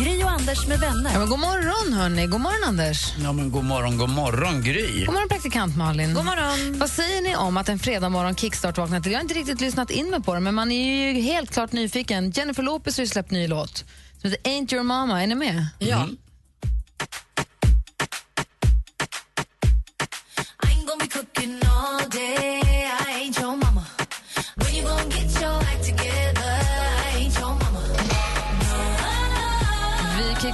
[0.00, 1.10] Gri och Anders med vänner.
[1.12, 2.26] Ja, men god morgon, hörni.
[2.26, 3.14] God morgon, Anders.
[3.22, 5.04] Ja, men god morgon, god morgon, Gry.
[5.04, 6.14] God morgon, praktikant Malin.
[6.14, 6.78] God morgon.
[6.78, 9.12] Vad säger ni om att en fredag morgon kickstart vaknar till?
[9.12, 11.72] Jag har inte riktigt lyssnat in mig på det, men man är ju helt klart
[11.72, 12.30] nyfiken.
[12.30, 13.84] Jennifer Lopez har ju släppt ny låt
[14.20, 15.22] som heter Ain't your mama.
[15.22, 15.66] Är ni med?
[15.78, 16.06] Ja.
[16.10, 16.16] Vi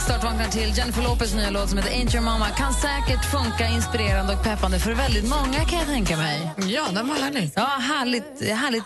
[0.06, 2.48] kickstart vaknar till Jennifer Lopez nya låt som heter Ain't your mama.
[2.48, 6.50] Kan säkert funka inspirerande och peppande för väldigt många kan jag tänka mig.
[6.56, 7.50] Ja, den var härlig.
[7.54, 8.84] Ja, härligt, härligt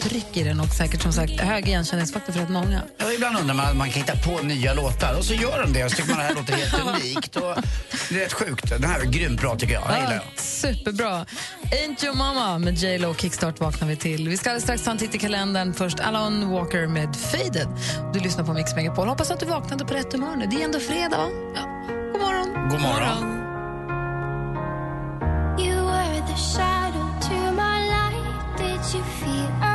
[0.00, 2.82] tryck i den och säkert som sagt hög igenkänningsfaktor för rätt många.
[2.98, 5.84] Ja, ibland undrar man man kan hitta på nya låtar och så gör de det
[5.84, 7.36] och så tycker man det här låter helt unikt.
[7.36, 7.54] Och
[8.08, 8.68] det är rätt sjukt.
[8.70, 9.82] Den här är grymt bra tycker jag.
[9.88, 10.24] Jag gillar.
[10.36, 11.26] Superbra.
[11.70, 14.28] Ain't your mama med J Lo Kickstart vaknar vi till.
[14.28, 15.74] Vi ska alldeles strax ta en titt i kalendern.
[15.74, 17.68] Först Alan Walker med Faded.
[18.14, 19.08] Du lyssnar på Mix Megapol.
[19.08, 20.46] Hoppas att du vaknade på rätt humör nu.
[20.46, 21.28] Det är ändå fredag, va?
[21.54, 21.62] Ja.
[22.12, 22.68] God morgon.
[22.68, 23.38] God morgon.
[25.58, 28.58] You were the shadow to my light.
[28.58, 29.71] Did you feel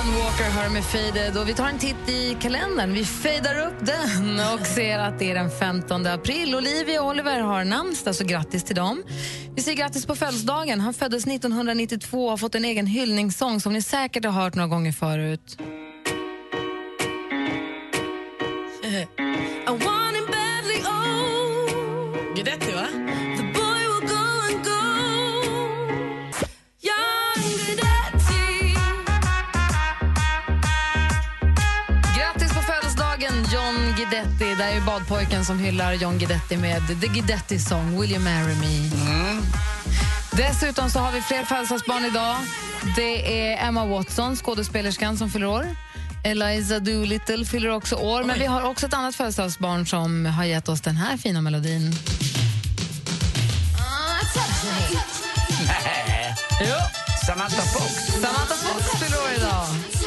[0.00, 1.36] Alan Walker hör med Faded.
[1.36, 2.92] Och vi tar en titt i kalendern.
[2.92, 6.54] Vi fejdar upp den och ser att det är den 15 april.
[6.54, 9.02] Olivia och Oliver har namnsdag, så grattis till dem.
[9.54, 10.80] Vi säger grattis på födelsedagen.
[10.80, 14.68] Han föddes 1992 och har fått en egen hyllningssång som ni säkert har hört några
[14.68, 15.58] gånger förut.
[34.70, 38.90] Är ju badpojken som hyllar John Guidetti med The Guidetti Song, Will you marry me?
[40.32, 42.36] Dessutom så har vi fler födelsedagsbarn idag.
[42.96, 45.76] Det är Emma Watson, skådespelerskan, som fyller år.
[46.24, 48.24] Eliza Doolittle fyller också år.
[48.24, 51.94] Men vi har också ett annat födelsedagsbarn som har gett oss den här fina melodin.
[55.64, 56.36] Nej.
[56.60, 56.76] Jo.
[57.26, 57.94] Samantha Fox.
[58.06, 59.99] Samantha Fox fyller år idag.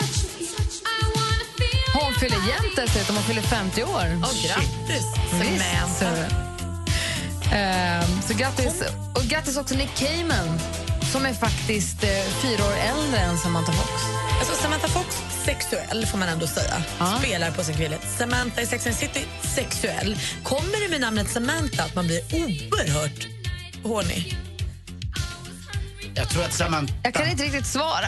[2.23, 3.16] Fyller jämnt dessutom.
[3.16, 3.89] Hon fyller 50 år.
[3.89, 6.00] Oh, grattis, Visst, Samantha.
[6.00, 6.06] så.
[7.56, 8.84] Ehm, så grattis.
[9.16, 10.59] Och grattis också Nick Cayman
[11.12, 12.09] som är faktiskt eh,
[12.41, 13.91] fyra år äldre än Samantha Fox.
[14.39, 16.83] Alltså Samantha Fox, sexuell får man ändå säga.
[17.00, 17.19] Ja.
[17.19, 18.07] Spelar på sin kvinnlighet.
[18.17, 19.25] Samantha i Sex and City,
[19.56, 20.17] sexuell.
[20.44, 23.28] Kommer det med namnet Samantha att man blir oerhört
[23.83, 24.33] horny?
[26.16, 26.94] Jag tror att Samantha...
[27.03, 28.06] Jag kan inte riktigt svara.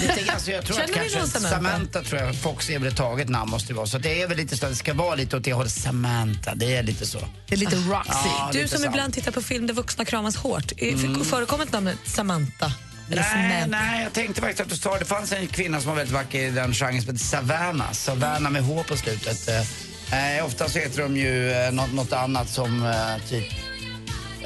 [0.00, 1.56] Lite grann, så jag tror att Känner ni kanske Samantha?
[1.56, 2.02] Samantha?
[2.02, 3.86] tror jag Fox är väl ett taget namn måste det vara.
[3.86, 5.72] Så det är väl lite så att det ska vara lite åt det hållet.
[5.72, 7.18] Samantha, det är lite så.
[7.48, 8.10] Det är lite roxy.
[8.24, 8.94] Ja, Du lite som sant.
[8.94, 10.72] ibland tittar på film där vuxna kramas hårt.
[10.78, 11.24] Mm.
[11.24, 12.72] Förekommer ett namnet Samantha?
[13.10, 15.04] Nej, nej, jag tänkte faktiskt att du sa det.
[15.04, 17.92] fanns en kvinna som var väldigt vacker i den genren som heter Savannah.
[17.92, 19.48] Savannah med H på slutet.
[19.48, 23.44] Eh, ofta så heter de ju eh, något, något annat som eh, typ...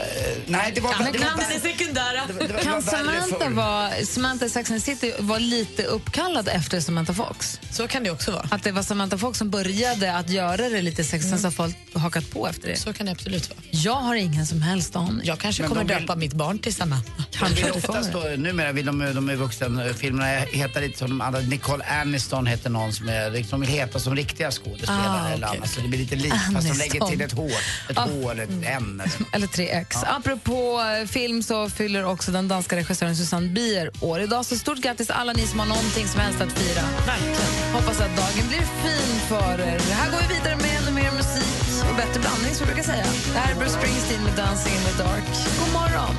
[0.02, 0.94] Eh, nej, det var...
[0.98, 2.26] Men det var kan- Den är sekundära.
[2.26, 5.82] det var- det var Kan Samantha vara, Samantha i Sex and the City var lite
[5.84, 7.60] uppkallad efter Samantha Fox?
[7.70, 8.48] Så kan det också vara.
[8.50, 11.52] Att det var Samantha Fox som började att göra det lite sex, sen så har
[11.52, 12.76] folk hakat på efter det.
[12.76, 13.58] Så kan det absolut vara.
[13.70, 15.20] Jag har ingen som helst aning.
[15.24, 17.24] Jag kanske Men kommer vill- döpa mitt barn till Samantha.
[17.30, 18.30] Kanske vill oftast det.
[18.30, 21.40] då, numera vill de, de är vuxenfilmerna heta lite som de andra.
[21.40, 25.58] Nicole Aniston heter någon som är, liksom, vill heta som riktiga skådespelare Ah, eller okej.
[25.58, 25.70] annat.
[25.70, 27.48] Så det blir lite likt fast de lägger till ett H.
[27.90, 28.08] Ett Ah.
[28.22, 29.02] H eller ett N.
[29.04, 29.26] Eller.
[29.32, 29.46] Eller
[29.92, 30.04] 3X.
[30.16, 34.20] Apropå eh, film så fyller också den danska regissören Susanne Bier år.
[34.20, 36.82] Idag så stort grattis alla ni som har någonting som helst att fira.
[37.06, 37.72] Verkligen.
[37.72, 39.78] Hoppas att dagen blir fin för er.
[39.78, 43.06] Här går vi vidare med ännu mer musik och bättre blandning som vi brukar säga.
[43.32, 45.28] Det här är Bruce Springsteen med Dancing in the dark.
[45.60, 46.14] God morgon!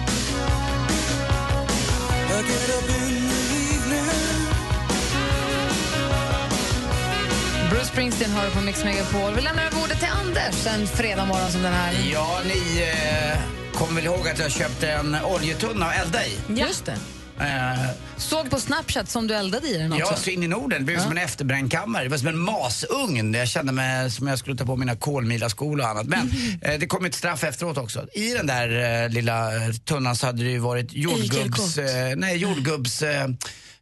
[7.69, 9.33] Bruce Springsteen hör på Mix Megapol.
[9.35, 11.93] Vi lämnar över ordet till Anders en fredag morgon som den här.
[12.13, 16.37] Ja, ni eh, kommer väl ihåg att jag köpte en oljetunna att elda i?
[16.47, 16.97] Just det.
[17.39, 20.05] Eh, Såg på Snapchat som du eldade i den också.
[20.11, 20.79] Ja, så in i Norden.
[20.79, 22.03] Det blev som en efterbrännkammare.
[22.03, 23.33] Det var som en masugn.
[23.33, 26.05] Jag kände mig som jag skulle ta på mina kolmilaskor och annat.
[26.05, 26.31] Men
[26.61, 28.07] eh, det kom ett straff efteråt också.
[28.13, 31.77] I den där eh, lilla eh, tunnan så hade det ju varit jordgubbs...
[31.77, 33.03] Eh, nej, jordgubbs...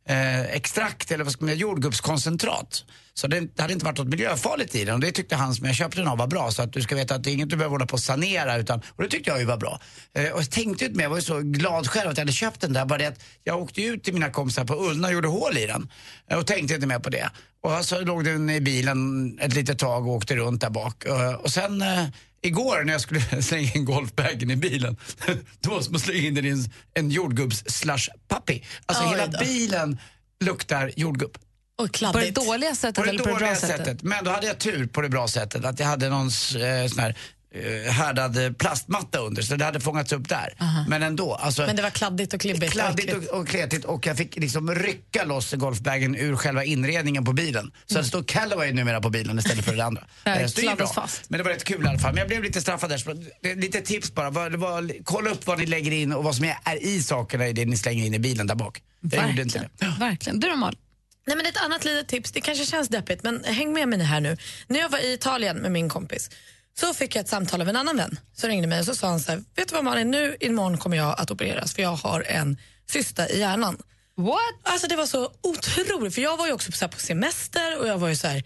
[0.09, 2.83] Eh, extrakt eller vad ska man säga, jordgubbskoncentrat.
[3.13, 5.65] Så det, det hade inte varit något miljöfarligt i den och det tyckte han som
[5.65, 6.51] jag köpte den av var bra.
[6.51, 8.57] Så att du ska veta att det är inget du behöver hålla på och sanera
[8.57, 9.80] utan, och det tyckte jag ju var bra.
[10.13, 12.31] Eh, och jag tänkte inte med, jag var ju så glad själv att jag hade
[12.31, 12.86] köpt den där.
[12.86, 15.65] Bara det att jag åkte ut till mina kompisar på Ullna och gjorde hål i
[15.65, 15.89] den.
[16.31, 17.30] Eh, och tänkte inte mer på det.
[17.63, 21.06] Och så låg den i bilen ett litet tag och åkte runt där bak.
[21.06, 22.06] Eh, och sen eh,
[22.42, 24.98] igår när jag skulle slänga in golfbagen i bilen,
[25.60, 28.64] då var det som att slänga in den i en, en jordgubbs slash pappi.
[28.86, 29.40] Alltså Oj hela då.
[29.40, 30.00] bilen
[30.44, 31.38] luktar jordgubb.
[31.78, 33.78] Och På det dåliga sättet På det eller på det bra dåliga sättet?
[33.78, 34.04] sättet.
[34.04, 37.00] Men då hade jag tur på det bra sättet att jag hade någon eh, sån
[37.00, 37.18] här
[37.56, 40.53] eh, härdad eh, plastmatta under så det hade fångats upp där.
[40.88, 41.36] Men ändå.
[41.36, 42.71] Alltså, Men det var kladdigt och klibbigt.
[42.71, 47.33] Kladdigt och, och kletigt och jag fick liksom rycka loss golfbagen ur själva inredningen på
[47.33, 47.71] bilen.
[47.86, 50.03] Så det står Callaway numera på bilen istället för det andra.
[50.25, 50.88] Eh, så det är bra.
[50.88, 51.30] fast.
[51.30, 52.13] Men det var rätt kul i alla fall.
[52.13, 52.98] Men jag blev lite straffad där.
[52.98, 53.13] Så
[53.56, 54.30] Lite tips bara.
[54.30, 57.47] Vad, vad, kolla upp vad ni lägger in och vad som är, är i sakerna
[57.47, 58.81] i det ni slänger in i bilen där bak.
[59.12, 59.94] Jag gjorde inte Verkligen.
[60.00, 60.06] det.
[60.06, 60.39] Verkligen.
[60.39, 60.80] Du då Malin?
[61.27, 64.19] Nej, men ett annat litet tips, det kanske känns deppigt men häng med mig här
[64.19, 64.38] nu.
[64.68, 66.30] När jag var i Italien med min kompis
[66.79, 69.07] så fick jag ett samtal av en annan vän som ringde mig och så sa
[69.07, 71.95] han så här, vet du vad Malin, nu imorgon kommer jag att opereras för jag
[71.95, 72.57] har en
[72.91, 73.77] cysta i hjärnan.
[74.15, 74.39] What?
[74.63, 78.07] Alltså det var så otroligt för jag var ju också på, semester och jag var
[78.07, 78.44] ju så här,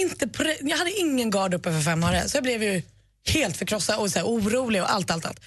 [0.00, 0.28] inte
[0.60, 2.82] jag hade ingen gard uppe för fem öre så jag blev ju
[3.26, 5.40] helt förkrossad och så här, orolig och allt, allt, allt.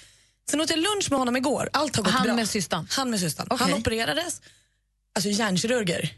[0.50, 2.34] Sen åt jag lunch med honom igår, allt har gått Han bra.
[2.34, 2.86] med cystan?
[2.90, 3.46] Han med cystan.
[3.50, 3.66] Okej.
[3.70, 4.40] Han opererades,
[5.14, 6.14] alltså hjärnkirurger.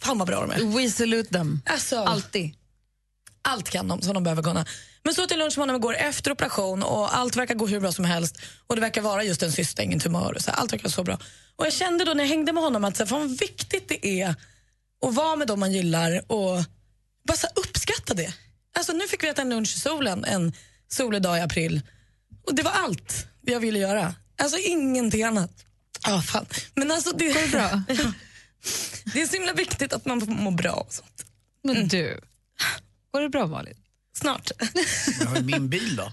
[0.00, 0.76] Fan vad bra de är.
[0.78, 1.62] We salute them.
[1.66, 2.54] Alltså, Alltid.
[3.46, 4.66] Allt kan de som de behöver kunna.
[5.02, 8.04] Men så till lunch honom igår efter operation och allt verkar gå hur bra som
[8.04, 8.36] helst.
[8.66, 10.34] Och det verkar vara just en cysta, ingen tumör.
[10.34, 11.18] Och så, allt verkar så bra.
[11.56, 14.34] Och jag kände då när jag hängde med honom att så fan viktigt det är
[15.06, 16.64] att vara med dem man gillar och
[17.26, 18.34] bara så uppskatta det.
[18.78, 20.52] Alltså nu fick vi äta en lunch i solen en
[20.88, 21.80] solig dag i april.
[22.46, 24.14] Och det var allt jag ville göra.
[24.38, 25.50] Alltså ingenting annat.
[26.06, 26.46] Ja, fan.
[26.74, 27.82] Men alltså det, Går det bra?
[29.12, 31.24] det är så himla viktigt att man får må bra och sånt.
[31.64, 32.20] Men du,
[33.16, 33.74] går det bra Malin?
[34.18, 34.50] Snart.
[35.20, 36.02] Jag har min bil då.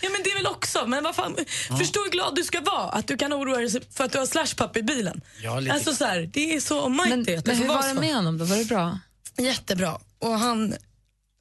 [0.00, 1.36] Ja men det är väl också, men vad fan,
[1.78, 4.26] förstå hur glad du ska vara att du kan oroa dig för att du har
[4.26, 5.20] slashpapp i bilen.
[5.42, 5.74] Ja, lite.
[5.74, 8.00] Alltså så här, det är så Men, mighty att det men får hur var det
[8.00, 8.44] med honom då?
[8.44, 8.98] Var det bra?
[9.38, 9.98] Jättebra.
[10.18, 10.74] Och han,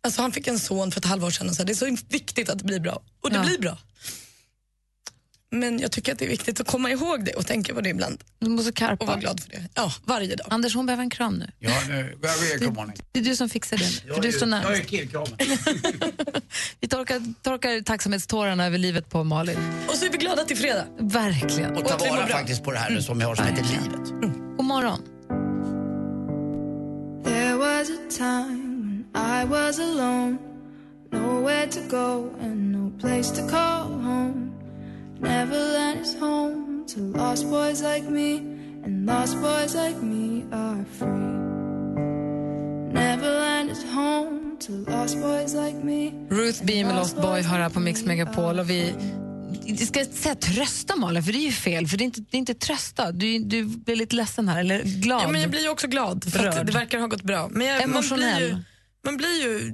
[0.03, 1.97] alltså han fick en son för ett halvår sedan och så här, det är så
[2.09, 3.01] viktigt att det blir bra.
[3.21, 3.43] Och det Ja.
[3.43, 3.77] blir bra.
[5.53, 7.89] Men jag tycker att det är viktigt att komma ihåg det och tänka på det
[7.89, 8.23] ibland.
[8.39, 9.15] Du måste Och vara karpa.
[9.15, 9.69] glad för det.
[9.73, 10.47] Ja, varje dag.
[10.49, 11.51] Anders, hon behöver en kram nu.
[11.59, 12.17] Ja, nu,
[12.61, 12.91] jag morgon.
[13.11, 14.13] Det är du som fixar det.
[14.13, 15.37] För du står Jag är killkramen.
[16.79, 19.57] Vi torkar, torkar tacksamhetstårarna över livet på Malin.
[19.87, 20.85] Och så är vi glada till fredag.
[20.99, 21.75] Verkligen.
[21.75, 24.09] Och ta vara faktiskt på det här som vi har som heter livet.
[24.57, 25.01] God morgon.
[27.23, 30.37] There was a time when I was alone,
[31.11, 34.52] nowhere to go and no place to call home.
[35.23, 38.37] Neverland is home to lost boys like me,
[38.85, 41.33] and lost boys like me are free.
[42.93, 46.11] Neverland is home to lost boys like me.
[46.29, 48.59] Ruth B med Lost Boy har här på Mix Megapol.
[48.59, 48.93] Och vi,
[49.65, 51.87] jag ska säga trösta Malin, för det är ju fel.
[51.87, 53.11] För det är inte, det är inte trösta.
[53.11, 55.23] Du, du blir lite ledsen här, eller glad.
[55.23, 57.49] Ja, men jag blir ju också glad för det verkar ha gått bra.
[57.51, 58.43] Men jag, man, blir Emotionell.
[58.43, 58.57] ju,
[59.05, 59.73] man blir ju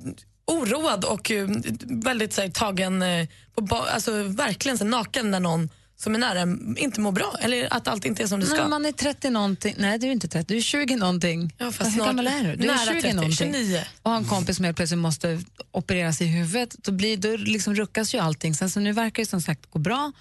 [0.49, 1.47] oroad och eh,
[1.85, 6.41] väldigt så här, tagen eh, på alltså, verkligen så naken när någon som är nära
[6.77, 8.55] inte mår bra eller att allt inte är som det ska.
[8.57, 9.75] Nej, man är 30 någonting.
[9.77, 10.53] Nej, du är inte 30.
[10.53, 11.53] Du är 20 någonting.
[11.57, 12.55] Ja, fast Hur snart- gammal är du?
[12.55, 13.53] Du är nära 20 30, någonting.
[13.53, 13.81] 29.
[14.01, 15.41] Och har en kompis som helt plötsligt måste
[15.71, 16.75] opereras i huvudet.
[16.83, 18.55] Då, blir, då liksom ruckas ju allting.
[18.55, 20.11] Sen så nu verkar det som sagt gå bra.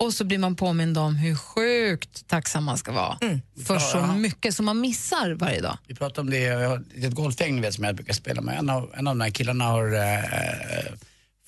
[0.00, 3.18] Och så blir man påmind om hur sjukt tacksam man ska vara
[3.66, 4.14] för så Ja.
[4.16, 5.78] mycket som man missar varje dag.
[5.86, 8.58] Vi pratade om det, jag har ett golfgäng vet, som jag brukar spela med.
[8.58, 10.92] En av, en av de här killarna har eh,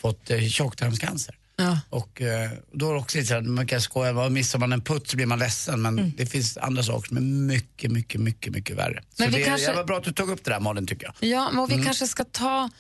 [0.01, 1.35] fått eh, tjocktarmscancer.
[1.57, 1.79] Ja.
[1.91, 4.81] Och eh, då är det också lite så här, man kan skoja, missar man en
[4.81, 5.83] putt så blir man ledsen.
[5.83, 9.03] Men det finns andra saker som är mycket, mycket, mycket, mycket värre.
[9.17, 11.05] Så Men vi det, kanske- var bra att du tog upp det där Malin tycker
[11.21, 11.29] jag.
[11.31, 12.71] Ja, men vi kanske ska ta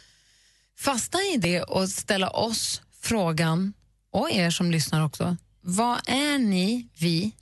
[0.79, 3.73] fasta i det och ställa oss frågan,
[4.13, 7.33] och er som lyssnar också, vad är ni, vi,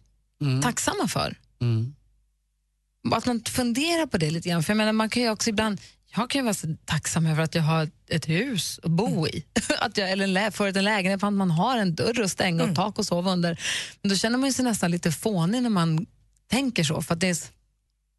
[0.62, 1.37] tacksamma för?
[1.60, 1.94] Mm.
[3.12, 4.62] Att man funderar på det lite grann.
[4.62, 5.80] För jag menar, man kan ju också ibland,
[6.16, 9.44] jag kan ju vara tacksam över att jag har ett hus att bo i.
[9.78, 12.30] att jag, eller en lä- förut en lägenhet, för att man har en dörr att
[12.30, 13.60] stänga och tak att sova under.
[14.02, 16.06] Men då känner man ju sig nästan lite fånig när man
[16.50, 17.02] tänker så.
[17.02, 17.37] För att det är,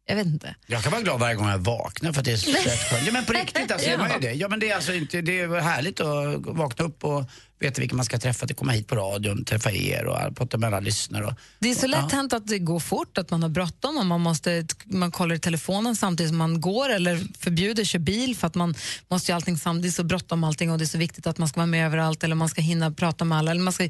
[0.06, 0.54] jag vet inte.
[0.66, 2.52] Jag kan vara glad varje gång jag vaknar för att det är så
[2.90, 3.06] skönt.
[3.06, 3.92] Ja men på riktigt alltså, Ja.
[3.92, 3.98] ja.
[3.98, 4.32] man är det.
[4.32, 7.24] Ja men det är alltså inte, det är härligt att vakna upp och
[7.60, 10.66] veta vilka man ska träffa att komma hit på radion, träffa er och prata med
[10.66, 11.24] alla lyssnare.
[11.26, 13.96] Och, Det är så och- lätt hänt att det går fort, att man har bråttom
[13.98, 18.36] och man, måste, man kollar i telefonen samtidigt som man går eller förbjuder kör bil
[18.36, 18.74] för att man
[19.10, 19.82] måste ju allting samtidigt.
[19.96, 21.86] Det är så bråttom allting och det är så viktigt att man ska vara med
[21.86, 23.50] överallt eller man ska hinna prata med alla.
[23.50, 23.88] Eller man ska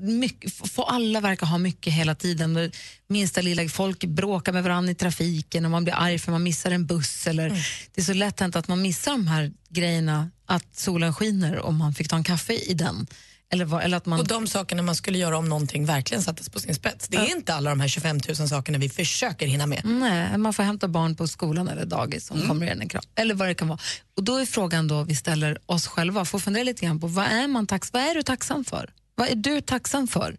[0.00, 2.70] mycket, få alla verkar ha mycket hela tiden.
[3.08, 6.70] Minsta lilla, folk bråkar med varandra i trafiken och man blir arg för man missar
[6.70, 7.26] en buss.
[7.26, 7.48] Eller,
[7.94, 11.74] Det är så lätt hänt att man missar de här grejerna, att solen skiner och
[11.74, 13.06] man fick ta en kaffe i den.
[13.52, 14.20] Eller, vad- eller att man...
[14.20, 17.08] Och de sakerna man skulle göra om någonting verkligen sattes på sin spets.
[17.08, 19.80] Det är inte alla de här 25 000 sakerna vi försöker hinna med.
[19.84, 23.02] Nej, man får hämta barn på skolan eller dagis som kommer igen en kram.
[23.14, 23.78] Eller vad det kan vara.
[24.16, 27.24] Och då är frågan då vi ställer oss själva, får fundera lite grann på vad
[27.26, 28.90] är, man tax, vad är du tacksam för?
[29.14, 30.36] Vad är du tacksam för?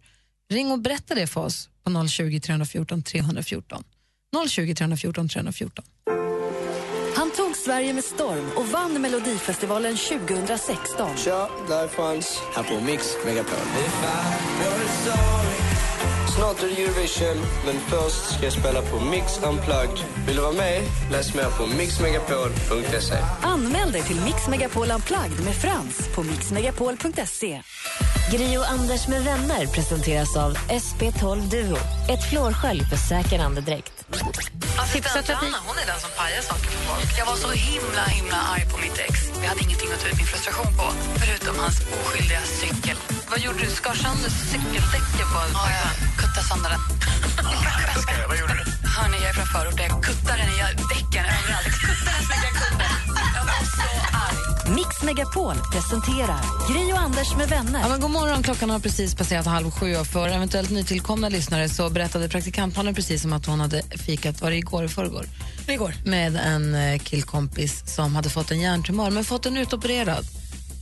[0.52, 3.84] Ring och berätta det för oss på 020 314 314.
[4.48, 5.84] 020 314 314.
[7.14, 11.16] Han tog Sverige med storm och vann Melodifestivalen 2016.
[11.16, 12.42] Tja, där är Frans.
[12.54, 13.58] Här på Mix Megapol.
[16.36, 19.98] Snart är det Eurovision, men först ska jag spela på Mix Unplugged.
[20.26, 20.82] Vill du vara med?
[21.10, 23.16] Läs mer på mixmegapol.se.
[23.42, 27.62] Anmäl dig till Mix Megapol Unplugged med Frans på mixmegapol.se.
[28.32, 31.76] Gri och Anders med vänner presenteras av SP12 Duo.
[32.10, 34.01] Ett flårskölj för säker andedräkt.
[34.12, 37.08] Assistent-Johanna, hon är den som pajar saker för folk.
[37.18, 39.14] Jag var så himla, himla arg på mitt ex.
[39.42, 40.86] Jag hade ingenting att ta ut min frustration på,
[41.20, 42.96] förutom hans oskyldiga cykel.
[43.30, 43.70] Vad gjorde du?
[43.80, 45.90] Skar sönder cykeldäcket på Ja, jag
[46.20, 46.82] kuttade sönder den.
[48.30, 48.64] Vad gjorde du?
[48.96, 49.86] Hörni, jag är från förorten.
[49.92, 50.58] Jag kuttade den i
[50.92, 51.81] däcken överallt.
[54.74, 56.40] Mix Megapol presenterar
[56.72, 57.80] Gri och Anders med vänner.
[57.80, 61.68] Ja, men god morgon, klockan har precis passerat halv sju och för eventuellt nytillkomna lyssnare
[61.68, 65.26] så berättade praktikantmannen precis om att hon hade fikat, var det igår i förrgår?
[65.68, 65.94] Igår.
[66.04, 70.24] Med en eh, killkompis som hade fått en hjärntumör men fått den utopererad.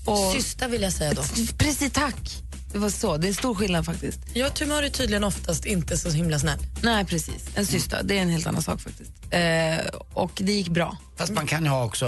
[0.04, 1.22] Och, Syster vill jag säga då.
[1.58, 2.42] precis, tack!
[2.72, 4.18] Det var så, det är stor skillnad faktiskt.
[4.34, 6.58] Ja, tumör är tydligen oftast inte så himla snäll.
[6.82, 7.44] Nej, precis.
[7.54, 9.10] En syster, det är en helt annan sak faktiskt.
[9.30, 10.96] Eh, och det gick bra.
[11.16, 12.06] Fast man kan ju ha också,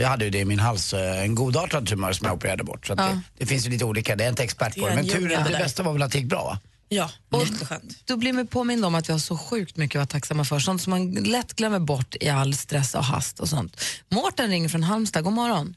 [0.00, 2.86] jag hade ju det i min hals, eh, en godartad tumör som jag opererade bort.
[2.86, 3.06] Så att Ja.
[3.06, 4.94] det, det finns ju lite olika, det är inte expert Det på det.
[4.94, 6.58] Men en turen, det bästa var väl att det gick bra va?
[6.88, 8.06] Ja, Och jätteskönt.
[8.06, 10.58] då blir man påmind om att vi har så sjukt mycket att vara tacksamma för.
[10.58, 13.80] Sånt som man lätt glömmer bort i all stress och hast och sånt.
[14.08, 15.74] Mårten ringer från Halmstad, god morgon.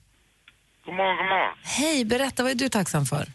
[0.86, 1.56] God morgon, god morgon.
[1.64, 3.32] Hej, berätta, vad är du tacksam för?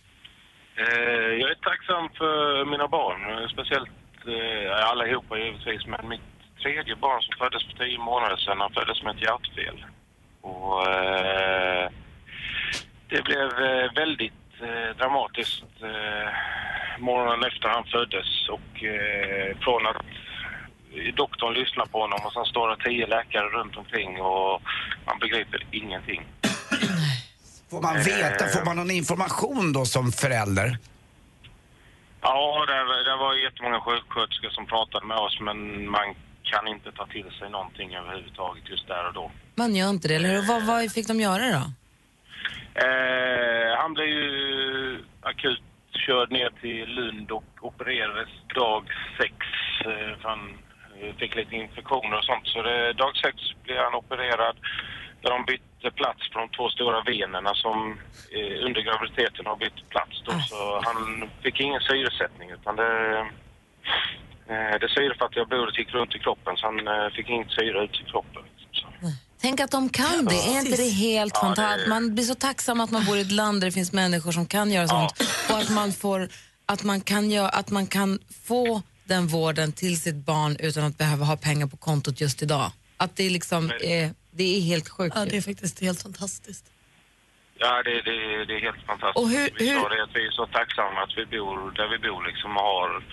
[0.76, 3.90] Eh, jag är tacksam för mina barn, speciellt
[4.26, 6.20] eh, allihopa givetvis, men mitt
[6.62, 9.84] tredje barn som föddes för tio månader sedan, han föddes med ett hjärtfel.
[10.40, 11.90] Och eh,
[13.08, 16.28] det blev eh, väldigt eh, dramatiskt eh,
[16.98, 19.96] morgonen efter han föddes och eh, från att
[21.14, 24.62] doktorn lyssnar på honom och sen står det tio läkare runt omkring och
[25.06, 26.22] man begriper ingenting.
[27.70, 30.78] Får man veta, får man någon information då som förälder?
[32.20, 37.06] Ja, det, det var jättemånga sjuksköterskor som pratade med oss men man kan inte ta
[37.06, 39.30] till sig någonting överhuvudtaget just där och då.
[39.54, 40.42] Man gör inte det, eller hur?
[40.42, 41.64] Vad, vad fick de göra då?
[42.84, 45.62] Eh, han blev ju akut
[46.06, 48.82] körd ner till Lund och opererades dag
[49.18, 49.34] sex.
[49.80, 50.58] Eh, för han
[51.00, 52.46] eh, fick lite infektioner och sånt.
[52.46, 54.56] Så det, dag sex blev han opererad
[55.22, 57.76] där de bytte plats på de två stora venerna som
[58.36, 60.22] eh, under graviditeten har bytt plats.
[60.26, 60.32] Då.
[60.50, 62.92] Så han fick ingen syresättning utan det,
[64.52, 68.00] eh, det syrefattiga blodet gick runt i kroppen så han eh, fick inget syre ut
[68.02, 68.42] i kroppen.
[69.40, 70.34] Tänk att de kan det.
[70.34, 71.88] Är inte det helt Ja, det- fantastiskt?
[71.88, 74.46] Man blir så tacksam att man bor i ett land där det finns människor som
[74.46, 75.12] kan göra sånt.
[75.50, 76.28] Och att man, får,
[76.66, 80.98] att, man kan göra, att man kan få den vården till sitt barn utan att
[80.98, 82.70] behöva ha pengar på kontot just idag.
[82.96, 85.16] Att det, liksom är, det är helt sjukt.
[85.16, 86.64] Ja, det är faktiskt helt fantastiskt.
[87.58, 89.18] Ja, det, det, det är helt fantastiskt.
[89.22, 91.98] Och hur- vi hur- det att vi är så tacksamma att vi bor där vi
[92.08, 93.04] bor liksom och har...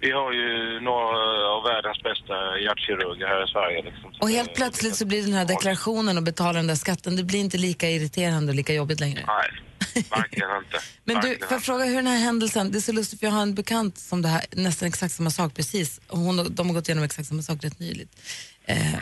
[0.00, 4.12] Vi har ju några av världens bästa hjärtkirurger här i Sverige liksom.
[4.20, 7.38] Och helt plötsligt så blir den här deklarationen och betala den där skatten, det blir
[7.40, 9.24] inte lika irriterande och lika jobbigt längre.
[9.26, 10.78] Nej, verkligen inte.
[11.04, 13.32] Men du, får jag fråga hur den här händelsen, det är så lustigt för jag
[13.32, 16.74] har en bekant som det här, nästan exakt samma sak precis, och hon, de har
[16.74, 18.20] gått igenom exakt samma sak rätt nyligt.
[18.64, 19.00] Eh, eh,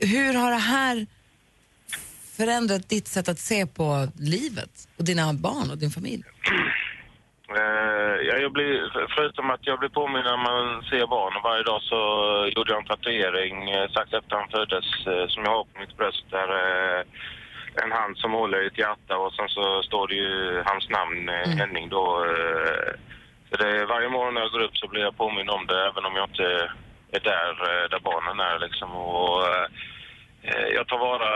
[0.00, 1.06] hur har det här
[2.36, 6.24] förändrat ditt sätt att se på livet och dina barn och din familj?
[7.56, 8.74] Eh, ja, jag blir,
[9.16, 12.00] förutom att jag blir påmind när man ser barnen varje dag så
[12.54, 15.96] gjorde jag en tatuering eh, strax efter han föddes eh, som jag har på mitt
[15.96, 17.02] bröst där eh,
[17.84, 21.28] en hand som håller i ett hjärta och sen så står det ju hans namn,
[21.28, 22.24] eh, Henning då.
[22.24, 22.92] Eh,
[23.50, 26.04] så det, varje morgon när jag går upp så blir jag påmind om det även
[26.04, 26.70] om jag inte
[27.30, 28.90] där, eh, där barnen är liksom.
[28.92, 29.38] Och,
[30.48, 31.30] eh, jag tar vara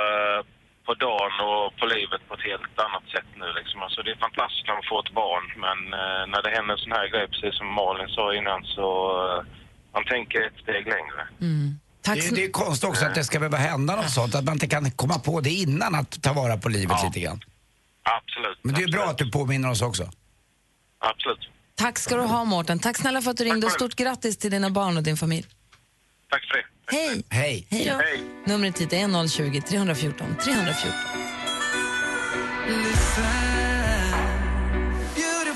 [0.86, 3.78] på dagen och på livet på ett helt annat sätt nu liksom.
[3.84, 6.82] Alltså det är fantastiskt när man får ett barn men eh, när det händer en
[6.84, 8.86] sån här grej, precis som Malin sa innan, så
[9.26, 9.40] eh,
[9.94, 11.20] man tänker ett steg längre.
[12.04, 14.54] Det, är- det är konstigt också att det ska behöva hända något sånt, att man
[14.54, 17.40] inte kan komma på det innan att ta vara på livet lite grann.
[18.18, 18.58] Absolut.
[18.62, 20.02] Men det är bra att du påminner oss också.
[20.98, 21.48] Absolut.
[21.74, 22.78] Tack ska du ha, Mårten.
[22.78, 25.46] Tack snälla för att du ringde och stort grattis till dina barn och din familj.
[26.32, 26.64] Tack för det.
[26.96, 27.22] Hej!
[27.28, 27.66] Hej!
[27.70, 27.84] Hej
[28.46, 28.52] då.
[28.52, 30.92] Numret hit är 020 314 314.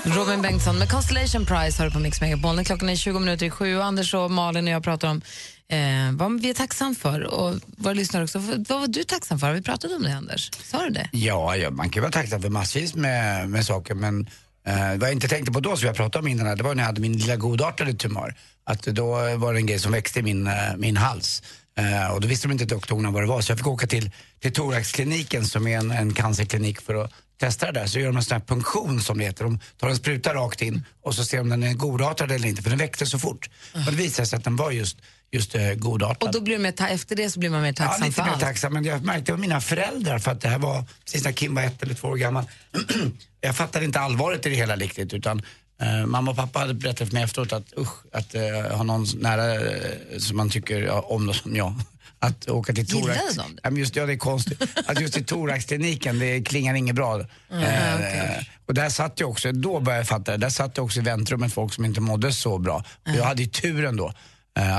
[0.05, 2.63] Robin Bengtsson med Constellation Prize har du på Mix Megapol.
[2.63, 5.21] Klockan är 20 minuter i sju Anders och Malin och jag pratar om
[5.69, 8.39] eh, vad vi är tacksam för och våra lyssnare också.
[8.39, 9.47] Vad var du tacksam för?
[9.47, 10.51] Har vi pratat om det, Anders?
[10.63, 11.09] Sa du det?
[11.11, 14.29] Ja, ja man kan vara tacksam för massvis med, med saker men
[14.67, 16.83] eh, vad jag inte tänkte på då som jag pratade om innan, det var när
[16.83, 18.35] jag hade min lilla godartade tumör.
[18.63, 19.07] Att då
[19.37, 21.43] var det en grej som växte i min, eh, min hals.
[21.77, 24.11] Eh, och då visste de inte doktorerna vad det var så jag fick åka till,
[24.39, 27.87] till thoraxkliniken som är en, en cancerklinik för att testa det där.
[27.87, 29.43] Så gör de en sån här punktion som det heter.
[29.43, 32.47] De tar en spruta rakt in och så ser de om den är godartad eller
[32.47, 33.49] inte för den växte så fort.
[33.73, 34.97] Och det visade sig att den var just,
[35.31, 36.27] just eh, godartad.
[36.27, 38.39] Och då blir ta- efter det så blir man mer tacksam ja, lite för mer
[38.39, 38.73] tacksam.
[38.73, 41.63] Men jag märkte av mina föräldrar, för att det här var precis när Kim var
[41.63, 42.45] ett eller två år gammal.
[43.41, 45.13] jag fattade inte allvaret i det hela riktigt.
[45.13, 45.41] Utan,
[45.81, 48.41] eh, mamma och pappa hade berättat för mig efteråt att usch, att eh,
[48.77, 51.73] ha någon nära eh, som man tycker om då, som jag.
[52.19, 53.35] Att åka till thorax.
[53.35, 53.57] de?
[53.63, 54.63] Ja, just, ja, det är konstigt.
[54.85, 57.19] Att just i thoraxkliniken, det klingar inget bra.
[57.19, 60.99] Eh, Och där satt jag också, då började jag fatta det, där satt jag också
[60.99, 62.75] i väntrummet folk som inte mådde så bra.
[63.09, 64.13] Och jag hade ju turen då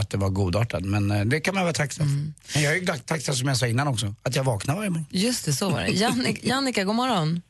[0.00, 0.84] att det var godartad.
[0.84, 2.58] Men eh, det kan man vara tacksam för.
[2.58, 5.06] Men jag är tacksam som jag sa innan också, att jag vaknar varje morgon.
[5.10, 5.88] Just det, så var det.
[5.88, 7.42] Jannik, Jannika, god morgon.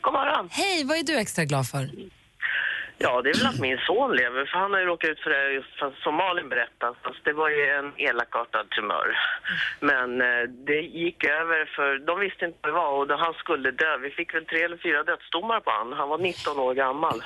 [0.00, 0.48] God morgon.
[0.50, 1.90] Hej, vad är du extra glad för?
[3.04, 5.30] Ja, det är väl att min son lever, för han har ju råkat ut för
[5.30, 5.74] det just
[6.04, 6.94] som Malin berättade.
[7.04, 9.08] Fast det var ju en elakartad tumör.
[9.90, 13.34] Men eh, det gick över för de visste inte vad det var och då han
[13.42, 13.92] skulle dö.
[14.06, 15.88] Vi fick väl tre eller fyra dödsdomar på han.
[16.00, 17.18] Han var 19 år gammal.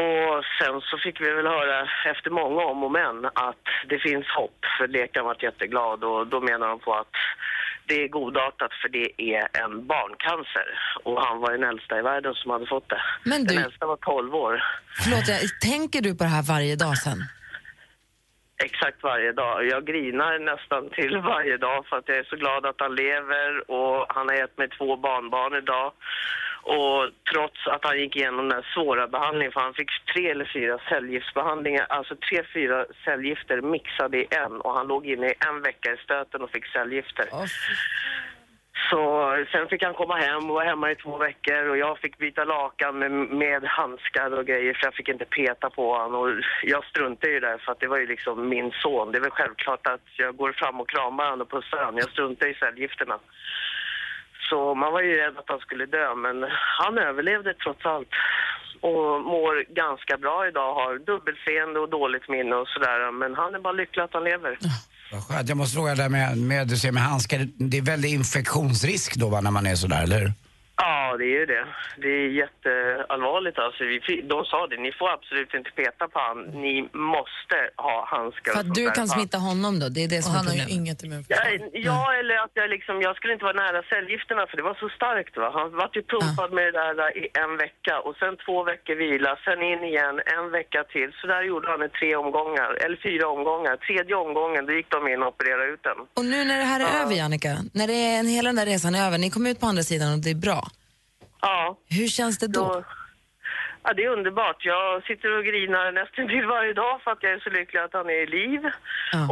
[0.00, 4.26] Och sen så fick vi väl höra efter många om och men att det finns
[4.38, 4.58] hopp.
[4.78, 7.14] För läkaren var jätteglad och då menar de på att
[7.86, 10.68] det är godartat för det är en barncancer.
[11.04, 13.02] Och han var den äldsta i världen som hade fått det.
[13.24, 14.62] Men du- Den äldsta var 12 år.
[15.02, 17.18] Förlåt, jag, tänker du på det här varje dag sen?
[18.64, 19.66] Exakt varje dag.
[19.66, 23.70] Jag grinar nästan till varje dag för att jag är så glad att han lever
[23.70, 25.92] och han har gett mig två barnbarn idag.
[26.62, 30.78] Och trots att han gick igenom den svåra behandlingen, för han fick tre eller fyra
[30.88, 35.92] cellgiftsbehandlingar, alltså tre, fyra cellgifter mixade i en och han låg inne i en vecka
[35.92, 37.26] i stöten och fick cellgifter.
[38.90, 42.18] Så sen fick han komma hem och vara hemma i två veckor och jag fick
[42.18, 46.20] byta lakan med, med handskar och grejer för jag fick inte peta på honom.
[46.20, 46.30] Och
[46.62, 49.12] jag struntade ju där för att det var ju liksom min son.
[49.12, 51.98] Det är väl självklart att jag går fram och kramar honom och pussar honom.
[51.98, 53.18] Jag struntar i cellgifterna.
[54.52, 56.36] Så man var ju rädd att han skulle dö men
[56.78, 58.12] han överlevde trots allt.
[58.88, 63.12] Och mår ganska bra idag, har dubbelseende och dåligt minne och sådär.
[63.20, 64.52] Men han är bara lycklig att han lever.
[65.12, 65.48] Vad skönt.
[65.48, 67.38] Jag måste fråga det där med, med, du ser med handskar,
[67.70, 70.32] det är väldigt infektionsrisk då va, när man är sådär, eller hur?
[70.84, 71.64] Ja, det är ju det.
[72.04, 73.80] Det är jätteallvarligt alltså.
[73.92, 73.98] Vi,
[74.34, 76.38] de sa det, ni får absolut inte peta på han.
[76.64, 76.74] Ni
[77.12, 77.56] måste
[77.88, 79.86] ha handskar För att du kan smitta honom då?
[79.96, 81.68] Det är det som Och han har ju inget Ja, immunförsvar.
[81.88, 84.88] ja, eller att jag liksom, jag skulle inte vara nära cellgifterna för det var så
[84.98, 85.48] starkt va.
[85.58, 89.30] Han var ju pumpad med det där i en vecka och sen två veckor vila,
[89.46, 91.10] sen in igen, en vecka till.
[91.20, 93.74] Så där gjorde han i tre omgångar, eller fyra omgångar.
[93.86, 95.98] Tredje omgången, då gick de in och opererade ut den.
[96.18, 98.94] Och nu när det här är över, Jannica, när det är, hela den där resan
[98.94, 100.60] är över, ni kommer ut på andra sidan och det är bra.
[101.42, 101.78] Ja.
[101.88, 102.84] Hur känns det då?
[103.84, 104.64] Ja, det är underbart.
[104.64, 107.92] Jag sitter och grinar nästan till varje dag för att jag är så lycklig att
[107.92, 108.60] han är i liv.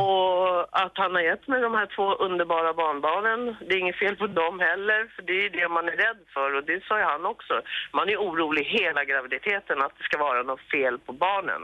[0.06, 3.56] Och att han har gett mig de här två underbara barnbarnen.
[3.68, 6.54] Det är inget fel på dem heller, för det är det man är rädd för.
[6.56, 7.54] Och det sa ju han också.
[7.92, 11.62] Man är orolig hela graviditeten att det ska vara något fel på barnen.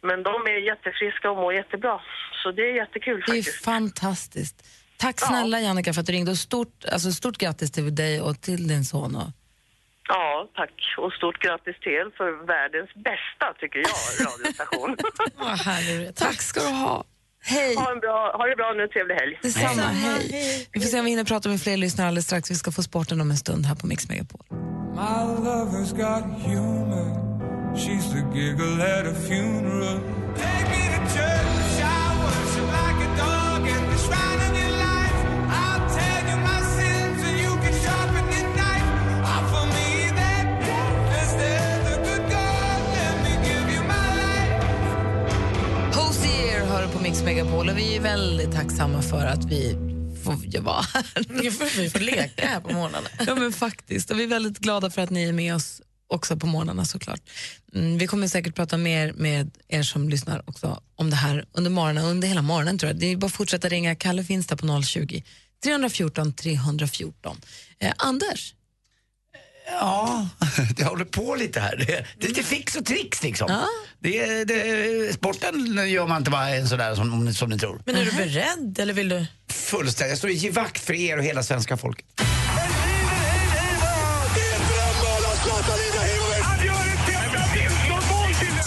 [0.00, 2.00] Men de är jättefriska och mår jättebra.
[2.42, 3.64] Så det är jättekul Det är faktiskt.
[3.64, 4.56] fantastiskt.
[5.04, 8.40] Tack snälla Jannica för att du ringde och stort, alltså stort grattis till dig och
[8.40, 9.16] till din son.
[9.16, 9.30] Och...
[10.08, 10.70] Ja, tack.
[10.98, 14.96] Och stort grattis till er för världens bästa, tycker jag, radiostation.
[15.36, 16.16] Vad härligt.
[16.16, 17.04] Tack ska du ha.
[17.42, 17.76] Hej.
[17.76, 19.38] Ha, en bra, ha det bra nu, trevlig helg.
[19.42, 20.68] Detsamma, hej.
[20.72, 22.50] Vi får se om vi hinner prata med fler lyssnare alldeles strax.
[22.50, 24.40] Vi ska få sporten om en stund här på Mix Megapol.
[24.50, 27.08] My lover's got humor.
[27.76, 30.00] She's the giggle at a funeral.
[30.36, 30.93] Take me
[47.04, 49.72] Mix Megapol och vi är väldigt tacksamma för att vi
[50.24, 51.04] får vara här.
[51.80, 53.08] Vi får leka här på morgnarna.
[53.26, 54.10] ja, men faktiskt.
[54.10, 57.20] Och vi är väldigt glada för att ni är med oss också på morgnarna såklart.
[57.74, 61.70] Mm, vi kommer säkert prata mer med er som lyssnar också om det här under
[61.70, 63.00] morgonen, under hela morgonen tror jag.
[63.00, 63.94] Det är bara att fortsätta ringa.
[63.94, 65.24] Kalle finns där på 020
[65.64, 67.40] 314 314.
[67.78, 68.54] Eh, Anders?
[69.66, 70.28] Ja,
[70.76, 71.76] det håller på lite här.
[71.76, 73.66] Det, det är lite fix och tricks liksom.
[73.98, 77.82] Det, det, sporten gör man inte bara sådär som, som ni tror.
[77.86, 79.26] Men är du beredd eller vill du?
[79.50, 80.10] Fullständigt.
[80.10, 82.06] Jag står i givakt för er och hela svenska folket.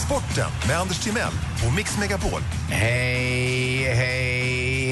[0.05, 1.33] Sporten med Anders Timell
[1.67, 2.41] och Mix Megapol.
[2.69, 4.36] Hej, hej,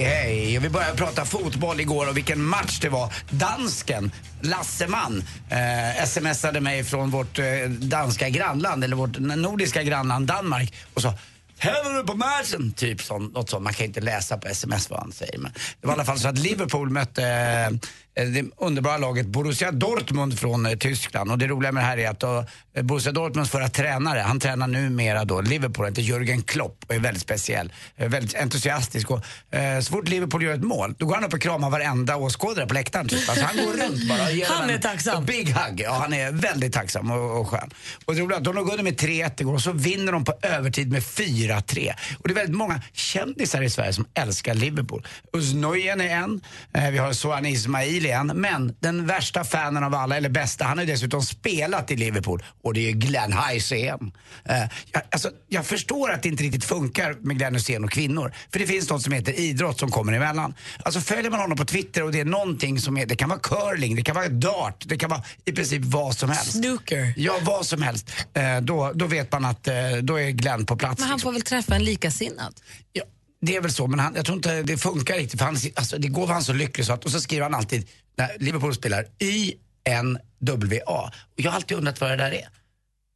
[0.06, 0.60] hej.
[0.60, 3.14] Vi började prata fotboll igår och vilken match det var.
[3.30, 10.74] Dansken, Lasseman, eh, smsade mig från vårt eh, danska grannland, eller vårt nordiska grannland Danmark
[10.94, 11.14] och sa
[11.58, 12.72] Häller du på matchen?
[12.72, 13.64] Typ sånt, något sånt.
[13.64, 15.38] Man kan inte läsa på sms vad han säger.
[15.38, 17.78] Men det var i alla fall så att Liverpool mötte eh,
[18.16, 21.32] det underbara laget Borussia Dortmund från eh, Tyskland.
[21.32, 24.40] Och det roliga med det här är att då, eh, Borussia Dortmunds förra tränare, han
[24.40, 27.74] tränar numera då Liverpool, heter Jürgen Klopp och är väldigt speciell.
[27.98, 29.12] Eh, väldigt entusiastisk.
[29.12, 29.26] Och,
[29.56, 32.68] eh, så fort Liverpool gör ett mål, då går han upp och kramar varenda åskådare
[32.68, 33.08] på läktaren.
[33.08, 33.30] Typ.
[33.30, 35.18] Alltså, han går runt bara och ger Han är en- tacksam.
[35.18, 35.82] en Big hug.
[35.82, 37.70] Ja, han är väldigt tacksam och, och skön.
[38.06, 40.26] Och det roliga är att de låg under med 3-1 igår och så vinner de
[40.26, 41.94] på övertid med 4-3.
[42.20, 45.08] Och det är väldigt många kändisar i Sverige som älskar Liverpool.
[45.34, 46.42] Uz Nujen är en,
[46.74, 50.78] eh, vi har Sohan Ismail en, men den värsta fanen av alla, eller bästa, han
[50.78, 54.12] har ju dessutom spelat i Liverpool och det är ju Glenn Hysén.
[54.46, 54.58] Eh,
[54.92, 58.60] jag, alltså, jag förstår att det inte riktigt funkar med Glenn Hysén och kvinnor, för
[58.60, 60.54] det finns något som heter idrott som kommer emellan.
[60.84, 63.40] Alltså följer man honom på Twitter och det är någonting som är, det kan vara
[63.40, 66.52] curling, det kan vara dart, det kan vara i princip vad som helst.
[66.52, 67.14] Snooker.
[67.18, 68.12] Ja, vad som helst.
[68.34, 71.00] Eh, då, då vet man att eh, då är Glenn på plats.
[71.00, 72.54] Men han får väl träffa en likasinnad?
[72.94, 73.04] Ja,
[73.46, 75.40] det är väl så, men han, jag tror inte det funkar riktigt.
[75.40, 77.54] För han, alltså, det går var han så lycklig så att, och så skriver han
[77.54, 81.12] alltid, när Liverpool spelar, Y-N-W-A.
[81.34, 82.50] Och jag har alltid undrat vad det där är.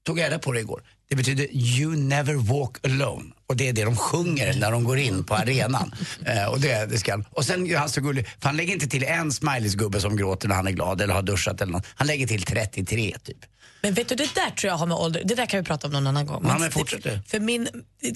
[0.06, 0.84] Tog jag reda på det igår.
[1.10, 3.26] Det betyder You never walk alone.
[3.48, 5.94] Och det är det de sjunger när de går in på arenan.
[6.26, 7.26] eh, och, det, det ska han.
[7.32, 10.48] och sen är han så gullig, för han lägger inte till en smileysgubbe som gråter
[10.48, 11.86] när han är glad eller har duschat eller något.
[11.96, 13.38] Han lägger till 33 typ.
[13.82, 15.88] Men vet du, det där tror jag har med ålder Det där kan vi prata
[15.88, 16.46] om någon annan gång.
[16.48, 17.20] Ja, men fortsätt du.
[17.28, 17.68] För min,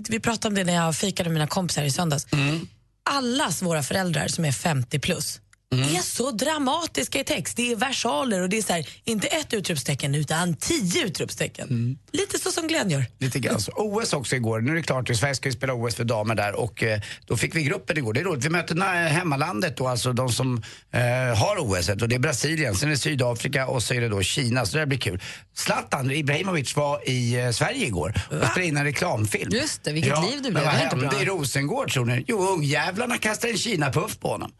[0.09, 2.33] vi pratade om det när jag fikade med mina kompisar i söndags.
[2.33, 2.67] Mm.
[3.09, 5.39] Allas våra föräldrar som är 50 plus
[5.73, 5.95] Mm.
[5.95, 7.57] är så dramatiska i text.
[7.57, 11.69] Det är versaler och det är så här, inte ett utropstecken utan tio utropstecken.
[11.69, 11.97] Mm.
[12.11, 13.05] Lite så som Glenn gör.
[13.19, 13.71] Lite grann så.
[13.75, 14.61] OS också igår.
[14.61, 17.37] Nu är det klart, Sverige ska ju spela OS för damer där och eh, då
[17.37, 18.13] fick vi gruppen igår.
[18.13, 18.45] Det är roligt.
[18.45, 21.01] Vi möter na- hemmalandet då, alltså de som eh,
[21.37, 24.21] har OS och det är Brasilien, sen är det Sydafrika och så är det då
[24.21, 24.65] Kina.
[24.65, 25.21] Så det blir kul.
[25.55, 29.51] Zlatan Ibrahimovic var i eh, Sverige igår och spelade in en reklamfilm.
[29.51, 30.63] Just det, vilket ja, liv du men blev.
[30.65, 32.25] vad Det var inte hände i Rosengård tror ni?
[32.27, 34.51] Jo, ungjävlarna kastade en Kina-puff på honom.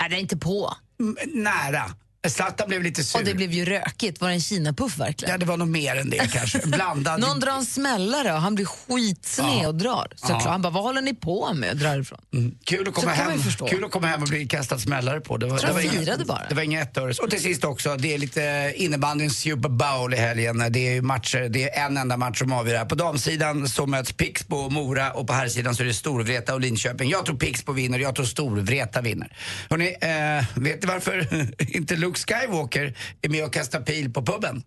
[0.00, 0.70] Nej, det är inte på.
[1.00, 1.84] M nära.
[2.28, 3.18] Zlatan blev lite sur.
[3.18, 4.20] Och det blev ju rökigt.
[4.20, 5.32] Var det en kinapuff verkligen?
[5.32, 6.58] Ja, det var nog mer än det kanske.
[6.66, 7.20] Blandad.
[7.20, 9.68] Någon drar en smällare och han blir skitsned Ja.
[9.68, 10.12] och drar.
[10.16, 10.42] Såklart.
[10.44, 10.50] Ja.
[10.50, 11.70] Han bara, vad håller ni på med?
[11.70, 12.20] Och drar ifrån.
[12.64, 13.40] Kul att, komma Så hem.
[13.68, 15.36] Kul att komma hem och bli kastad smällare på.
[15.36, 16.42] Det var, det var, inga, bara.
[16.48, 17.18] det var inga ettöres.
[17.18, 20.64] Och till sist också, det är lite innebandyns Super Bowl i helgen.
[20.70, 22.84] Det är matcher, det är en enda match som avgör här.
[22.84, 26.54] På damsidan så möts Pixbo och Mora och på här sidan så är det Storvreta
[26.54, 27.10] och Linköping.
[27.10, 29.36] Jag tror Pixbo vinner, jag tror Storvreta vinner.
[29.70, 31.26] Hörrni, eh, vet ni varför
[31.76, 34.62] inte Luke Skywalker är med och kastar pil på puben?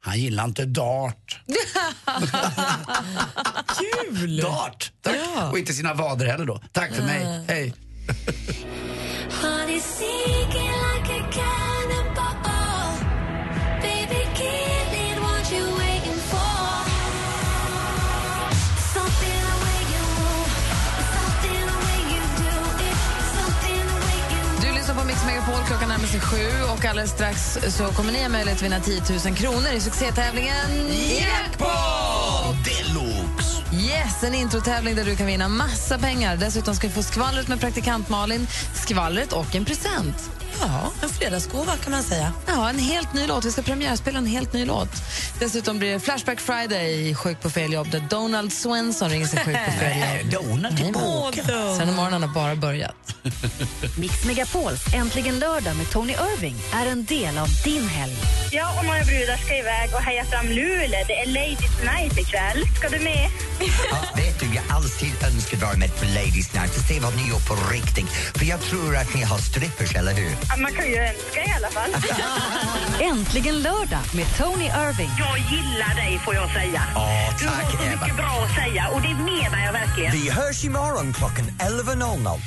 [0.00, 1.40] Han gillar inte dart.
[3.78, 4.36] Kul!
[4.36, 4.92] Dart!
[5.02, 5.16] Tack.
[5.52, 6.62] Och inte sina vader heller då.
[6.72, 7.44] Tack för mig.
[7.48, 7.74] Hej.
[25.48, 28.80] Megapol, klockan närmar sig sju och alldeles strax så kommer ni ha möjlighet att vinna
[28.80, 30.54] 10 000 kronor i succétävlingen
[31.18, 32.56] Jackpot!
[32.64, 33.62] Deluxe!
[33.72, 36.36] Yes, en introtävling där du kan vinna massa pengar.
[36.36, 40.30] Dessutom ska vi få skvallret med praktikant Malin, skvallret och en present.
[40.60, 42.32] Ja, en fredagsgåva kan man säga.
[42.46, 43.44] Ja, en helt ny låt.
[43.44, 44.88] Vi ska premiärspela en helt ny låt.
[45.40, 49.56] Dessutom blir det Flashback Friday, Sjuk på fel jobb, där Donald Swenson ringer sig sjuk
[49.66, 50.44] på fel jobb.
[50.44, 51.42] Donald tillbaka.
[51.78, 52.94] Sen morgonen har bara börjat.
[53.98, 58.16] Mix Megapols Äntligen lördag med Tony Irving är en del av din helg.
[58.52, 61.04] Jag och några brudar ska iväg och heja fram Luleå.
[61.06, 62.64] Det är Ladies Night ikväll.
[62.78, 63.28] Ska du med?
[63.90, 67.28] Ja, vet du, jag alltid önskat vara med på Ladies Night och se vad ni
[67.28, 68.10] gör på riktigt.
[68.38, 70.30] För jag tror att ni har strippers, eller hur?
[70.56, 71.90] Man kan ju önska i alla fall.
[73.00, 75.10] Äntligen lördag med Tony Irving.
[75.18, 76.82] Jag gillar dig får jag säga.
[76.94, 77.08] Ja,
[77.38, 80.12] Du har så mycket bra att säga och det menar jag verkligen.
[80.12, 82.38] Vi hörs imorgon klockan 11.00.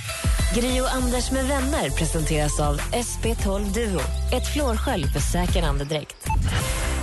[0.56, 4.02] Gri och Anders med vänner presenteras av SP12 Duo.
[4.34, 6.16] Ett flårskölj för säker andedräkt.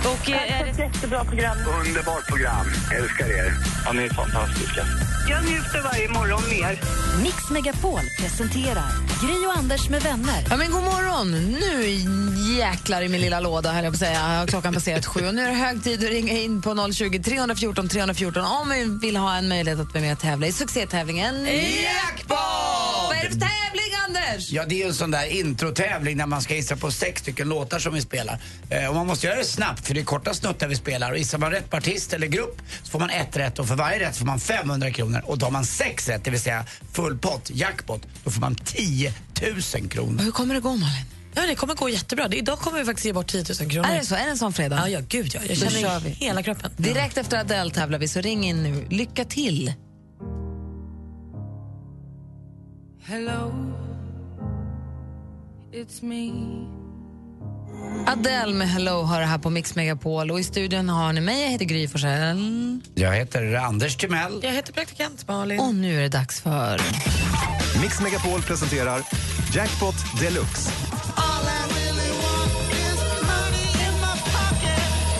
[0.05, 0.83] Och är det...
[0.83, 1.57] jättebra program.
[1.85, 2.65] Underbart program.
[2.97, 3.53] Älskar er.
[3.85, 4.85] Ja, ni är fantastiska.
[5.29, 6.79] Jag njuter varje morgon mer.
[7.23, 10.45] Mix Megapol presenterar Gri och Anders med vänner.
[10.49, 11.31] Ja, men god morgon!
[11.31, 11.89] Nu
[12.57, 14.45] jäklar i min lilla låda, höll jag på att säga.
[14.47, 17.89] Klockan passerat sju och nu är det hög tid att ringa in på 020 314
[17.89, 21.45] 314 om vi vill ha en möjlighet att vara med och tävla i succétävlingen
[21.83, 22.37] Jackpot!
[23.07, 23.78] Vad är det för tävling,
[24.29, 24.51] Anders?
[24.51, 27.49] Ja, det är ju en sån där introtävling när man ska gissa på sex stycken
[27.49, 28.39] låtar som vi spelar.
[28.69, 31.11] Eh, och man måste göra det snabbt för det är korta snuttar vi spelar.
[31.11, 33.75] Och gissar man rätt på artist eller grupp så får man ett rätt och för
[33.75, 35.21] varje rätt får man 500 kronor.
[35.25, 39.13] Och tar man sex rätt, det vill säga full pott, jackpot, då får man 10
[39.75, 40.23] 000 kronor.
[40.23, 41.05] Hur kommer det gå, Malin?
[41.35, 42.29] Ja, det kommer gå jättebra.
[42.31, 43.89] Idag kommer vi faktiskt ge bort 10 000 kronor.
[43.89, 44.15] Är det så?
[44.15, 44.75] Är det en sån fredag?
[44.77, 45.39] Ja, ja gud ja.
[45.47, 46.09] Jag Då känner kör vi.
[46.09, 46.71] hela kroppen.
[46.77, 48.87] Direkt efter Adele tävlar vi, så ring in nu.
[48.89, 49.73] Lycka till!
[53.03, 53.53] Hello,
[55.73, 56.31] it's me.
[58.07, 61.41] Adele med Hello har det här på Mix Megapol och i studion har ni mig,
[61.41, 62.81] jag heter Gry Forssell.
[62.95, 64.39] Jag heter Anders Timell.
[64.43, 65.59] Jag heter praktikant Malin.
[65.59, 66.79] Och nu är det dags för...
[67.81, 69.01] Mix Megapol presenterar
[69.53, 70.71] Jackpot Deluxe.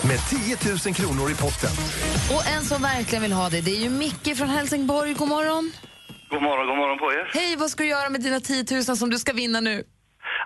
[0.08, 1.70] Med 10 000 kronor i potten.
[2.36, 5.14] Och en som verkligen vill ha det, det är ju Micke från Helsingborg.
[5.14, 5.72] God morgon!
[6.30, 7.30] God morgon, god morgon på er.
[7.40, 9.84] Hej, vad ska du göra med dina 10 000 som du ska vinna nu?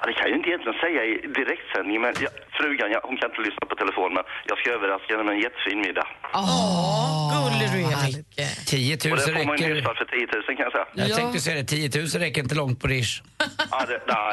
[0.05, 3.17] Ja, det kan jag ju inte egentligen säga i direktsändning, men jag, frugan ja, hon
[3.17, 6.07] kan inte lyssna på telefon, men jag ska överraska henne med en jättefin middag.
[6.35, 8.67] Åh, gullig du är, Micke.
[8.67, 9.95] 10 000 Och det får man ju räcker...
[9.95, 10.87] för 10 000 kan jag säga.
[11.09, 13.23] Jag tänkte säga det, 10 000 räcker inte långt på Rish.
[13.71, 14.33] Ja, det, nej.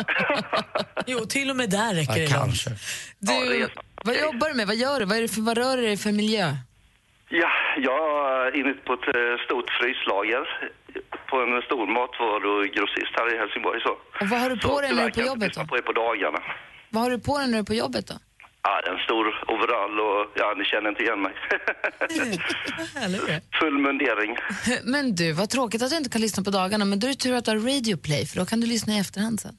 [1.12, 2.34] Jo, till och med där räcker Ja, det långt.
[2.34, 2.70] kanske.
[3.20, 3.68] Du,
[4.06, 4.68] vad jobbar du med?
[4.68, 5.06] Vad gör du?
[5.06, 6.46] Vad, är det för, vad rör det dig för miljö?
[7.30, 8.02] Ja, jag
[8.48, 10.44] är inne på ett eh, stort fryslager
[11.30, 13.80] på en stor matvarugrossist här i Helsingborg.
[13.88, 13.93] Så.
[14.21, 15.65] Och vad har du på dig när du är på jobbet då?
[15.65, 16.41] på er på dagarna.
[16.89, 18.17] Vad har du på dig när du är på jobbet då?
[18.63, 21.34] Ja, en stor overall och ja, ni känner inte igen mig.
[23.60, 24.38] Full mundering.
[24.93, 27.17] Men du, vad tråkigt att du inte kan lyssna på dagarna, men då är det
[27.17, 29.58] tur att du har Radio Play, för då kan du lyssna i efterhand sen.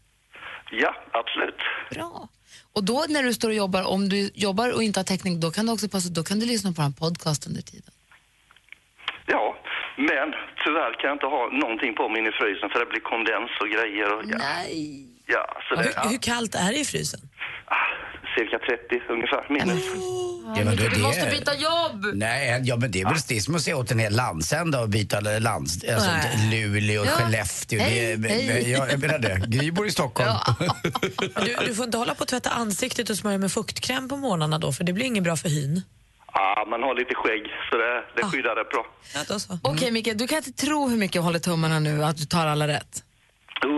[0.70, 1.60] Ja, absolut.
[1.90, 2.28] Bra.
[2.72, 5.50] Och då när du står och jobbar, om du jobbar och inte har täckning, då
[5.50, 7.92] kan du också passa, då kan du lyssna på en podcast under tiden.
[9.26, 9.56] Ja,
[9.96, 10.28] men
[10.64, 13.50] tyvärr kan jag inte ha någonting på mig inne i frysen för det blir kondens
[13.62, 14.08] och grejer.
[14.16, 14.36] Och, ja.
[14.38, 15.06] Nej.
[15.26, 17.20] Ja, så det, Hur, hur kallt är det i frysen?
[18.36, 19.84] cirka 30 ungefär, minus.
[20.56, 22.06] Ja, men Du det- måste byta jobb!
[22.14, 24.80] Nej, ja, men det är väl det är som att se åt en hel landsända
[24.80, 25.84] och byta lands...
[25.84, 26.10] Alltså.
[26.52, 27.10] Luleå, Ja.
[27.10, 27.80] Skellefteå.
[27.80, 28.70] Hej, det, hej.
[28.70, 29.42] Ja, jag menar det.
[29.48, 30.30] Gry bor i Stockholm.
[31.34, 34.16] Men Du, du får inte hålla på att tvätta ansiktet och smörja med fuktkräm på
[34.16, 35.82] morgnarna då, för det blir inget bra för hyn.
[36.34, 38.86] Ja, man har lite skägg så det, det skyddar rätt bra.
[39.14, 39.58] Ja, så.
[39.62, 42.46] Okej Micke, du kan inte tro hur mycket jag håller tummarna nu att du tar
[42.46, 43.04] alla rätt.
[43.64, 43.70] Uh,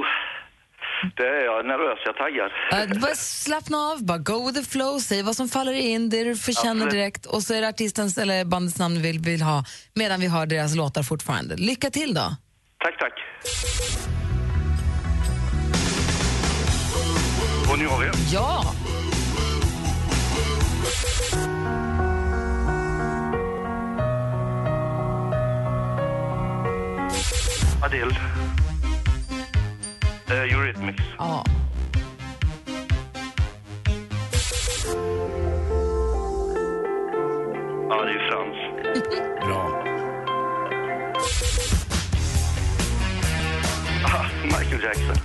[1.17, 2.49] det är jag nervös, jag taggar.
[2.93, 6.25] Uh, bara slappna av, bara go with the flow, säg vad som faller in, det
[6.25, 9.65] du förtjänar direkt och så är det artistens eller bandets namn vi vill, vill ha
[9.95, 11.57] medan vi hör deras låtar fortfarande.
[11.57, 12.37] Lycka till då!
[12.79, 13.13] Tack, tack.
[17.73, 18.07] Och nu har vi.
[18.33, 18.75] Ja!
[27.85, 28.17] Adele.
[30.31, 31.03] Uh, Eurythmics.
[31.19, 31.45] Ja.
[37.89, 38.57] Ja, det är Frans.
[39.47, 39.85] Bra.
[44.05, 45.17] Ah, Michael Jackson.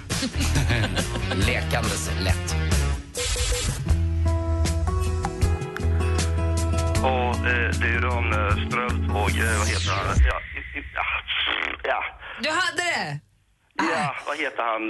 [1.47, 2.55] Lekandes lätt.
[7.03, 10.15] Och eh, det är ju de eh, Strömsvåg, eh, vad heter han?
[10.25, 10.41] Ja,
[10.93, 11.03] ja,
[11.83, 13.19] ja, Du hade det!
[13.93, 14.81] ja, vad heter han?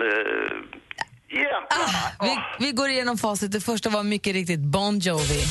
[1.32, 3.52] Ja, Ah, vi, vi går igenom facit.
[3.52, 5.44] Det första var mycket riktigt Bon Jovi.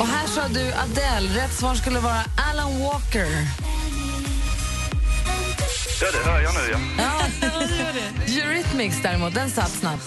[0.00, 1.42] Och här sa du Adele.
[1.42, 3.26] Rätt svar skulle vara Alan Walker.
[6.00, 6.78] ja, det hör jag nu, ja.
[6.98, 7.20] Ja.
[8.42, 10.06] Eurythmics däremot, den satt snabbt.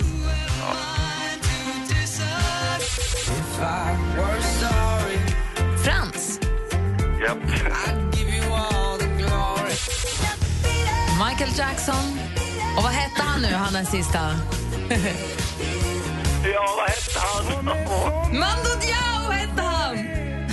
[5.83, 6.39] Frans.
[7.21, 7.35] Ja.
[11.25, 12.19] Michael Jackson.
[12.77, 14.19] Och vad hette han nu, han den sista?
[16.53, 17.65] ja, vad hette han?
[18.39, 19.97] Mando Diao hette han!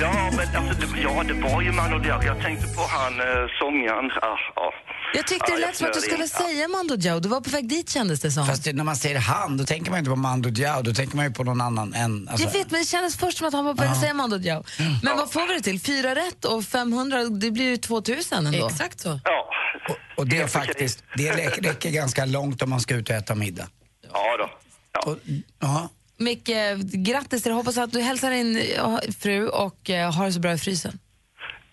[0.00, 2.22] Ja, men alltså, det, ja, det var ju Mano Diao.
[2.22, 4.10] Jag tänkte på han, eh, sångaren.
[4.22, 4.72] Ah, ja.
[5.14, 6.28] Jag tyckte Ja, det lät som att du flög in.
[6.28, 7.20] skulle säga Mando Diao.
[7.20, 8.46] Du var på väg dit kändes det som.
[8.46, 11.16] Fast det, när man säger han, då tänker man inte på Mando Diao, då tänker
[11.16, 12.28] man ju på någon annan än...
[12.28, 14.00] Alltså, jag vet, men det kändes först som att han var på väg att Ja.
[14.02, 14.64] säga Mando Diao.
[15.02, 15.80] Men vad får vi det till?
[15.80, 18.66] Fyra rätt och 500, det blir ju 2000 ändå.
[18.68, 19.20] Exakt så.
[19.24, 19.50] Ja.
[20.16, 23.34] och det är faktiskt, det räcker, räcker ganska långt om man ska ut och äta
[23.34, 23.68] middag.
[24.12, 25.10] Ja då.
[25.10, 25.18] Och,
[25.58, 25.88] ja.
[26.18, 26.50] Micke,
[26.92, 27.52] grattis till.
[27.52, 30.98] Hoppas att du hälsar din ja, fru och eh, har det så bra i frysen.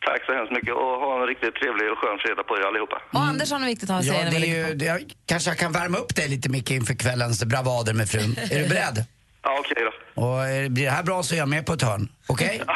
[0.07, 2.97] Tack så hemskt mycket och ha en riktigt trevlig och skön fredag på er allihopa.
[3.13, 4.23] Och Anders har något viktigt att säga.
[4.23, 6.93] Ja, det är ju, det, jag- kanske jag kan värma upp dig lite Micke inför
[6.93, 8.35] kvällens bravader med frun.
[8.51, 9.05] Är du beredd?
[9.43, 9.83] Ja, okej
[10.15, 10.21] då.
[10.21, 12.09] Och eh, blir det här bra så är jag med på ett hörn.
[12.27, 12.61] Okej?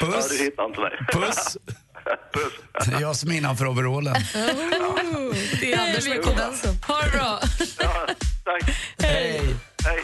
[0.00, 0.28] Puss.
[0.30, 0.92] Ja, du hittar inte mig.
[1.12, 1.56] Puss.
[2.32, 2.52] Puss.
[2.90, 4.14] Det är jag som är innanför overallen.
[5.60, 6.74] Det är Anders med kondensen.
[6.88, 7.38] Ha det bra.
[7.80, 8.06] Ja,
[8.44, 8.62] tack.
[9.02, 9.40] Hej.
[9.84, 10.00] Hej.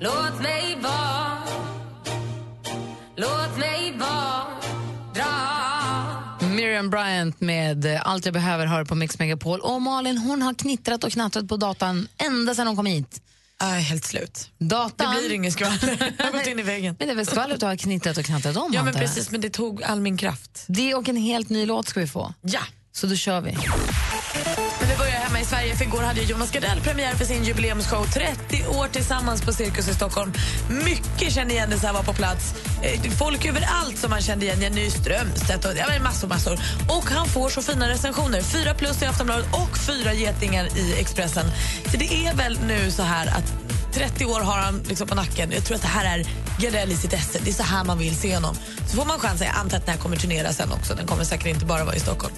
[0.00, 1.45] Låt mig vara
[3.18, 4.46] Låt mig vara
[5.14, 9.60] Dra Miriam Bryant med eh, Allt jag behöver hör på Mix Megapol.
[9.60, 13.22] Och Malin hon har knittrat och knattrat på datan ända sedan hon kom hit.
[13.60, 14.50] Jag är helt slut.
[14.58, 15.14] Datan...
[15.14, 16.14] Det blir inget skvaller.
[16.18, 16.96] Jag har gått in i väggen.
[16.98, 18.72] Men det är väl skvallret du har knittrat och knattrat om?
[18.74, 19.30] Ja, men precis.
[19.30, 20.64] Men det tog all min kraft.
[20.66, 22.34] Det och en helt ny låt ska vi få.
[22.40, 22.60] Ja.
[22.92, 23.58] Så då kör vi.
[24.80, 28.04] Men vi börjar hemma i Sverige, för igår hade Jonas Gardell premiär för sin jubileumsshow
[28.04, 30.32] 30 år tillsammans på Cirkus i Stockholm.
[30.84, 32.54] Mycket kände igen det så här var på plats.
[32.82, 34.62] Eh, folk överallt som man kände igen.
[34.62, 36.58] Jenny Strömstedt och ja, massor, massor.
[36.88, 38.42] Och han får så fina recensioner.
[38.42, 41.46] Fyra plus i Aftonbladet och fyra getingar i Expressen.
[41.90, 43.54] Så det är väl nu så här att
[43.92, 45.52] 30 år har han liksom på nacken.
[45.52, 46.26] Jag tror att det här är
[46.58, 47.38] Gardell i sitt esse.
[47.44, 48.56] Det är så här man vill se honom.
[48.90, 49.46] Så får man chansen.
[49.46, 50.94] Jag antar att den här kommer turnera sen också.
[50.94, 52.34] Den kommer säkert inte bara vara i Stockholm.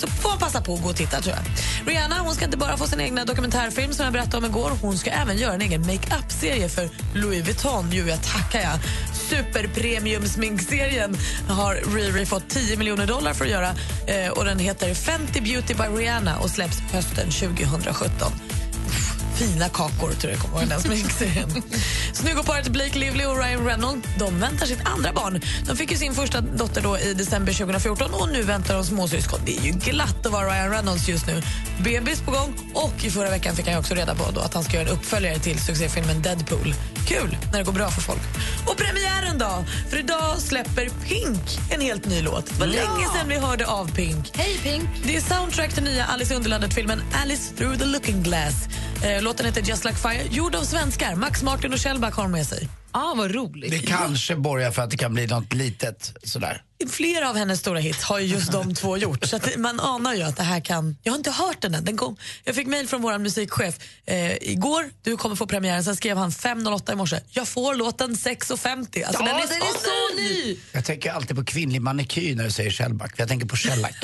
[0.00, 1.44] Så får man passa på att gå och titta tror jag.
[1.92, 4.70] Rihanna hon ska inte bara få sin egna dokumentärfilm som jag berättade om igår.
[4.82, 7.88] Hon ska även göra en egen makeup-serie för Louis Vuitton.
[7.92, 8.78] Jo, jag tackar jag.
[9.30, 11.16] Superpremium-sminkserien
[11.48, 13.74] har Riri fått 10 miljoner dollar för att göra.
[14.06, 18.32] Eh, och Den heter Fenty Beauty by Rihanna och släpps hösten 2017
[19.40, 21.62] fina kakor tror jag kommer vara i den sminkserien.
[22.12, 25.40] Snyggoparet Blake Lively och Ryan Reynolds de väntar sitt andra barn.
[25.66, 29.40] De fick ju sin första dotter då i december 2014 och nu väntar de småsyskon.
[29.46, 31.42] Det är ju glatt att vara Ryan Reynolds just nu.
[31.84, 34.64] Bebis på gång och i förra veckan fick han också reda på då att han
[34.64, 36.74] ska göra en uppföljare till succéfilmen Deadpool.
[37.06, 38.20] Kul när det går bra för folk.
[38.66, 39.64] Och premiären då?
[39.90, 42.46] För idag släpper Pink en helt ny låt.
[42.46, 42.72] Det var Ja.
[42.72, 44.30] länge sedan vi hörde av Pink.
[44.34, 44.84] Hej Pink!
[45.04, 48.54] Det är soundtrack till nya Alice i Underlandet-filmen Alice through the looking glass.
[49.02, 51.14] Eh, Låten heter Just like fire, gjord av svenskar.
[51.14, 52.68] Max Martin och Shellback har med sig.
[52.92, 53.70] Ah, vad roligt.
[53.70, 56.62] Det kanske borgar för att det kan bli något litet sådär.
[56.90, 59.24] Flera av hennes stora hits har ju just de två gjort.
[59.24, 60.96] Så att man anar ju att det här kan...
[61.02, 61.84] Jag har inte hört den än.
[61.84, 62.16] Den kom...
[62.44, 63.74] Jag fick mejl från vår musikchef
[64.06, 64.84] eh, igår.
[65.02, 65.84] Du kommer få premiären.
[65.84, 67.20] Sen skrev han 5.08 i morse.
[67.30, 68.26] Jag får låten 6.50.
[68.36, 70.56] Alltså, Ja, den är, den är så ny!
[70.72, 73.92] Jag tänker alltid på kvinnlig manikyr när du säger Shellback, jag tänker på shellac.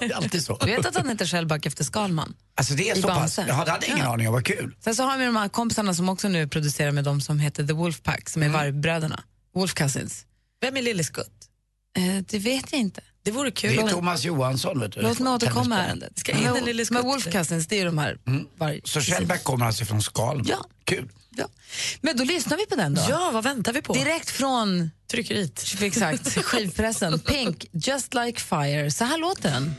[0.00, 0.56] det är alltid så.
[0.60, 2.34] Du vet att han heter Shellback efter Skalman?
[2.56, 3.16] Alltså det är I så pass?
[3.18, 3.44] Bamse.
[3.44, 4.12] Det hade jag ingen Ja.
[4.12, 4.74] aning om, vad kul.
[4.84, 7.66] Sen så har vi de här kompisarna som också nu producerar med dem som heter
[7.66, 9.24] The Wolfpack, som är vargbröderna.
[9.54, 10.26] Wolf Cousins.
[10.60, 11.48] Vem är Lilleskutt?
[11.96, 13.00] Eh, det vet jag inte.
[13.22, 13.76] Det vore kul.
[13.76, 15.02] Det är Thomas Johansson, vet du.
[15.02, 16.18] Låt mig återkomma ärendet.
[16.18, 17.04] Ska in en Men- Lille Men Skutt.
[17.04, 18.18] Wolf Cousins, det är de här
[18.58, 18.80] varg...
[18.84, 20.46] Så Shellback kommer alltså från Skalman?
[20.48, 20.64] Ja.
[20.84, 21.08] Kul.
[21.36, 21.48] Ja.
[22.00, 23.02] Men då lyssnar vi på den då.
[23.10, 23.92] Ja, vad väntar vi på?
[23.92, 25.64] Direkt från Tryckeriet.
[25.82, 27.18] exakt, skivpressen.
[27.26, 28.90] Pink, Just Like Fire.
[28.90, 29.74] Så här låter den.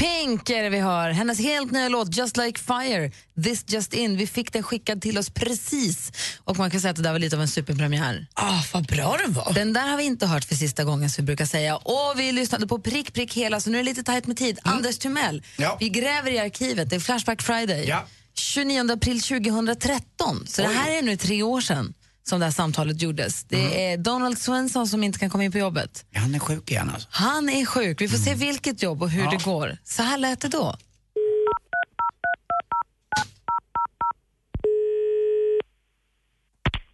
[0.00, 1.10] Pink är det vi hör.
[1.10, 3.10] Hennes helt nya låt Just Like Fire,
[3.44, 4.16] This Just In.
[4.16, 6.12] Vi fick den skickad till oss precis.
[6.44, 8.26] Och man kan säga att det där var lite av en superpremiär.
[8.34, 9.52] Ah, vad bra den var.
[9.54, 11.76] Den där har vi inte hört för sista gången som vi brukar säga.
[11.76, 14.58] Och vi lyssnade på prick, prick hela, så nu är det lite tajt med tid.
[14.62, 15.76] Anders Timell, Ja.
[15.80, 16.90] vi gräver i arkivet.
[16.90, 17.84] Det är Flashback Friday.
[17.88, 18.04] Ja.
[18.34, 20.46] 29 april 2013.
[20.46, 21.94] Så det här är nu tre år sedan
[22.30, 23.44] som det här samtalet gjordes.
[23.44, 26.06] Det är Donald Swenson som inte kan komma in på jobbet.
[26.10, 27.08] Ja, han är sjuk igen alltså.
[27.10, 28.00] Han är sjuk.
[28.00, 29.30] Vi får se vilket jobb och hur Ja.
[29.30, 29.76] det går.
[29.84, 30.76] Så här lät det då.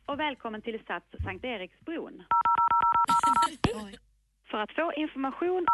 [0.07, 2.23] och välkommen till Sats Sankt Eriksbron.
[4.51, 5.67] För att få information...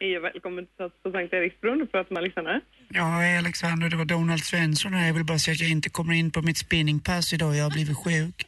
[0.00, 0.66] Hej och välkommen
[1.04, 1.78] till Sankt Eriksbron.
[1.78, 2.60] Du pratar med Alexandra.
[2.88, 5.06] Ja, hej Alexander, det var Donald Svensson här.
[5.06, 7.56] Jag vill bara säga att jag inte kommer in på mitt spinningpass idag.
[7.56, 8.46] Jag har blivit sjuk.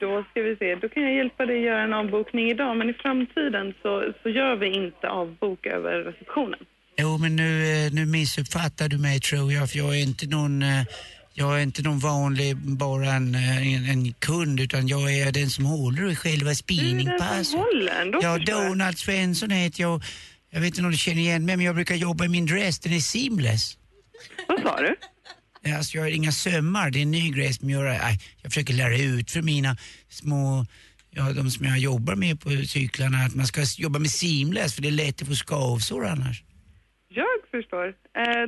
[0.00, 0.74] Då ska vi se.
[0.74, 4.28] Då kan jag hjälpa dig att göra en avbokning idag, men i framtiden så, så
[4.28, 6.58] gör vi inte avbok över receptionen.
[6.96, 7.50] Jo, men nu,
[7.86, 10.62] eh, nu missuppfattar du mig tror jag, för jag är inte någon...
[10.62, 10.82] eh,
[11.34, 15.50] Jag är inte någon vanlig, bara en, eh, en, en kund, utan jag är den
[15.50, 17.58] som håller i själva spinningpasset.
[17.60, 18.68] håller den, då Ja, förstår jag.
[18.70, 20.02] Donald Svensson heter jag.
[20.54, 22.78] Jag vet inte om du känner igen mig, men jag brukar jobba i min dress.
[22.78, 23.78] Den är seamless.
[24.48, 24.96] Vad sa du?
[25.76, 28.74] Alltså jag har inga sömmar, det är en ny grej som jag, aj, jag försöker
[28.74, 29.76] lära ut för mina
[30.08, 30.66] små,
[31.10, 34.82] ja de som jag jobbar med på cyklarna att man ska jobba med seamless för
[34.82, 36.42] det är lätt att få skavsår annars.
[37.08, 37.86] Jag förstår.
[37.88, 37.92] Eh,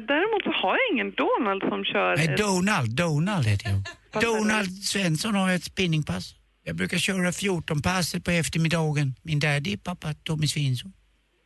[0.08, 2.16] däremot så har jag ingen Donald som kör...
[2.16, 4.22] Nej, ett- Donald, Donald heter jag.
[4.22, 6.34] Donald Svensson har ett spinningpass.
[6.64, 9.14] Jag brukar köra 14 passet på eftermiddagen.
[9.22, 10.92] Min daddy, pappa Tommy Svensson.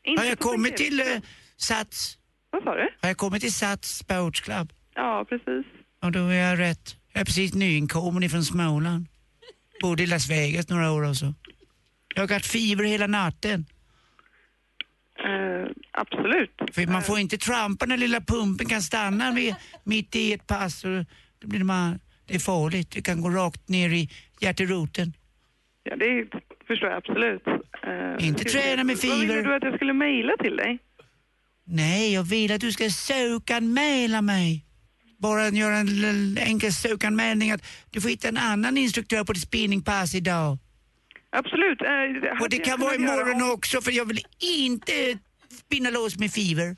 [0.09, 1.07] Inte Har jag kommit till uh,
[1.57, 2.19] Sats?
[2.51, 2.89] Vad sa du?
[3.01, 4.73] Har jag kommit till Sats Sports Club?
[4.95, 5.67] Ja, precis.
[6.01, 6.97] Ja, då är jag rätt.
[7.13, 9.07] Jag är precis nyinkommen ifrån Småland.
[9.83, 11.35] Bodde i Las Vegas några år och så.
[12.15, 13.67] Jag har haft feber hela natten.
[15.19, 16.51] Eh, absolut.
[16.73, 19.55] För man får inte trampa när lilla pumpen kan stanna vid,
[19.85, 20.85] mitt i ett pass.
[20.85, 21.05] Och
[21.39, 22.91] då blir man, det är farligt.
[22.91, 25.13] Det kan gå rakt ner i hjärteroten.
[25.83, 26.29] Ja, det
[26.67, 27.43] förstår jag absolut.
[27.89, 29.43] Eh, Inte träna med Vad ville fever.
[29.43, 30.79] du att jag skulle mejla till dig?
[31.67, 34.65] Nej, jag vill att du ska sökanmäla mig.
[35.19, 40.15] Bara göra en enkel sökanmälning att du får hitta en annan instruktör på ditt spinningpass
[40.15, 40.59] idag.
[41.31, 41.81] Absolut.
[41.83, 45.19] Eh, Och det kan vara imorgon också för jag vill inte
[45.67, 46.77] spinna lås med fever.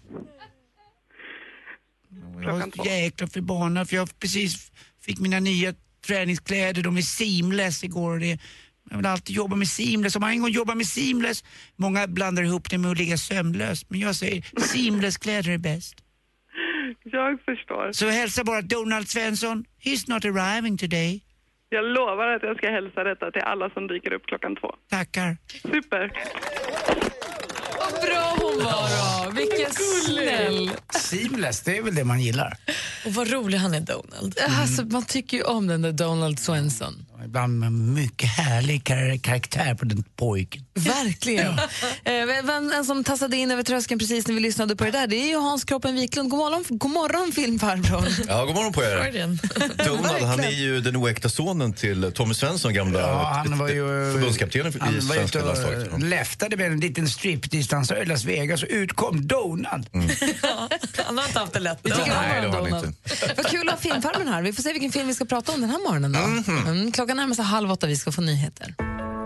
[2.42, 5.74] Jag är jäkla förbannad för jag precis fick mina nya
[6.06, 8.38] träningskläder, de är seamless igår och det
[8.90, 10.16] jag vill alltid jobba med seamless.
[10.16, 11.44] Om man en gång jobbar med seamless,
[11.76, 13.90] många blandar ihop det med att ligga sömnlös.
[13.90, 15.94] Men jag säger seamless-kläder är bäst.
[17.04, 17.92] Jag förstår.
[17.92, 21.20] Så hälsa bara Donald Svensson, he's not arriving today.
[21.68, 24.74] Jag lovar att jag ska hälsa detta till alla som dyker upp klockan två.
[24.90, 25.36] Tackar.
[25.62, 26.12] Super.
[27.78, 29.30] Vad bra hon var då.
[29.30, 30.70] Vilken snäll.
[30.90, 32.52] Seamless, det är väl det man gillar.
[33.06, 34.38] Och vad rolig han är, Donald.
[34.60, 37.06] Alltså, man tycker ju om den där Donald Swenson.
[37.24, 40.64] Ibland med mycket härlig kar- karaktär på den pojken.
[40.74, 41.52] Verkligen.
[42.04, 45.06] Eh, vem, en som tassade in över tröskeln precis när vi lyssnade på det där,
[45.06, 46.30] det är ju Hans Kroppen Wiklund.
[46.30, 48.04] God morgon, god morgon filmfarbrorn.
[48.28, 49.38] Ja, god morgon på er.
[49.86, 54.12] Donald, han är ju den oäkta sonen till Tommy Svensson, gamla Ja, han var ju...
[54.12, 55.92] förbundskaptenen i Han var svenska ute landslaget.
[55.92, 59.86] och läftade med en liten striptease-dansare i Las Vegas och ut kom Donald.
[61.06, 61.78] Han har inte haft det lätt.
[61.82, 62.94] Vi tycker Nej, det har han Donald.
[63.36, 64.42] Vad kul att ha filmfarbrorn här.
[64.42, 66.12] Vi får se vilken film vi ska prata om den här morgonen.
[66.12, 66.18] Då.
[66.52, 66.66] Mhm.
[66.66, 68.74] Mm, klockan närmar sig halv åtta, vi ska få nyheter.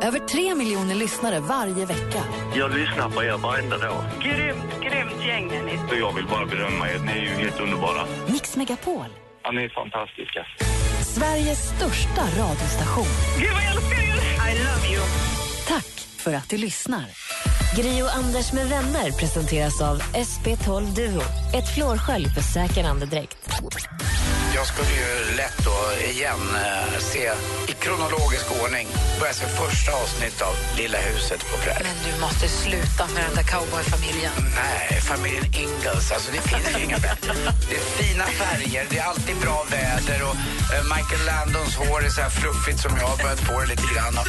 [0.02, 2.22] Över tre miljoner lyssnare varje vecka.
[2.56, 4.04] Jag lyssnar på er varenda dag.
[4.22, 5.98] Grymt, grymt gäng är ni.
[5.98, 6.98] Jag vill bara berömma er.
[6.98, 8.06] Ni är ju helt underbara.
[8.26, 9.06] Mix Megapol,
[9.42, 10.46] Ja, ni är fantastiska.
[11.14, 13.06] Sveriges största radiostation.
[13.38, 14.50] Gud vad jag älskar er!
[14.50, 15.02] I love you.
[15.68, 17.04] Tack för att du lyssnar.
[17.76, 21.22] Gri och Anders med vänner presenteras av SP12 Duo.
[21.58, 23.50] Ett flårskölj för säker andedräkt.
[24.54, 27.32] Jag skulle ju lätt då igen eh, se
[27.68, 28.86] i kronologisk ordning
[29.20, 31.86] börja se första avsnitt av Lilla huset på prärien.
[31.90, 34.32] Men du måste sluta med den där cowboyfamiljen.
[34.62, 36.12] Nej, familjen Ingalls.
[36.12, 37.32] Alltså det finns inga bättre.
[37.68, 40.36] Det är fina färger, det är alltid bra väder och
[40.74, 43.86] eh, Michael Landons hår är så här fluffigt som jag har börjat få det lite
[43.94, 44.26] grann av.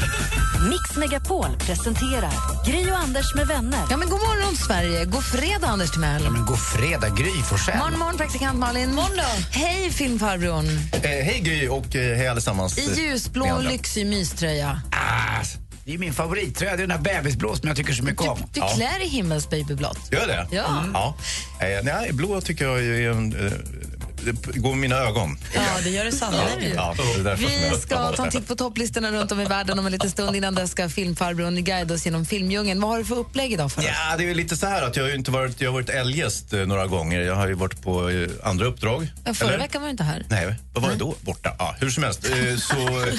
[0.70, 2.34] Mix Megapol presenterar
[2.68, 3.84] Gri och Anders med vänner.
[3.90, 5.06] Ja, men god morgon, Sverige.
[5.06, 6.24] God fredag, Anders Timell.
[6.24, 7.78] Ja, men god fredag, Gry Forssell.
[7.78, 8.96] Morgon, morgon, praktikant Malin.
[8.96, 10.66] Morgon Hej, filmfarbrorn.
[10.92, 12.78] Eh, hej Gry och eh, hej allesammans.
[12.78, 13.72] I ljusblå, andra.
[13.72, 14.82] lyxig myströja.
[14.92, 15.44] Ah,
[15.86, 18.40] det är min favorittröja, det är den där bebisblå som jag tycker så mycket om.
[18.54, 20.12] Du klär i himmelsbabyblått.
[20.12, 20.48] Gör det?
[20.52, 20.86] Ja.
[20.94, 21.16] ja.
[21.60, 23.36] Eh, nej, blå tycker jag är en...
[24.26, 25.38] Det går med mina ögon.
[25.54, 26.76] Ja, det gör det sannerligen.
[26.76, 29.92] Ja, det Vi ska ta en titt på topplistorna runt om i världen om en
[29.92, 30.36] liten stund.
[30.36, 32.82] Innan dess ska filmfarbrorn guida oss genom filmdjungeln.
[32.82, 33.88] Vad har du för upplägg idag för oss?
[33.88, 36.54] Ja, det är lite så här att jag har inte varit, jag har varit älgäst
[36.54, 37.22] eh, några gånger.
[37.22, 39.08] Jag har ju varit på eh, andra uppdrag.
[39.26, 39.58] Ja, Förra Eller?
[39.60, 40.26] veckan var du inte här.
[40.30, 41.16] Nej, vad var det då?
[41.22, 41.56] Borta?
[41.60, 42.30] Ja, hur som helst.
[42.30, 42.76] Eh, Så,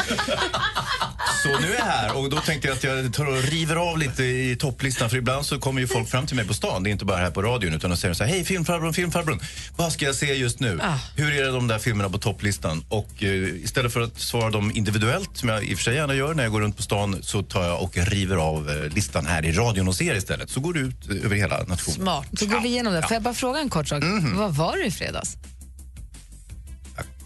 [1.42, 3.98] så nu är jag här och då tänkte jag att jag tar och river av
[3.98, 6.90] lite i topplistan för ibland så kommer ju folk fram till mig på stan, det
[6.90, 9.40] är inte bara här på radion utan de säger så här, hej filmfarbrorn, filmfarbrorn,
[9.76, 10.80] vad ska jag se just nu?
[10.82, 10.95] Ah.
[11.16, 12.84] Hur är det de där filmerna på topplistan?
[12.88, 13.28] Och eh,
[13.64, 16.42] istället för att svara dem individuellt, som jag i och för sig gärna gör när
[16.42, 19.52] jag går runt på stan, så tar jag och river av eh, listan här i
[19.52, 20.50] radion hos er istället.
[20.50, 21.96] Så går det ut eh, över hela nationen.
[22.00, 22.26] Smart.
[22.38, 23.02] Så går vi igenom det.
[23.02, 24.02] Får jag bara fråga en kort sak?
[24.02, 24.36] Mhm.
[24.36, 25.36] Vad var du i fredags?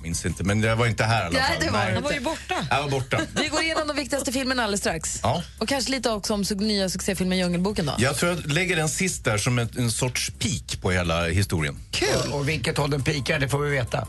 [0.02, 1.64] Minns inte, men jag var inte här i alla Nej, fall.
[1.66, 1.92] det var Nej.
[1.92, 2.20] du inte.
[2.20, 2.66] borta.
[2.70, 3.20] Jag var borta.
[3.34, 5.20] Vi går igenom de viktigaste filmerna alldeles strax.
[5.22, 5.42] Ja.
[5.58, 7.94] Och kanske lite också om nya succéfilmen Djungelboken då.
[7.98, 11.76] Jag tror jag lägger den sist där som en, en sorts peak på hela historien.
[11.90, 12.32] Kul!
[12.32, 14.06] Och vilket håll den pikar, det får vi veta.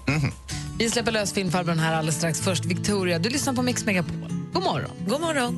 [0.77, 2.39] Vi släpper lös filmfarbrorn här alldeles strax.
[2.41, 3.19] Först Victoria.
[3.19, 4.15] Du lyssnar på Mix Megapol.
[4.53, 4.91] God morgon.
[5.07, 5.57] God morgon.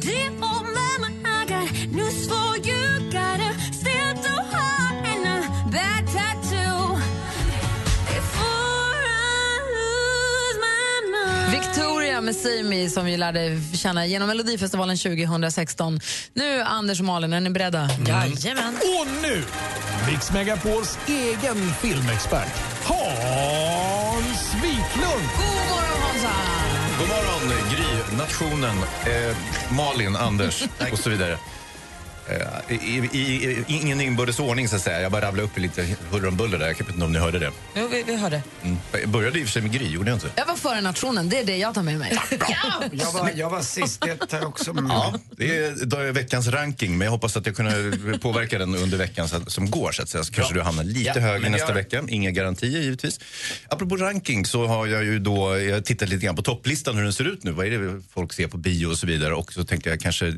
[0.00, 3.10] Dear old mama, I got news for you.
[12.26, 16.00] Med Simi som vi lärde känna genom Melodifestivalen 2016.
[16.34, 17.90] Nu, Anders och Malin, är ni beredda?
[18.06, 18.74] Jajamän.
[18.74, 19.44] Och nu,
[20.10, 22.52] Mix Megapols egen filmexpert,
[22.84, 25.26] Hans Wiklund.
[25.36, 26.32] God morgon, Hansa!
[26.98, 29.36] God morgon, Gry, nationen, eh,
[29.76, 31.38] Malin, Anders och så vidare.
[32.28, 35.00] Eh, i, i, i, ingen inbördes ordning, så att säga.
[35.00, 36.66] Jag bara rabblade upp lite huller om buller där.
[36.66, 37.50] Jag vet inte om ni hörde det.
[37.74, 38.42] Jo, vi, vi hörde.
[38.62, 38.76] Mm.
[38.92, 40.28] Jag började i och för sig med Gry, gjorde jag inte?
[40.36, 42.18] Jag var före nationen, det är det jag tar med mig.
[42.92, 44.84] Jag var, jag var sist, det tar jag också med.
[44.88, 48.74] Ja, det är, då är veckans ranking, men jag hoppas att jag kunde påverka den
[48.74, 49.92] under veckan som går.
[49.92, 50.24] Så, att säga.
[50.24, 52.02] så kanske du hamnar lite Ja, högre men nästa jag- vecka.
[52.08, 53.20] Inga garantier givetvis.
[53.68, 57.12] Apropå ranking så har jag ju då jag tittat lite grann på topplistan hur den
[57.12, 57.50] ser ut nu.
[57.52, 59.34] Vad är det folk ser på bio och så vidare.
[59.34, 60.34] Och så tänkte jag kanske eh,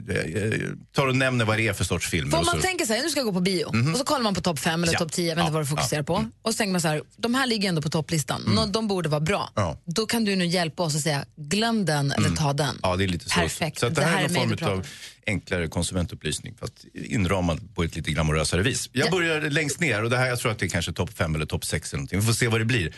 [0.94, 2.30] tar och nämner vad det är för sorts filmer.
[2.30, 3.92] För om och man tänker så här, nu ska jag gå på bio Mhm.
[3.92, 4.98] och så kollar man på topp fem eller Ja.
[4.98, 5.52] topp tio, jag vet inte Ja.
[5.52, 6.24] vad du fokuserar på.
[6.42, 9.08] Och så tänker man så här, de här ligger ändå på topplistan, Nå- de borde
[9.08, 9.50] vara bra.
[9.54, 9.80] Ja.
[9.84, 12.78] Då kan du nu hjälpa oss att säga, glöm den eller ta den.
[12.82, 13.34] Ja, det är lite så.
[13.40, 13.78] Perfekt.
[13.80, 14.86] Så det, Det här här är någon form av
[15.26, 18.88] enklare konsumentupplysning fast inramad på ett lite glamorösare vis.
[18.92, 19.10] Jag Ja.
[19.10, 21.46] börjar längst ner och det här jag tror att det är kanske topp fem eller
[21.46, 22.20] topp sex eller någonting.
[22.20, 22.94] Vi får se vad det blir.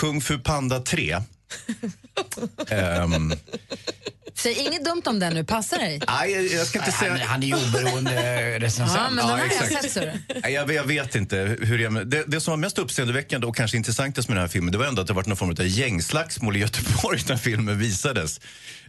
[0.00, 1.18] Kung Fu Panda 3.
[2.68, 3.32] Ehm,
[4.34, 6.00] Säg inget dumt om den nu, passa dig.
[6.08, 7.10] nej, jag- jag ska inte säga...
[7.10, 9.00] Han, han är ju oberoende recensent.
[9.18, 9.96] Ja, men jag exakt.
[10.42, 13.76] Nej, Jag, jag vet inte hur det, det Det som var mest uppseendeväckande och kanske
[13.76, 16.56] intressantast med den här filmen det var ändå att det var någon form av gängslagsmål
[16.56, 18.40] i Göteborg när filmen visades.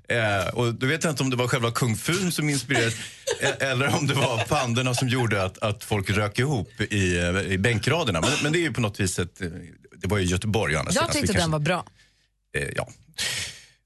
[0.07, 2.91] Eh, och då vet jag inte om det var själva kung fun som inspirerade
[3.41, 7.39] eh, eller om det var pandorna som gjorde att, att folk rök ihop i, eh,
[7.53, 8.21] i bänkraderna.
[8.21, 9.39] Men, men det är ju på något vis ett,
[9.95, 11.85] det var ju Göteborg Jag tyckte kanske- den var bra.
[12.53, 12.87] Eh, ja.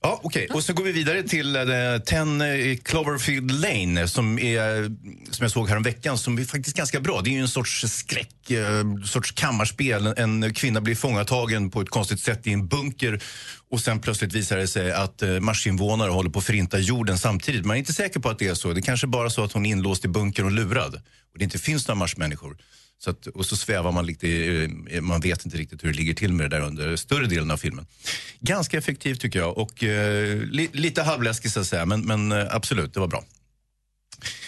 [0.05, 0.47] Ja, okej.
[0.53, 4.84] Och så går vi vidare till eh, uh, 10 eh, Cloverfield Lane som, är,
[5.32, 7.22] som jag såg veckan som är faktiskt ganska bra.
[7.22, 10.07] Det är ju en sorts skräck, uh, sorts kammarspel.
[10.18, 13.24] En, en kvinna blir fångatagen på ett konstigt sätt i en bunker
[13.72, 17.66] och sen plötsligt visar det sig att uh, marsinvånare håller på att förinta jorden samtidigt.
[17.66, 18.74] Man är inte säker på att det är så.
[18.74, 20.95] Det är kanske bara så att hon är inlåst i bunkern och lurad
[21.34, 22.57] och det inte finns några marsmänniskor.
[22.97, 24.27] Så att, och så svävar man lite,
[25.01, 27.57] man vet inte riktigt hur det ligger till med det där under större delen av
[27.57, 27.87] filmen.
[28.39, 32.55] Ganska effektivt tycker jag och eh, li, lite halvläskigt så att säga, men, men eh,
[32.55, 33.23] absolut, det var bra.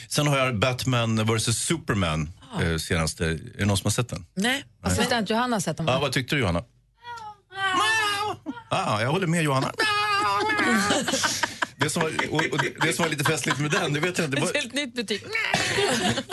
[0.07, 2.29] Sen har jag Batman vs Superman
[2.61, 4.25] eh, senaste, är det någon som har sett den?
[4.33, 4.63] Nej.
[5.01, 5.87] Inte, Johanna har sett den?
[5.87, 6.63] Ja, vad tyckte du Johanna?
[8.69, 9.71] Ah, jag håller med Johanna.
[11.79, 14.17] Det som, var, och, och det, det som var lite festligt med den, det vet
[14.17, 14.35] jag inte.
[14.37, 15.21] Det var, Ett helt nytt betyg.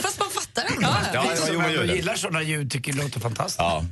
[0.03, 0.83] Fast man fattar den.
[0.83, 1.97] Ja, ja, som jo, man gör jag det.
[1.97, 3.59] gillar sådana ljud, tycker det låter fantastiskt.
[3.59, 3.85] Ja,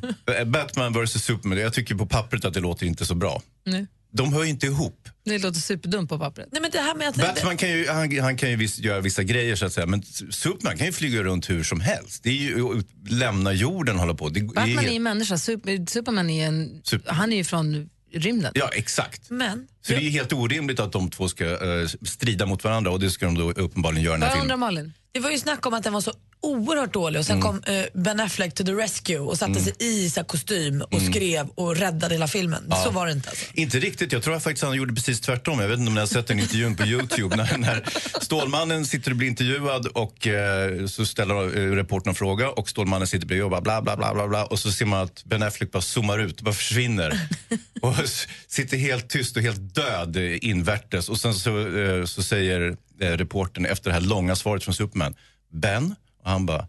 [0.46, 3.42] Batman vs Superman, jag tycker på pappret att det låter inte så bra.
[3.66, 3.86] Nej.
[4.14, 5.08] De hör ju inte ihop.
[5.24, 6.48] Det låter superdumt på pappret.
[6.52, 7.16] Nej, men det här med att...
[7.16, 10.02] Batman kan ju, han, han kan ju viss, göra vissa grejer så att säga, men
[10.30, 12.22] Superman kan ju flyga runt hur som helst.
[12.22, 14.28] Det är ju lämna jorden hålla på.
[14.28, 17.44] Det, Batman är helt- ju en människa, Super, Superman är en, Super- han är ju
[17.44, 18.52] från rymden.
[18.54, 19.30] Ja, exakt.
[19.30, 23.00] Men, Så det är helt orimligt att de två ska eh, strida mot varandra och
[23.00, 24.60] det ska de då uppenbarligen göra i den här undrar filmen.
[24.60, 24.92] Malin?
[25.14, 27.46] det var ju snack om att den var så oerhört dålig och sen Mm.
[27.62, 31.02] kom eh, Ben Affleck to the rescue och satte sig i så här, kostym och
[31.02, 32.72] skrev och räddade hela filmen.
[32.84, 33.44] Så var det inte alltså.
[33.54, 34.12] Inte riktigt.
[34.12, 35.60] Jag tror faktiskt han gjorde precis tvärtom.
[35.60, 37.84] Jag vet inte om ni har sett den intervjun på Youtube när, när
[38.20, 43.06] Stålmannen sitter och blir intervjuad och eh, så ställer eh, reportern en fråga och Stålmannen
[43.06, 45.42] sitter bredvid och bara bla bla bla bla bla och så ser man att Ben
[45.42, 47.20] Affleck bara zoomar ut, bara försvinner
[47.82, 52.22] och s- sitter helt tyst och helt död eh, invärtes och sen så, eh, så
[52.22, 55.14] säger eh, reportern efter det här långa svaret från Superman,
[55.52, 55.94] Ben?
[56.22, 56.66] Och han bara,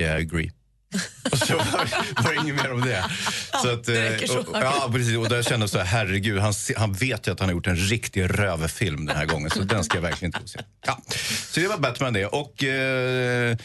[0.00, 0.50] yeah I agree.
[1.32, 3.04] Och så var, var det inget mer om det.
[3.62, 4.38] Så att, det räcker så.
[4.38, 5.16] eh, och, ja, precis.
[5.16, 7.76] Och där kände så här, herregud, han, han vet ju att han har gjort en
[7.76, 9.50] riktig röverfilm den här gången.
[9.50, 10.60] Så den ska jag verkligen inte få se.
[10.86, 11.02] Ja.
[11.48, 12.26] Så det var Batman det.
[12.26, 13.56] Och eh,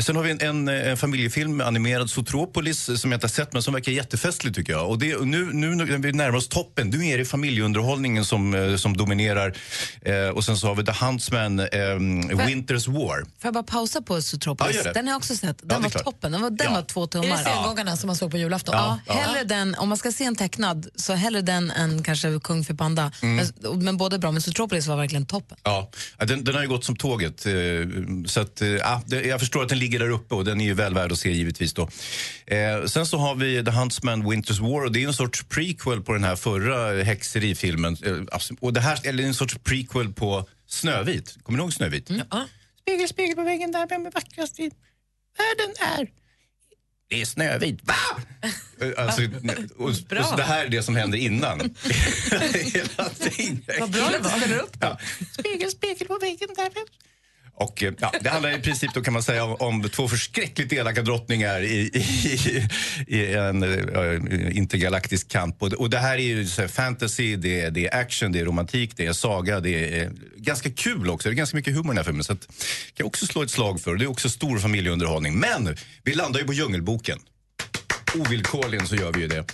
[0.00, 3.62] sen har vi en, en, en familjefilm animerad, Zootropolis, som jag inte har sett men
[3.62, 4.90] som verkar jättefestlig tycker jag.
[4.90, 8.76] Och det, nu, nu när vi närmar oss toppen, nu är det familjeunderhållningen som, eh,
[8.76, 9.56] som dominerar.
[10.02, 11.64] Eh, och sen så har vi The Huntsman, eh,
[12.46, 13.20] Winter's War.
[13.20, 14.82] Får jag bara pausa på Zootropolis?
[14.84, 15.58] Ja, den har jag också sett.
[15.62, 16.04] Den är var klart.
[16.04, 16.32] toppen.
[16.32, 16.72] Den var, den Ja.
[16.74, 17.36] var två Är det tummar.
[17.36, 18.74] sengångarna som man såg på julafton?
[18.74, 19.14] Ja, Ja.
[19.14, 22.74] hellre den, om man ska se en tecknad, så hellre den än kanske Kung för
[22.74, 23.12] panda.
[23.22, 23.36] Mm.
[23.62, 25.56] Men, men båda bra, men Zootropolis var verkligen toppen.
[25.62, 27.46] Ja, ja, den, den har ju gått som tåget.
[27.46, 27.52] eh,
[28.26, 30.74] Så att, eh, ja, jag förstår att den ligger där uppe och den är ju
[30.74, 31.72] väl värd att se givetvis.
[31.72, 31.88] Då.
[32.46, 36.02] Eh, sen så har vi The Huntsman Winter's War och det är en sorts prequel
[36.02, 37.96] på den här förra häxerifilmen.
[38.04, 41.36] Eh, abs- och det här eller en sorts prequel på Snövit.
[41.42, 42.10] Kommer ni ihåg Snövit?
[42.30, 42.46] Ja.
[42.80, 44.70] Spegel, spegel på väggen där, vem är vackrast i
[45.38, 46.08] världen är?
[47.08, 47.80] Det är Snövit.
[47.82, 47.94] Va?
[48.80, 49.22] Eh, Alltså,
[49.78, 51.58] och, och så det här är det som händer innan.
[52.52, 53.62] Hela tiden.
[53.80, 54.64] Vad bra det var.
[54.80, 54.98] Ja.
[55.38, 56.70] Spegel, spegel på väggen där.
[57.58, 60.72] Och, eh, ja, det handlar i princip då kan man säga om, om två förskräckligt
[60.72, 62.68] elaka drottningar i, i,
[63.16, 65.62] i en uh, intergalaktisk kamp.
[65.62, 68.40] Och, och det här är ju så här, fantasy, det är, det är action, det
[68.40, 71.28] är romantik, det är saga, det är ganska kul också.
[71.28, 72.24] Det är ganska mycket humor i den här filmen.
[72.24, 72.56] Så att, kan
[72.94, 73.96] jag också slå ett slag för.
[73.96, 75.38] Det är också stor familjeunderhållning.
[75.38, 77.18] Men vi landar ju på Djungelboken.
[78.14, 79.44] Ovillkorligen så gör vi ju det.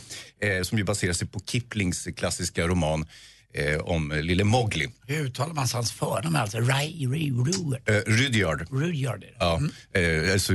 [0.41, 3.07] Eh, som ju baserar sig på Kiplings klassiska roman
[3.55, 4.89] eh, om lille Mowgli.
[5.07, 6.37] Hur uttalar man hans förnamn?
[6.37, 8.67] Alltså, Eh, Rudyard.
[8.71, 9.25] Rudyard.
[9.25, 9.35] är det.
[9.39, 9.61] Ja,
[10.01, 10.53] eh, alltså,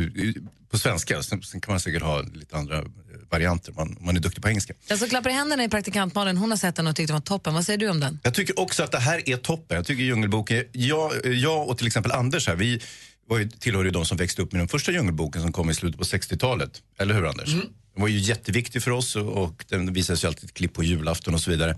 [0.72, 1.24] på svenska.
[1.24, 2.84] Sen, sen kan man säkert ha lite andra eh,
[3.30, 4.74] varianter man, om man är duktig på engelska.
[4.88, 6.38] Den som klappar i händerna är praktikant Malin.
[6.38, 7.54] Hon har sett den och tyckte den var toppen.
[7.54, 8.20] Vad säger du om den?
[8.24, 9.76] Jag tycker också att det här är toppen.
[9.78, 12.82] Jag tycker Djungelboken, jag, jag och till exempel Anders här, vi
[13.30, 15.74] var ju, tillhör ju de som växte upp med den första Djungelboken som kom i
[15.74, 16.82] slutet på 60-talet.
[17.00, 17.56] Eller hur Anders?
[17.98, 20.84] Den var ju jätteviktig för oss och, och den visades ju alltid ett klipp på
[20.84, 21.78] julafton och så vidare.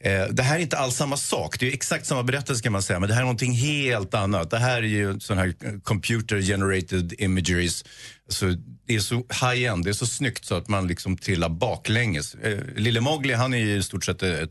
[0.00, 1.60] Eh, det här är inte alls samma sak.
[1.60, 4.50] Det är exakt samma berättelse kan man säga, men det här är någonting helt annat.
[4.50, 7.84] Det här är ju sån här eh, computer generated imageries.
[8.28, 8.56] Så
[8.86, 12.34] det är så high-end, det är så snyggt så att man liksom trillar baklänges.
[12.34, 14.50] Eh, Lille Mowgli, han är ju i stort sett ett,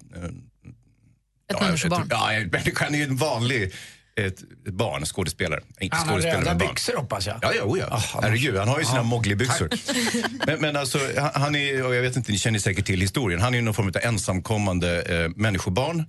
[1.51, 2.07] Ett människobarn.
[2.09, 2.85] Ja, en människa.
[2.85, 3.73] Han är ju en vanlig
[4.17, 5.61] ett, barn, skådespelare.
[5.79, 7.39] Inte Han har röda byxor hoppas jag.
[7.41, 8.01] Ja, ja, oh ja.
[8.21, 9.03] Herregud, han har ju sina.
[9.03, 9.69] Mowgli-byxor.
[10.47, 10.99] Men, men alltså,
[11.33, 13.41] han- är, och jag vet inte, ni känner säkert till historien.
[13.41, 16.05] Han är någon form av ensamkommande eh, människobarn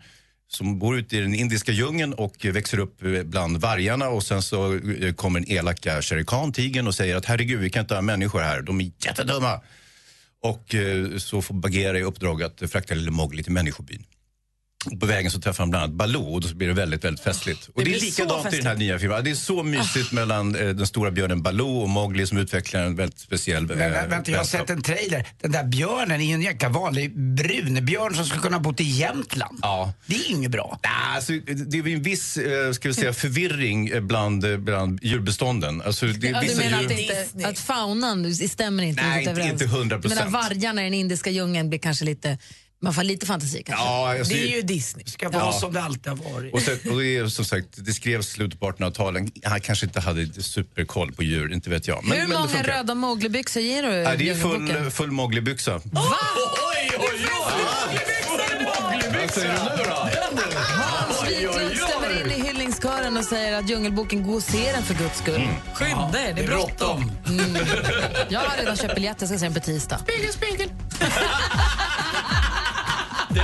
[0.50, 4.42] som bor ute i den indiska djungeln och växer upp eh, bland vargarna och sen
[4.42, 7.94] så eh, kommer den elaka Shere Khan, tigern, och säger att herregud, vi kan inte
[7.94, 9.60] ha människor här, de är jättedumma.
[10.42, 14.04] Och eh, så får Bagheera i uppdrag att frakta lille Mowgli till människobyn.
[14.92, 17.24] Och på vägen så träffar han bland annat Baloo och då blir det väldigt, väldigt
[17.24, 17.66] festligt.
[17.66, 19.24] Och det, blir är likadant i den här nya filmen.
[19.24, 22.96] Det är så mysigt mellan eh, den stora björnen Baloo och Mowgli som utvecklar en
[22.96, 25.26] väldigt speciell eh, Men, vä- vänta, jag har sett en trailer.
[25.40, 28.84] Den där björnen är ju en jäkla vanlig brunbjörn som skulle kunna ha bott i
[28.84, 29.58] Jämtland.
[29.62, 29.92] Ja.
[30.06, 30.80] Det är inget bra.
[30.84, 31.32] Nej, Alltså,
[31.66, 35.82] det är ju en viss eh, ska vi säga, förvirring eh, bland, eh, bland djurbestånden.
[35.82, 36.86] Alltså, det, Ja, du menar djur...
[36.86, 40.02] att, inte, att faunan det stämmer inte Nej, inte- inte 100%.
[40.02, 42.38] Du menar vargarna i den indiska djungeln blir kanske lite,
[42.82, 43.84] man får lite fantasi kanske?
[43.84, 45.04] Ja, alltså, Disney.
[45.04, 45.38] Det ska Ja.
[45.38, 46.54] vara som det alltid har varit.
[46.54, 49.22] Och, sen, och det är som sagt, det skrevs slutet på 1800-talet.
[49.44, 51.96] Han kanske inte hade superkoll på djur, inte vet jag.
[52.02, 55.80] Hur Men, men det många röda Mowgli-byxor ger du Nej, det är full, full Mowgli-byxa.
[55.84, 56.02] Va?
[56.74, 57.26] Oj, oj,
[57.90, 58.00] oj!
[59.20, 60.08] Vad säger du nu då?
[60.58, 64.94] Hans Wiklund stämmer in i hyllningskören och säger att Djungelboken, gå och se den för
[64.94, 65.34] guds skull.
[65.42, 65.54] Mm.
[65.74, 67.12] Skynda er, det är bråttom.
[67.28, 67.56] Mm.
[68.28, 69.98] Jag har redan köpt biljett, jag ska se den på tisdag.
[69.98, 70.68] Spegel, spegel.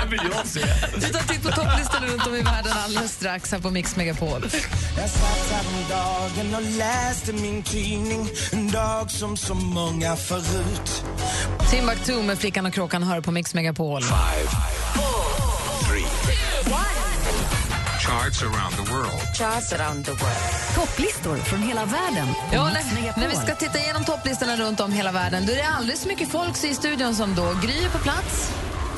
[0.00, 0.60] Den vill jag se.
[0.94, 4.42] Vi tar titt på topplistan runt om i världen alldeles strax här på Mix Megapol.
[4.96, 11.04] Jag satt häromdagen och läste min tidning En dag som så många förut
[11.70, 14.02] Timbuktu med Flickan och kråkan hör på Mix Megapol.
[18.06, 19.36] Charts around the world.
[19.38, 20.74] Charts around the world.
[20.74, 22.28] Topplistor från hela världen.
[22.52, 25.68] Ja, när, när vi ska titta igenom topplistorna runt om hela världen då är det
[25.68, 27.56] alldeles så mycket folk i studion som då.
[27.62, 28.52] Gry på plats.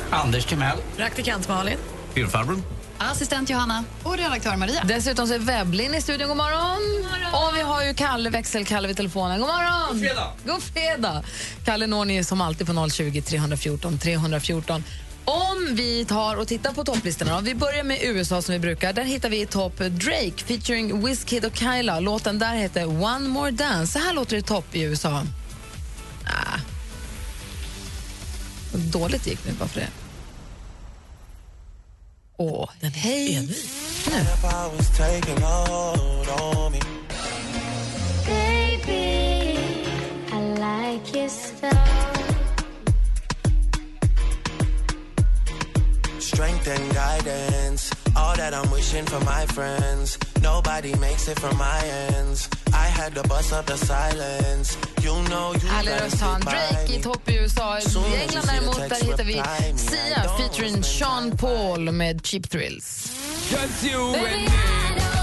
[0.09, 0.77] Anders Timell.
[0.97, 1.77] Praktikant Malin.
[2.13, 2.63] Filmfarbrorn.
[2.97, 4.83] Assistent Johanna och redaktör Maria.
[4.83, 6.27] Dessutom så är Webblin i studion.
[6.27, 7.05] God morgon.
[7.33, 9.39] Och vi har ju Kalle, växelkalle vid telefonen.
[9.39, 9.87] God morgon.
[9.91, 10.31] God fredag.
[10.45, 11.23] God fredag.
[11.65, 14.83] Kalle når ni som alltid på 020 314 314.
[15.25, 18.93] Om vi tar och tittar på topplistorna, vi börjar med USA som vi brukar.
[18.93, 21.99] Där hittar vi i topp Drake featuring Wizkid och Kyla.
[21.99, 23.93] Låten där heter One More Dance.
[23.93, 25.23] Så här låter det i topp i USA.
[26.25, 26.59] Ah.
[28.71, 29.89] Vad Dåligt gick nu bara för det.
[32.37, 33.41] Åh, den hej.
[33.41, 33.53] Nu.
[34.41, 36.79] Powers taking hold on me
[38.25, 39.59] Baby,
[40.31, 41.73] I like your style.
[46.19, 51.79] Strength and guidance All that I'm wishing for my friends Nobody makes it from my
[52.09, 56.41] ends I had to bust up the silence You know you Härlig röst har han.
[56.41, 57.03] Drake i me.
[57.03, 57.77] topp i USA.
[57.77, 59.77] I you England däremot där hittar vi me.
[59.77, 63.11] Sia featuring Sean Paul med Cheap Thrills.
[63.51, 65.16] Cause you Baby, I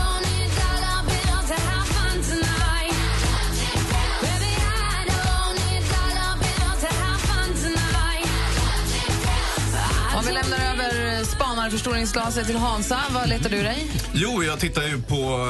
[10.27, 13.91] vi lämnar över spanarförstoringsglaset till Hansa, vad letar du dig?
[14.13, 15.49] Jo, jag tittar ju på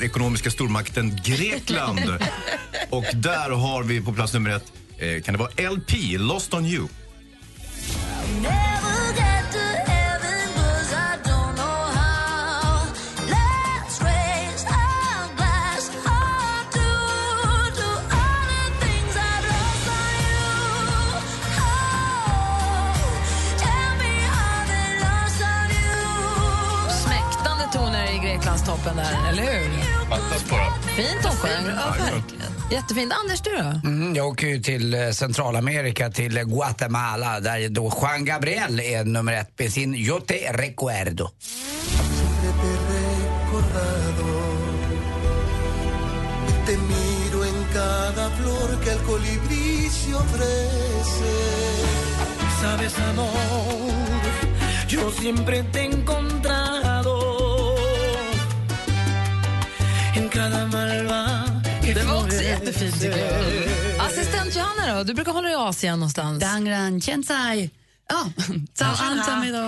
[0.00, 2.00] eh, ekonomiska stormakten Grekland.
[2.90, 6.66] och där har vi på plats nummer ett, eh, kan det vara LP, Lost on
[6.66, 6.88] you.
[28.60, 30.08] Greklandstoppen där, eller hur?
[30.08, 30.72] Fattas bara.
[30.96, 31.66] Fint hon sjöng.
[31.66, 32.52] Ja, verkligen.
[32.70, 33.12] Jättefint.
[33.24, 33.88] Anders, du då?
[33.88, 39.04] Mm, jag åker ju till eh, Centralamerika, till eh, Guatemala där då Juan Gabriel är
[39.04, 41.30] nummer ett med sin Yo te recuerdo.
[52.60, 53.30] Sabes, amor,
[54.88, 55.84] yo siempre te
[61.94, 63.66] Det var också jättefint tycker jag.
[64.06, 65.04] Assistent Johanna då?
[65.04, 66.40] Du brukar hålla dig i Asien någonstans.
[66.40, 67.70] Dangran, Chensai.
[68.08, 68.26] Ja,
[68.74, 69.58] Zhao An Tamido.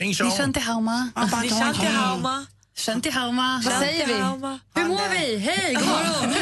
[0.00, 1.10] Ni Shanti Hauma.
[1.42, 2.46] Ni Shanti Hauma.
[2.76, 3.62] Shanti Hauma.
[3.64, 4.12] Vad säger vi?
[4.74, 5.38] Hur mår vi?
[5.38, 6.34] Hej, god morgon!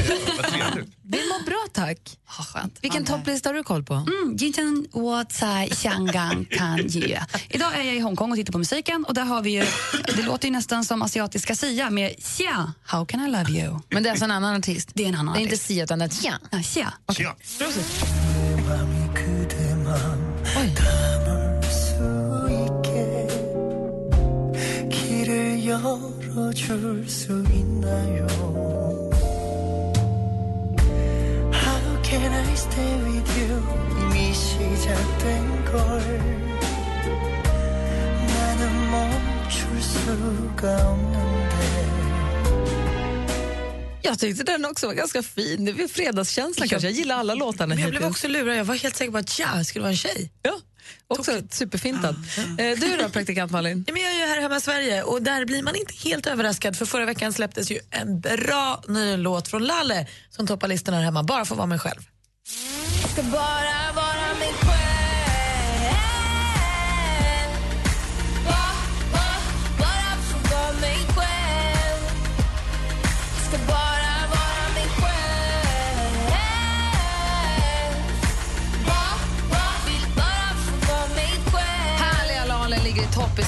[1.03, 1.99] Vi mår bra, tack.
[2.81, 3.95] Vilken topplista har du koll på?
[3.95, 7.27] Mm, Jinchen Wo Tsai Xiangang Tan Ye.
[7.49, 9.65] Idag är jag i Hongkong och tittar på musiken och där har vi ju,
[10.17, 13.81] det låter ju nästan som asiatiska Sia med Xia, How can I love you?
[13.89, 14.91] Men det är alltså en annan artist?
[14.95, 15.57] Det är en annan Det är inte.
[15.57, 16.39] Sia utan ett Xia?
[16.51, 16.93] Ja, Xia.
[25.25, 28.28] 을 열어줄 수 있나요?
[31.52, 33.64] How can I stay with you?
[34.02, 36.02] 이미 시작된 걸
[38.28, 41.58] 나는 멈출 수가 없는데
[44.04, 45.66] Jag tyckte den också var ganska fin.
[45.66, 46.88] Det är fredagskänslan kanske.
[46.88, 48.16] Jag gillar alla låtarna Men jag blev hittills.
[48.16, 48.58] också lurad.
[48.58, 50.32] Jag var helt säker på att ja, skulle vara en tjej.
[50.44, 50.60] Ja,
[51.07, 52.15] också superfintad.
[52.59, 53.85] Eh, Du då, praktikant Malin?
[53.87, 56.27] Ja, men jag är ju här hemma i Sverige och där blir man inte helt
[56.27, 60.95] överraskad för förra veckan släpptes ju en bra ny låt från Lalle som toppar listan
[60.95, 62.01] här hemma, bara för att vara mig själv.
[63.13, 64.72] Ska bara vara mig själv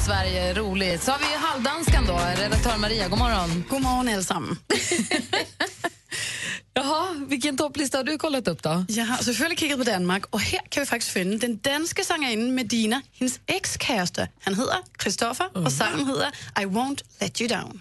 [0.05, 0.55] Sverige.
[0.55, 1.02] Roligt.
[1.02, 2.42] Så har vi halvdanskan då.
[2.42, 3.64] Redaktör Maria, god morgon.
[3.70, 4.59] God morgon allesammans.
[6.74, 8.84] Jaha, vilken topplista har du kollat upp då?
[8.88, 12.55] Jag har selvfølgelig kigget på Danmark, och här kan vi faktiskt finna den danske sangerinden
[12.55, 14.28] Medina, hendes ekskæreste.
[14.40, 16.28] Han hedder Christoffer, och sangen hedder
[16.61, 17.80] I won't let you down.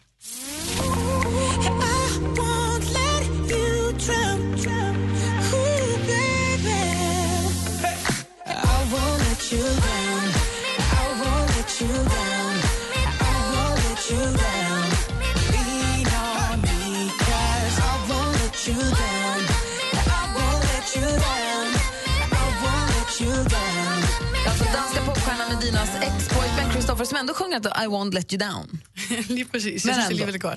[8.94, 9.93] won't let you
[26.94, 28.82] Christopher som ändå sjunger att I won't let you down.
[29.28, 29.86] Lige præcis.
[29.86, 30.26] Men ändå.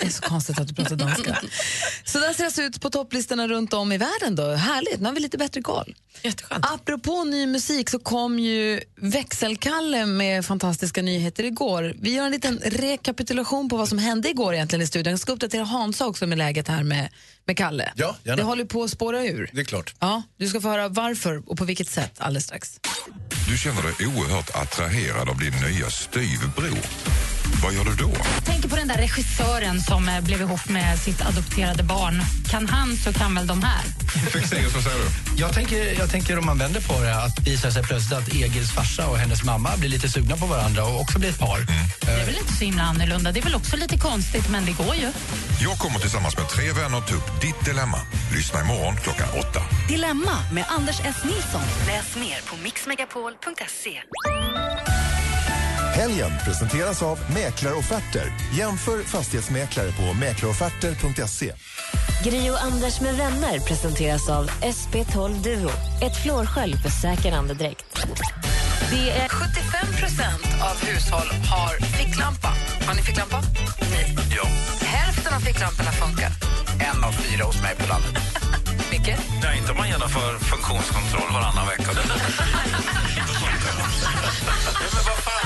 [0.00, 1.38] Det är så konstigt att du pratar danska.
[2.04, 4.36] Så där ser det ut på topplistorna runt om i världen.
[4.36, 4.50] då.
[4.50, 5.94] Härligt, nu har vi lite bättre koll.
[6.22, 6.66] Jätteskönt.
[6.70, 11.94] Apropå ny musik så kom ju Växelkalle med fantastiska nyheter igår.
[12.00, 15.10] Vi gör en liten rekapitulation på vad som hände igår egentligen i studion.
[15.10, 17.08] Jag ska uppdatera Hansa också med läget här med,
[17.44, 17.92] med Kalle.
[17.96, 18.36] Ja, gärna.
[18.36, 19.50] Det håller på att spåra ur.
[19.52, 19.94] Det är klart.
[19.98, 22.80] Ja, du ska få höra varför och på vilket sätt alldeles strax.
[23.48, 27.31] Du känner dig oerhört attraherad av din nya styvbror.
[27.62, 28.10] Vad gör du då?
[28.44, 32.22] tänker på den där regissören som eh, blev ihop med sitt adopterade barn.
[32.50, 33.82] Kan han så kan väl de här.
[34.30, 35.40] Fexeus, vad säger du?
[35.42, 38.72] Jag tänker, jag tänker om man vänder på det, att visar sig plötsligt att Egils
[38.72, 41.58] farsa och hennes mamma blir lite sugna på varandra och också blir ett par.
[42.00, 43.32] Det är väl inte så himla annorlunda.
[43.32, 45.12] Det är väl också lite konstigt, men det går ju.
[45.60, 47.98] Jag kommer tillsammans med tre vänner ta upp ditt dilemma.
[48.34, 49.60] Lyssna imorgon klockan åtta.
[49.88, 51.16] Dilemma med Anders S.
[51.24, 51.62] Nilsson.
[51.86, 54.02] Läs mer på mixmegapol.se.
[55.94, 58.32] Helgen presenteras av Mäklarofferter.
[58.54, 61.52] Jämför fastighetsmäklare på mäklarofferter.se.
[62.24, 65.70] Gri och Anders med vänner presenteras av SP12 Duo.
[66.02, 68.06] Ett flårskölj för säker andedräkt.
[68.90, 72.48] Det är 75 procent av hushåll har ficklampa.
[72.86, 73.42] Har ni ficklampa?
[73.90, 74.16] Nej.
[74.36, 74.44] Ja.
[74.86, 76.30] Hälften av ficklamporna funkar.
[76.90, 78.22] En av fyra hos mig på landet.
[78.90, 79.16] Micke?
[79.42, 81.90] Nej, inte om man genomför funktionskontroll varannan vecka.
[84.94, 85.41] Men vad fan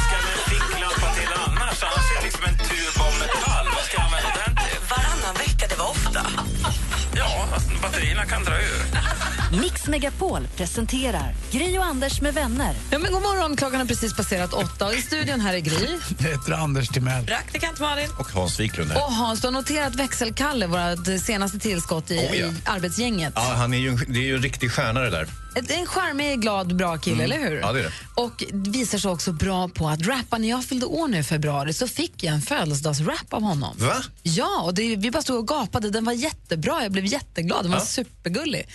[8.17, 9.06] Varannan kan dra ur.
[9.53, 12.75] Mix Megapol presenterar Gri och Anders med vänner.
[12.91, 15.99] Ja, men god morgon, klockan har precis passerat åtta i studion här är Gry.
[16.19, 17.27] Jag heter Anders Timell.
[17.27, 18.09] Praktikant Malin.
[18.19, 19.05] Och Hans Wiklund här.
[19.05, 22.47] Och Hans, du har noterat växelkalle, vårt senaste tillskott i, Oh, ja.
[22.47, 23.33] i arbetsgänget.
[23.37, 25.29] Ja, han är ju det är ju en riktig stjärna det där.
[25.69, 27.47] En charmig, glad, bra kille, eller hur?
[27.53, 27.61] Mm.
[27.61, 27.93] Ja, det är det.
[28.15, 30.39] Och visar sig också bra på att rappa.
[30.39, 33.77] När jag fyllde år nu i februari så fick jag en födelsedagsrap av honom.
[33.79, 33.95] Va?
[34.23, 35.91] Ja, och det, vi bara stod och gapade.
[35.91, 36.83] Den var jättebra.
[36.83, 37.65] Jag blev jätteglad.
[37.65, 37.85] Den var Ja.
[37.85, 38.69] supergullig.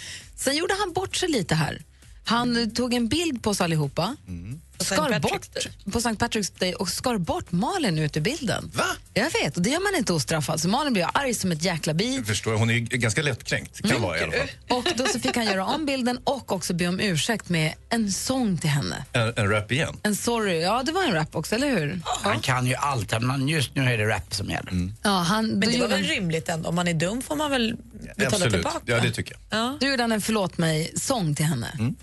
[0.44, 1.82] Sen gjorde han bort sig lite här.
[2.26, 4.16] Han tog en bild på oss allihopa.
[4.28, 4.62] Mm.
[4.86, 5.48] Skar bort,
[5.92, 6.10] på St.
[6.10, 8.72] Patrick's Day och skar bort Malin ut ur bilden.
[8.76, 8.86] Va?
[9.14, 10.62] Jag vet, och det gör man inte ostraffad.
[10.62, 12.16] Så Malin blev arg som ett jäkla bi.
[12.16, 13.90] Jag förstår, hon är ju ganska lättkränkt.
[13.90, 14.50] Kan vara i alla fall.
[14.70, 18.12] Och då så fick han göra om bilden och också be om ursäkt med en
[18.12, 19.06] sång till henne.
[19.14, 19.98] En, en rap igen.
[20.04, 20.62] En sorry.
[20.62, 22.02] Ja, det var en rap också, eller hur?
[22.06, 24.90] Han kan ju allt, men just nu är det rap som gäller.
[25.04, 26.70] Ja, han, Men det var väl han- rimligt ändå.
[26.70, 27.76] Om man är dum får man väl
[28.16, 28.54] betala Absolut.
[28.54, 28.80] tillbaka.
[28.86, 29.60] Ja, det tycker jag.
[29.60, 29.78] Ja.
[29.80, 31.68] Då gjorde han en förlåt mig-sång till henne.
[31.80, 31.96] Mm.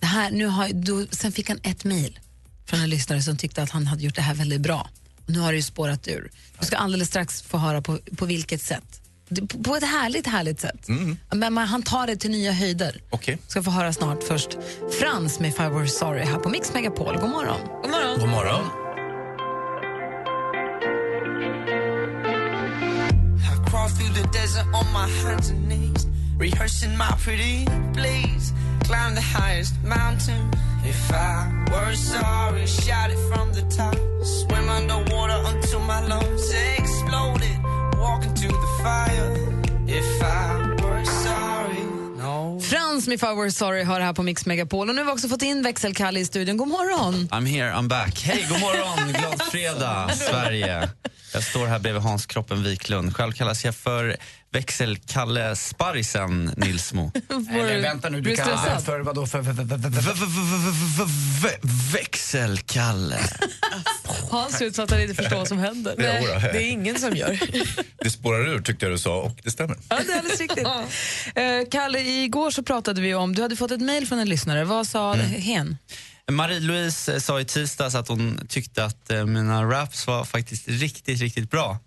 [0.00, 2.18] Det här, nu har, då, sen fick han ett mejl
[2.66, 4.90] från en lyssnare som tyckte att han hade gjort det här väldigt bra.
[5.26, 6.30] Och nu har det ju spårat ur.
[6.60, 9.00] Du ska alldeles strax få höra på, på vilket sätt.
[9.50, 10.88] På, på ett härligt, härligt sätt.
[11.32, 12.90] Men man, han tar det till nya höjder.
[12.90, 13.02] Mm.
[13.10, 13.38] Okej.
[13.46, 14.22] Ska få höra snart.
[14.22, 14.48] Först
[15.00, 17.16] Frans med If I Were Sorry här på Mix Megapol.
[17.20, 17.60] God morgon.
[17.82, 18.20] God morgon.
[18.20, 18.64] God morgon.
[23.40, 26.06] I crawl through the desert on my hands and knees,
[26.38, 28.57] rehearsing my pretty please.
[28.88, 30.50] Climb the highest mountain.
[30.84, 33.94] If I were sorry, shout it from the top.
[34.24, 37.58] Swim underwater until my lungs exploded.
[38.00, 39.30] Walk into the fire.
[39.86, 41.82] If I were sorry,
[42.16, 42.60] no.
[42.60, 44.88] Frans med If I Were Sorry har det här på Mix Megapol.
[44.88, 46.56] Och nu har vi också fått in växelkalle i studion.
[46.56, 47.28] God morgon.
[47.30, 48.22] I'm here, I'm back.
[48.24, 50.88] Hej, god morgon, glad fredag, Sverige.
[51.34, 53.16] Jag står här bredvid Hans Kroppen Wiklund.
[53.16, 54.16] Själv kallas jag för
[54.52, 57.12] växelkalle Sparrisen Nilsmo.
[57.50, 59.26] Eller vänta nu, du kallar den för vadå?
[59.26, 59.42] För.
[61.92, 63.18] Växelkalle.
[64.30, 65.94] Hans ser ut som att han inte förstår vad som händer.
[65.98, 66.22] Nej,
[66.52, 67.40] det är ingen som gör.
[67.96, 69.76] Det spårar ur tyckte jag du sa och det stämmer.
[69.88, 70.66] Ja, det är alldeles riktigt.
[71.34, 74.64] Eh, Kalle, igår så pratade vi om, du hade fått ett mejl från en lyssnare.
[74.64, 75.76] Vad sa hen?
[76.30, 81.20] Marie-Louise eh, sa i tisdags att hon tyckte att eh, mina raps var faktiskt riktigt,
[81.20, 81.78] riktigt bra.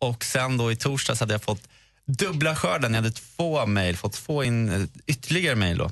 [0.00, 1.68] Och sen då i torsdags hade jag fått
[2.12, 2.94] dubbla skörden.
[2.94, 5.84] Jag hade två mejl, fått två in eh, ytterligare mejl då.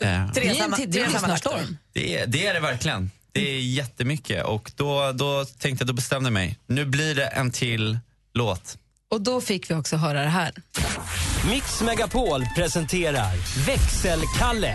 [0.00, 1.76] Eh, Tre Det samma- det lyssnarstorm.
[1.92, 3.10] Det är, det är det verkligen.
[3.32, 4.44] Det är jättemycket.
[4.44, 6.58] Och då, då tänkte jag, då bestämde jag mig.
[6.66, 7.98] Nu blir det en till
[8.34, 8.78] låt.
[9.10, 10.52] Och då fick vi också höra det här.
[11.50, 13.32] Mix Megapol presenterar
[13.66, 14.74] Växelkalle.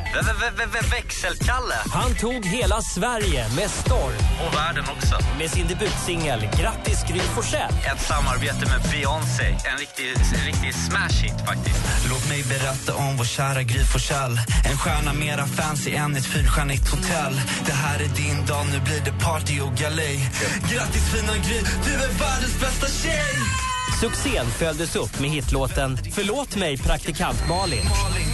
[0.91, 1.75] Växelkalle.
[1.93, 5.15] Han tog hela Sverige med storm Och världen också.
[5.39, 7.73] med sin debutsingel Grattis Gry Forssell.
[7.91, 9.47] Ett samarbete med Beyoncé.
[9.71, 11.85] En riktig, en riktig smash hit faktiskt.
[12.09, 14.39] Låt mig berätta om vår kära Gry Forssell.
[14.71, 17.41] En stjärna mera fancy än ett fyrstjärnigt hotell.
[17.65, 20.29] Det här är din dag, nu blir det party och galej.
[20.71, 23.76] Grattis fina Gry, du är världens bästa tjej!
[24.01, 27.79] Succén följdes upp med hitlåten Förlåt mig praktikant Malin.
[27.85, 28.27] Malin,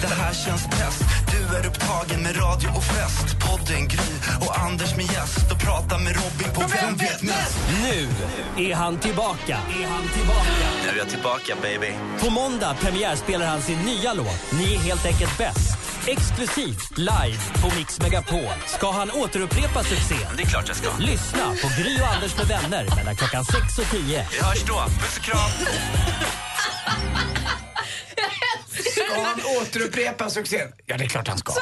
[0.00, 1.04] det här känns bäst.
[1.30, 3.36] Du är upptagen med radio och fest.
[3.40, 5.52] Podden Gry och Anders med gäst.
[5.52, 7.58] Och prata med Robin på Vem vet mest?
[7.82, 8.08] Nu
[8.64, 9.58] är han tillbaka.
[9.82, 10.66] Är han tillbaka.
[10.84, 11.92] Nu är jag tillbaka baby.
[12.20, 15.80] På måndag premiärspelar han sin nya låt Ni är helt enkelt bäst.
[16.08, 18.54] Exklusivt live på Mix Megapol.
[18.66, 20.36] Ska han återupprepa succén?
[20.36, 20.90] Det är klart jag ska.
[20.98, 24.26] Lyssna på Gry och Anders med vänner mellan klockan 6 och 10.
[24.32, 24.74] Vi hörs då.
[24.74, 25.50] Puss och kram.
[28.92, 30.68] Ska han återupprepa succén?
[30.86, 31.52] Ja, det är klart han ska.
[31.52, 31.60] Så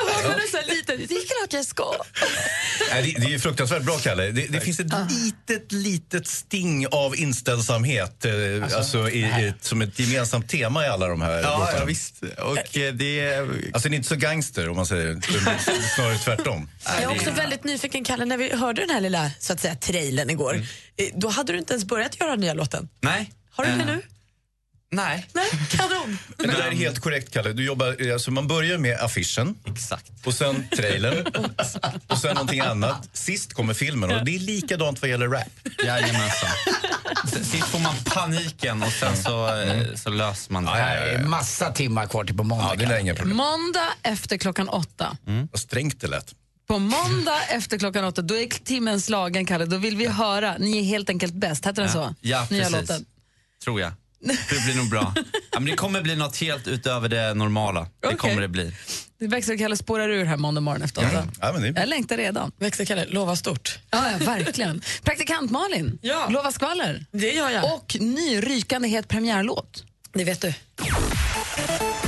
[0.51, 1.93] så här lite, det är klart jag ska.
[2.91, 4.31] Nej, det, det är ju fruktansvärt bra, Kalle.
[4.31, 8.33] Det, det finns ett litet, litet sting av inställsamhet eh,
[8.77, 11.79] alltså, i, i, som ett gemensamt tema i alla de här Ja, låtarna.
[11.79, 12.15] ja, visst.
[12.39, 13.41] Och eh, det är...
[13.73, 15.21] Alltså, det är inte så gangster, om man säger.
[15.97, 16.69] Snarare tvärtom.
[16.85, 19.75] Jag är också väldigt nyfiken, Kalle, när vi hörde den här lilla så att säga,
[19.75, 20.55] trailern igår.
[20.97, 22.89] eh, Då hade du inte ens börjat göra nya låten.
[23.01, 23.33] Nej.
[23.51, 24.03] Har du det Eh, nu?
[24.91, 25.27] Nej.
[25.33, 26.19] Nej, kanon.
[26.37, 27.53] Det där är helt korrekt, Kalle.
[27.53, 29.55] Du jobbar, alltså, man börjar med affischen.
[29.67, 30.13] Exakt.
[30.27, 31.27] Och sen trailern.
[32.07, 33.09] och sen någonting annat.
[33.13, 34.13] Sist kommer filmen.
[34.13, 35.49] Och det är likadant vad gäller rap.
[35.85, 36.51] Jajamensan.
[37.43, 40.71] Sist får man paniken och sen så, eh, så löser man det.
[40.71, 42.75] Det är massa timmar kvar till på måndag.
[42.79, 43.37] Ja, det är inga problem.
[43.37, 45.17] Måndag efter klockan åtta.
[45.53, 46.35] Vad strängt det lät.
[46.69, 49.65] På måndag efter klockan åtta, då är timmen slagen, Kalle.
[49.65, 51.67] Då vill vi höra Ni är helt enkelt bäst.
[51.67, 52.15] Heter den så?
[52.21, 52.81] Ja, Nya precis.
[52.81, 53.05] låten.
[53.65, 53.93] Tror jag.
[54.21, 55.15] Det blir nog bra.
[55.53, 57.81] Ja, men det kommer bli något helt utöver det normala.
[57.81, 58.19] Det Okej.
[58.19, 58.73] kommer det bli.
[59.21, 61.29] Det växelkalle spårar ur här måndag morgon efter åtta.
[61.41, 61.81] Ja, men det...
[61.81, 62.53] Jag längtar redan.
[62.61, 63.79] Växelkalle, lova stort.
[63.91, 64.83] Ja, ja, verkligen.
[65.03, 66.29] Praktikant Malin, Ja.
[66.31, 67.05] lova skvaller.
[67.13, 67.65] Det gör jag.
[67.75, 69.85] Och ny rykande het premiärlåt.
[70.13, 70.49] Det vet du.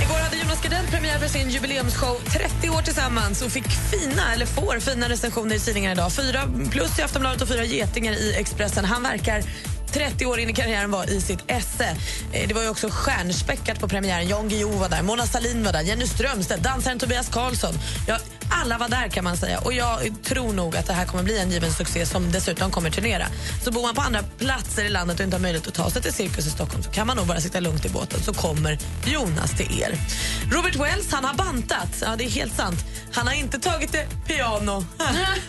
[0.02, 2.16] Igår hade Jonas Gardell premiär för sin jubileumsshow
[2.60, 6.12] 30 år tillsammans och fick fina, eller får fina recensioner i tidningarna idag.
[6.12, 8.84] Fyra plus i Aftonbladet och fyra getingar i Expressen.
[8.84, 9.42] Han verkar
[9.92, 11.96] 30 år in i karriären var i sitt esse.
[12.32, 14.28] Eh, Det var ju också stjärnspäckat på premiären.
[14.28, 17.74] Jan Guillou var där, Mona Sahlin var där, Jenny Strömstedt, dansaren Tobias Karlsson.
[18.08, 18.18] Ja,
[18.62, 19.58] alla var där kan man säga.
[19.58, 22.90] Och jag tror nog att det här kommer bli en given succé som dessutom kommer
[22.90, 23.26] turnera.
[23.64, 26.02] Så bor man på andra platser i landet och inte har möjlighet att ta sig
[26.02, 28.78] till Cirkus i Stockholm så kan man nog bara sitta lugnt i båten så kommer
[29.06, 29.94] Jonas till er.
[30.52, 31.88] Robert Wells han har bantat.
[32.02, 32.78] Ja, det är helt sant.
[33.12, 34.84] Han har inte tagit det piano.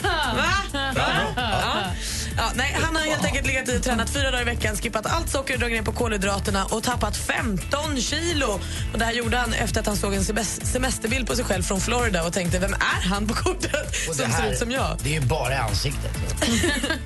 [0.01, 0.93] Va?
[0.95, 1.91] Ja.
[2.37, 5.05] Ja, nej, han har helt enkelt legat i och tränat fyra dagar i veckan, skippat
[5.05, 8.59] allt socker, dragit ner på kolhydraterna och tappat 15 kilo.
[8.93, 11.63] Och det här gjorde han efter att han såg en semes- semesterbild på sig själv
[11.63, 14.57] från Florida och tänkte, vem är han på kortet Och som det ser här, ut
[14.57, 14.97] som jag?
[15.03, 16.11] Det är ju bara ansiktet.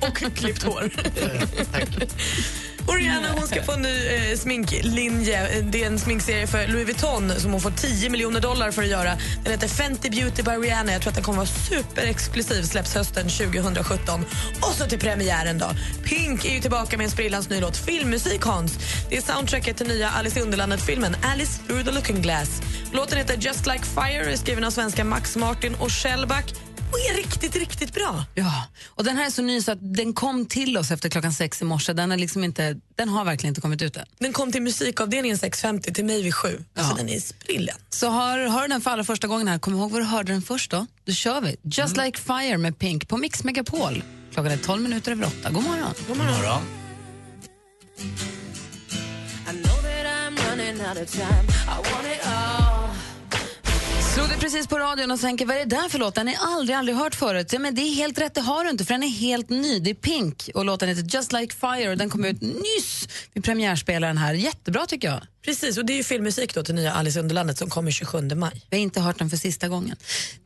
[0.00, 0.82] och klippt hår.
[0.84, 0.92] Och
[2.94, 5.62] Rihanna hon ska få en ny eh, sminklinje.
[5.62, 8.88] Det är en sminkserie för Louis Vuitton som hon får 10 miljoner dollar för att
[8.88, 9.16] göra.
[9.42, 10.92] Den heter Fenty Beauty by Rihanna.
[10.92, 12.62] Jag tror att den kommer vara superexklusiv.
[12.62, 14.24] Släpps hösten 2017.
[14.60, 15.70] Och så till premiären då.
[16.04, 17.76] Pink är ju tillbaka med en sprillans ny låt.
[17.76, 18.78] Filmmusik Hans.
[19.10, 22.62] Det är soundtracket till nya Alice i Underlandet-filmen Alice through the looking glass.
[22.92, 26.54] Låten heter Just like fire är skriven av svenska Max Martin och Shellback
[26.92, 28.24] och är riktigt, riktigt bra.
[28.34, 31.32] Ja, och den här är så ny så att den kom till oss efter klockan
[31.32, 31.92] sex i morse.
[31.92, 34.06] Den, är liksom inte, den har verkligen inte kommit ut än.
[34.18, 36.64] Den kom till musikavdelningen 6.50 till mig vid 7.
[36.76, 37.76] Alltså den är sprillen.
[37.90, 40.42] Så hör, hör den för allra första gången här, kom ihåg var du hörde den
[40.42, 40.86] först då.
[41.04, 41.56] Då kör vi.
[41.62, 44.02] Just like fire med Pink på Mix Megapol.
[44.32, 45.50] Klockan är 12 minuter över åtta.
[45.50, 45.94] God morgon.
[46.08, 46.34] God morgon.
[46.34, 46.62] morgon.
[49.48, 51.46] I know that I'm running out of time.
[51.68, 52.65] I want it all.
[54.16, 56.14] Slog du precis på radion och tänker vad är det där för låt?
[56.14, 57.52] Den har aldrig, aldrig hört förut.
[57.52, 59.78] Ja, men det är helt rätt, det har du inte för den är helt ny.
[59.78, 63.08] Det är Pink och låten heter Just like fire och den kom ut nyss.
[63.32, 64.34] Vi premiärspelar den här.
[64.34, 65.20] Jättebra tycker jag.
[65.44, 68.20] Precis, och det är ju filmmusik då till nya Alice i Underlandet som kommer 27
[68.20, 68.66] maj.
[68.70, 69.96] Vi har inte hört den för sista gången.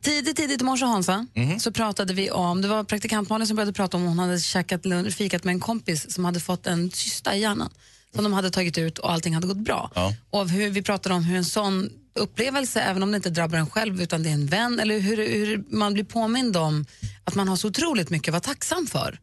[0.01, 1.27] Tidigt, tidigt i morse Hansa,
[1.59, 4.85] så pratade vi om, det var praktikant Malin som började prata om hon hade käkat
[4.85, 7.69] lunch, fikat med en kompis som hade fått en cysta i hjärnan
[8.15, 9.91] som de hade tagit ut och allting hade gått bra.
[9.95, 10.13] Ja.
[10.29, 13.69] Och hur vi pratade om hur en sån upplevelse, även om det inte drabbar en
[13.69, 16.85] själv utan det är en vän, eller hur, hur man blir påmind om
[17.23, 19.19] att man har så otroligt mycket att vara tacksam för.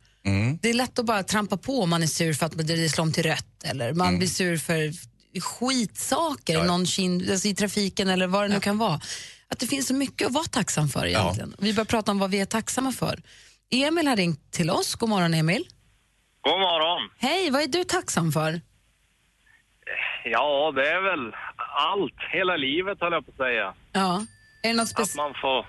[0.61, 3.03] Det är lätt att bara trampa på om man är sur för att det slår
[3.05, 4.93] om till rött eller man blir sur för
[5.41, 9.01] skitsaker, någon kind, alltså i trafiken eller vad det nu kan vara.
[9.49, 11.55] Att det finns så mycket att vara tacksam för egentligen.
[11.59, 13.23] Vi börjar prata om vad vi är tacksamma för.
[13.71, 14.95] Emil har ringt till oss.
[14.95, 15.65] God morgon Emil.
[16.41, 17.11] God morgon.
[17.19, 18.61] Hej, vad är du tacksam för?
[20.25, 21.35] Ja, det är väl
[21.77, 22.15] allt.
[22.33, 23.75] Hela livet höll jag på att säga.
[23.93, 24.27] Ja.
[24.63, 25.17] Är det något Att speciellt?
[25.17, 25.67] man får...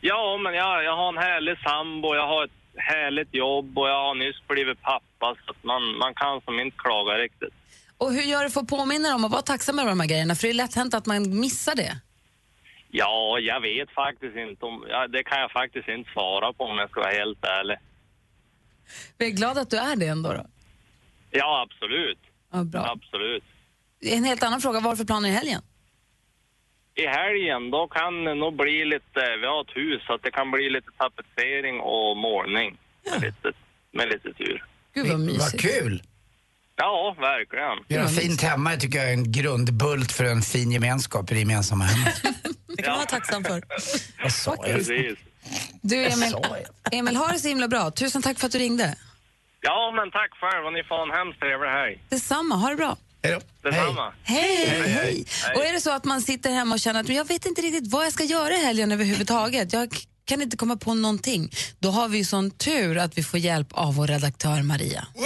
[0.00, 4.04] Ja, men jag, jag har en härlig sambo, jag har ett härligt jobb och jag
[4.04, 7.54] har nyss blivit pappa så att man, man kan som inte klaga riktigt.
[7.98, 10.08] Och hur gör du för att påminna dig om att vara tacksam över de här
[10.08, 10.34] grejerna?
[10.34, 11.92] För det är lätt hänt att man missar det.
[12.90, 14.84] Ja, jag vet faktiskt inte om...
[14.88, 17.76] Ja, det kan jag faktiskt inte svara på om jag ska vara helt ärlig.
[19.18, 20.32] Vi är glada att du är det ändå.
[20.32, 20.46] Då.
[21.30, 22.18] Ja, absolut.
[22.52, 22.80] Ja, bra.
[22.96, 23.44] Absolut.
[24.02, 25.62] En helt annan fråga, vad har du för planer i helgen?
[26.94, 29.20] I helgen, då kan det nog bli lite...
[29.40, 32.78] Vi har ett hus, så att det kan bli lite tapetsering och målning.
[33.10, 33.52] Med, lite,
[33.92, 34.64] med lite tur.
[34.94, 35.40] Gud vad mysigt.
[35.52, 36.02] Vad kul!
[36.76, 37.78] Ja, verkligen.
[37.88, 41.84] Göra fint hemma tycker jag är en grundbult för en fin gemenskap i det gemensamma
[41.84, 42.22] hemmet.
[42.76, 43.62] Det kan man vara tacksam för.
[44.22, 44.76] Vad sa jag?
[44.76, 45.18] Precis.
[45.80, 46.34] Du Emil,
[46.92, 47.90] Emil, ha det så himla bra.
[47.90, 48.94] Tusen tack för att du ringde.
[49.60, 52.02] Ja, men tack själv och ni får en hemskt trevlig helg.
[52.08, 52.96] Detsamma, ha det bra.
[53.22, 53.70] Hej då.
[53.70, 54.12] Detsamma.
[54.22, 55.24] Hej, hej, hej.
[55.56, 57.92] Och är det så att man sitter hemma och känner att jag vet inte riktigt
[57.92, 59.72] vad jag ska göra i helgen överhuvudtaget.
[59.72, 61.50] Jag kan inte komma på någonting.
[61.78, 65.06] Då har vi ju sån tur att vi får hjälp av vår redaktör Maria.
[65.14, 65.24] Un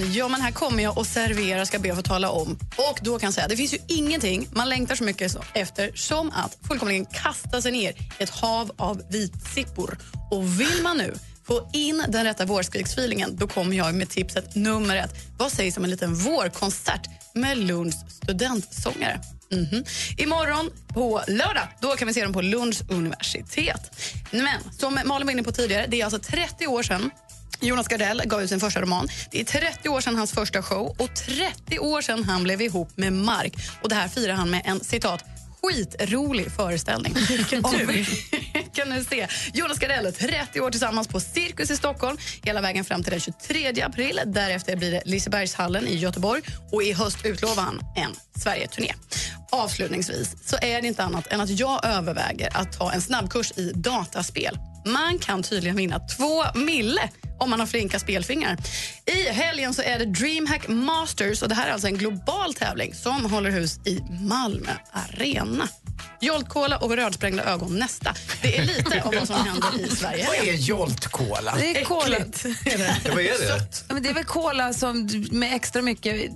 [0.00, 0.18] i!
[0.18, 2.58] Ja, men här kommer jag och serverar, ska be att få tala om.
[2.76, 6.30] Och då kan jag säga, det finns ju ingenting man längtar så mycket efter som
[6.30, 9.98] att fullkomligen kasta sig ner i ett hav av vitsippor.
[10.30, 11.14] Och vill man nu
[11.44, 15.14] få in den rätta vårskriksfeelingen, då kommer jag med tipset nummer ett.
[15.38, 19.20] Vad sägs om en liten vårkonsert med Lunds studentsångare?
[19.52, 19.84] Mhm.
[20.16, 23.90] Imorgon på lördag då kan vi se dem på Lunds universitet.
[24.30, 27.10] Men som Malin var inne på tidigare, det är alltså 30 år sedan
[27.62, 29.08] Jonas Gardell gav ut sin första roman.
[29.30, 32.96] Det är 30 år sedan hans första show och 30 år sedan han blev ihop
[32.96, 33.54] med Mark.
[33.82, 35.24] Och Det här firar han med en citat
[35.62, 37.14] skitrolig föreställning.
[37.28, 38.06] Vilken tur!
[38.74, 43.02] kan nu se Jonas Gardell 30 år tillsammans på Cirkus i Stockholm hela vägen fram
[43.02, 44.20] till den 23 april.
[44.26, 46.42] Därefter blir det Lisebergshallen i Göteborg
[46.72, 48.94] och i höst utlovar han en Sverige-turné.
[49.50, 53.72] Avslutningsvis så är det inte annat än att jag överväger att ta en snabbkurs i
[53.74, 54.58] dataspel.
[54.86, 57.10] Man kan tydligen vinna två mille
[57.42, 58.56] om man har flinka spelfingrar.
[59.06, 62.94] I helgen så är det Dreamhack Masters och det här är alltså en global tävling
[62.94, 65.68] som håller hus i Malmö Arena.
[66.20, 68.14] Jolt-cola och rödsprängda ögon nästa.
[68.42, 70.26] Det är lite av vad som händer i Sverige.
[70.26, 71.54] Vad är Jolt-cola?
[71.58, 72.18] Det är cola.
[72.18, 73.84] Ja, vad är det?
[73.88, 76.30] Ja, men det är väl som, med extra mycket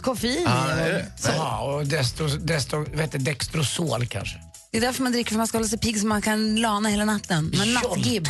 [0.00, 1.00] koffein Ah?
[1.26, 4.38] Ja, och desto, desto, vet du, Dextrosol kanske.
[4.74, 6.88] Det är därför man dricker, för man ska hålla sig pigg så man kan lana
[6.88, 7.52] hela natten.
[7.58, 8.28] Man nattgibb.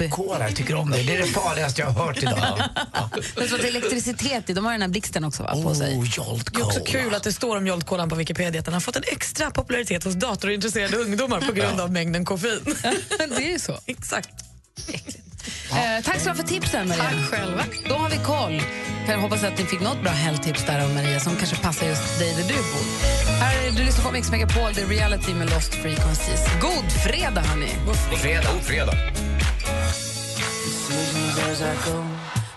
[0.55, 1.03] Tycker om det.
[1.03, 2.35] Det är det farligaste jag har hört idag.
[3.35, 5.97] Det är så att elektricitet i, de har den här blixten också va, på sig.
[5.97, 8.81] Oh, Det är också kul att det står om Jolt-kolan på Wikipedia att den har
[8.81, 12.61] fått en extra popularitet hos datorintresserade ungdomar på grund av mängden koffein.
[13.19, 13.79] det är ju så.
[13.87, 14.31] Exakt.
[15.77, 17.03] Eh, tack så mycket för tipsen, Maria.
[17.05, 17.65] Tack själva.
[17.89, 18.63] Då har vi koll.
[19.07, 21.87] Kan jag hoppas att ni fick något bra helgtips där av Maria som kanske passar
[21.87, 22.85] just dig där du bor.
[23.41, 26.41] Här, är- du lyssnar på Mix Megapol, det är reality med Lost Frequencies.
[26.61, 27.69] God fredag, hörni!
[27.87, 28.49] God fredag.
[28.53, 28.93] God fredag.
[30.65, 32.05] decisions as I go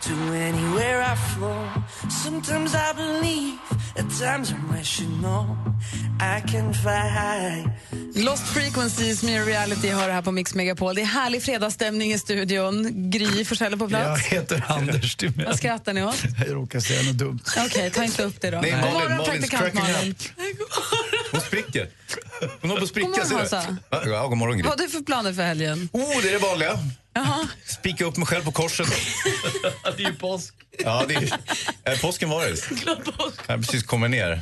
[0.08, 1.68] to anywhere I flow.
[2.24, 3.58] Sometimes I believe,
[4.00, 5.58] at times I wish you know
[6.20, 7.64] I can fly.
[8.24, 10.96] Lost Frequencies med reality hör här på Mix Megapol.
[10.96, 13.10] Det är härlig fredagsstämning i studion.
[13.12, 14.26] Gry Forssell på Jag plats.
[14.26, 15.46] heter Anders Timell.
[15.46, 16.24] Vad skrattar ni åt?
[16.48, 17.40] Jag råkade säga något dumt.
[17.66, 18.62] Okej, ta inte upp det då.
[18.62, 20.16] Nej, God Malin- morgon, Malin's praktikant Malin.
[21.32, 21.90] Hon spricker.
[22.62, 23.08] Hon håller på att spricka.
[23.08, 23.38] God morgon?
[23.40, 23.78] Hansa.
[24.06, 24.64] Ja, god morgon, Gry.
[24.70, 25.90] Vad har du för planer för helgen?
[25.92, 26.72] Oh, det är det vanliga.
[27.18, 27.48] Jaha.
[27.66, 28.88] Spika upp mig själv på korset.
[29.98, 30.56] det är ju påsk.
[30.80, 32.58] Ja, det är, äh, påsken var det.
[33.48, 34.42] Jag har precis kommit ner.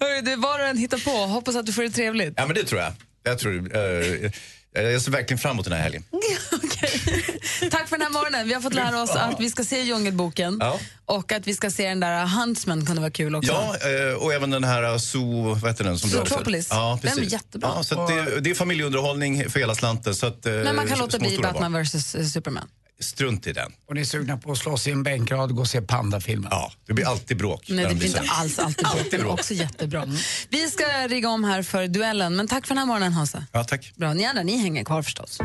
[0.00, 2.34] Hörru, du, vad du än hittar på, hoppas att du får det trevligt.
[2.36, 2.92] Ja, men det tror jag.
[3.22, 4.30] Jag, tror, eh,
[4.72, 6.04] jag ser verkligen fram emot den här helgen.
[7.70, 8.48] Tack för den här morgonen.
[8.48, 10.80] Vi har fått lära oss att vi ska se Djungelboken Ja.
[11.04, 13.52] och att vi ska se den där Huntsman kan det vara kul också.
[13.52, 15.98] Ja, eh, och även den här uh, Zoo, vad heter den?
[15.98, 16.68] Som Zootropolis.
[16.70, 17.32] Ja, Den är precis.
[17.32, 17.72] jättebra.
[17.76, 20.14] Ja, så det, det är familjeunderhållning för hela slanten.
[20.14, 21.38] Så att, eh, Men man kan låta bli.
[21.38, 22.68] Batman vs Superman.
[23.00, 23.72] Strunt i den.
[23.88, 26.48] Och ni är sugna på att slåss i en bänkrad och gå och se pandafilmen?
[26.50, 27.64] Ja, det blir alltid bråk.
[27.68, 28.92] Nej, det de blir inte alls alltid bra.
[28.92, 29.32] Alltid bråk.
[29.32, 30.04] också jättebra.
[30.48, 33.44] Vi ska rigga om här för duellen, men tack för den här morgonen Hansa.
[33.52, 33.92] Ja, tack.
[33.96, 35.38] Bra, ni andra, ni hänger kvar förstås.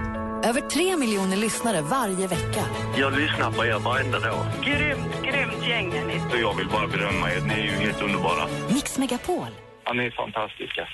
[0.43, 2.65] Över tre miljoner lyssnare varje vecka.
[2.97, 4.45] Jag lyssnar på er varenda dag.
[4.65, 6.41] Grymt, grymt gäng är ni.
[6.41, 7.41] Jag vill bara berömma er.
[7.41, 8.47] Ni är ju helt underbara.
[8.73, 9.47] Mix Megapol,
[9.85, 10.87] Ja, ni är fantastiska.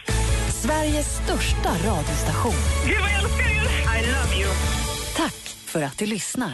[0.51, 2.53] Sveriges största radiostation.
[2.87, 4.01] Gud vad jag älskar er!
[4.01, 4.51] I love you.
[5.17, 6.53] Tack för att du lyssnar.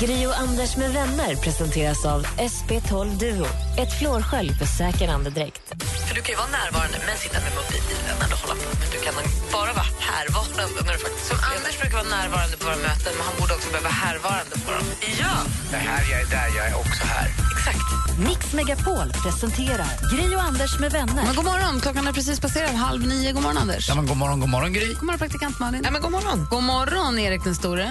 [0.00, 3.46] Gri och Anders med vänner presenteras av SP12 Duo.
[3.82, 5.62] Ett flårskölj för säker andedräkt.
[6.08, 8.66] För du kan ju vara närvarande men sitta med mobilen eller hålla på.
[8.80, 9.14] Men du kan
[9.52, 13.24] bara vara härvarande när du faktiskt Som Anders brukar vara närvarande på våra möten men
[13.28, 14.86] han borde också behöva vara härvarande på dem.
[15.22, 15.34] Ja,
[15.70, 17.28] Det här jag är där, jag är också här.
[17.56, 17.88] exakt.
[18.28, 21.22] Mix Megapol presenterar Gri och Anders med vänner.
[21.26, 23.32] Men god morgon, klockan är precis passerat halv nio.
[23.32, 23.88] God morgon Anders.
[23.88, 24.88] Ja, men god morgon, god morgon Gry.
[24.94, 25.80] God morgon praktikant Malin.
[25.84, 26.38] Ja, men god morgon.
[26.50, 27.86] God morgon Erik den store.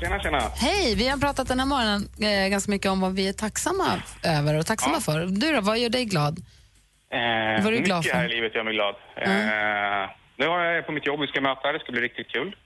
[0.00, 0.38] Tjena, tjena.
[0.56, 4.02] Hej, vi har pratat den här morgonen eh, ganska mycket om vad vi är tacksamma
[4.24, 5.26] över och tacksamma för.
[5.26, 6.38] Du då, vad gör dig glad?
[6.38, 8.18] Eh, Vad är du glad mycket för?
[8.18, 8.94] här i livet gör mig glad.
[9.16, 12.56] Eh, nu har jag på mitt jobb, vi ska möta, det ska bli riktigt kul.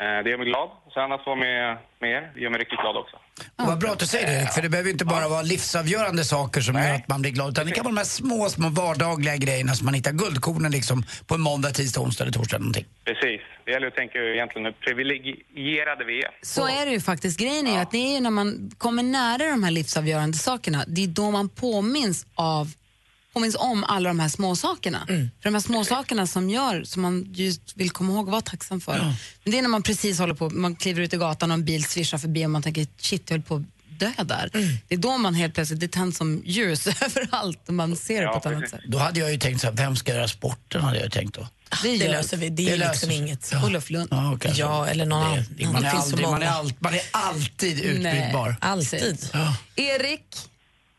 [0.00, 0.68] Eh, det gör mig glad.
[0.94, 3.16] Sen att vara med, med er, det gör mig riktigt glad också.
[3.58, 6.24] Och vad bra att du säger det, Erik, för det behöver inte bara vara livsavgörande
[6.24, 7.48] saker som gör att man blir glad.
[7.50, 11.04] Utan det kan vara de här små, små vardagliga grejerna som man hittar guldkornen liksom
[11.26, 12.86] på en måndag, tisdag, onsdag eller torsdag någonting.
[13.04, 13.40] Precis.
[13.64, 16.30] Det gäller att tänka egentligen hur privilegierade vi är.
[16.42, 17.40] Så är det ju faktiskt.
[17.40, 20.84] Grejen är ju att det är ju när man kommer nära de här livsavgörande sakerna,
[20.86, 22.66] det är då man påminns av
[23.34, 25.02] påminns om alla de här små sakerna.
[25.06, 28.42] För de här små sakerna som gör, som man just vill komma ihåg och vara
[28.42, 28.98] tacksam för.
[29.44, 31.64] Men det är när man precis håller på, man kliver ut i gatan och en
[31.64, 33.62] bil svischar förbi och man tänker shit, jag höll på att
[33.98, 34.50] dö där.
[34.88, 38.28] Det är då man helt plötsligt, det tänds som ljus överallt och man ser det
[38.28, 38.80] på ett annat sätt.
[38.88, 41.48] Då hade jag ju tänkt så här, vem ska göra sporten hade jag tänkt då.
[41.82, 42.48] Det, Det gör- löser vi.
[42.48, 43.16] Det är löser liksom sig.
[43.18, 43.48] inget.
[43.52, 43.66] Ja.
[43.66, 44.08] Olof Lund.
[44.10, 44.52] Ja, okej.
[44.56, 45.44] Ja, eller någon annan.
[45.56, 48.48] Det, man, Det är man, är man är alltid utbytbar.
[48.48, 49.28] Nej, Alltid.
[49.32, 49.56] Ja.
[49.76, 50.36] Erik,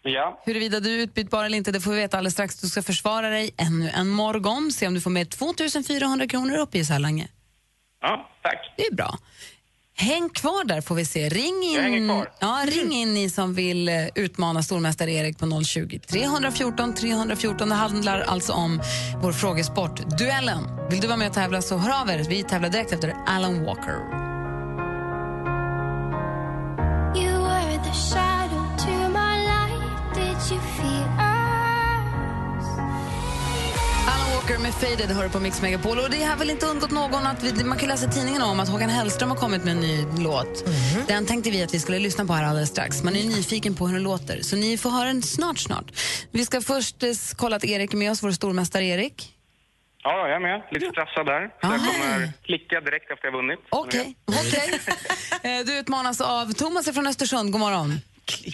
[0.07, 2.59] Ja, huruvida du är utbytbar eller inte, det får vi veta alldeles strax.
[2.61, 6.75] Du ska försvara dig ännu en morgon, se om du får med 2400 kronor upp
[6.75, 7.27] i Salange.
[8.01, 8.73] ja tack.
[8.77, 9.17] Det är bra.
[9.97, 11.29] Häng kvar där får vi se.
[11.29, 12.25] Ring in.
[12.39, 17.69] Ja, ring in ni som vill eh, utmana stormästare Erik på 020 314 314.
[17.69, 18.81] Det handlar alltså om
[19.21, 20.63] vår frågesport, duellen.
[20.89, 22.25] Vill du vara med och tävla så hör av er.
[22.29, 24.25] Vi tävlar direkt efter Alan Walker.
[34.47, 35.99] Walker med Faded hör på Mix Megapol.
[35.99, 38.59] Och det har väl inte undgått någon att vi, man kan läsa i tidningen om
[38.59, 40.65] att Håkan Hellström har kommit med en ny låt.
[41.07, 43.03] Den tänkte vi att vi skulle lyssna på här alldeles strax.
[43.03, 45.85] Man är nyfiken på hur den låter, så ni får höra den snart, snart.
[46.31, 49.33] Vi ska först eh, kolla att Erik är med oss, vår stormästare Erik.
[50.03, 50.61] Ja, jag är med.
[50.71, 51.41] Lite stressad där.
[51.61, 53.59] Så jag kommer klicka direkt efter jag vunnit.
[53.70, 54.79] Okej, okej.
[55.59, 57.51] Eh, Du utmanas av Thomas från Östersund.
[57.51, 57.99] God morgon.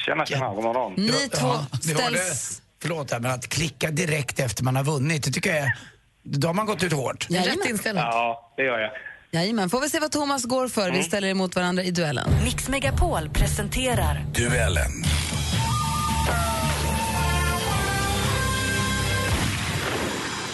[0.06, 0.50] Tjena, tjena.
[0.54, 0.94] God morgon.
[0.98, 2.62] Ni två Ja, ställs...
[2.82, 5.78] Förlåt, här, men att klicka direkt efter man har vunnit, det tycker jag är...
[6.24, 7.28] Då har man gått ut hårt.
[7.30, 8.04] Rätt inställning.
[8.04, 8.92] Ja, det gör jag.
[9.32, 10.92] Jajamän, får vi se vad Thomas går för.
[10.92, 12.30] Vi ställer emot varandra i duellen.
[12.44, 14.92] Mix Megapol presenterar Duellen.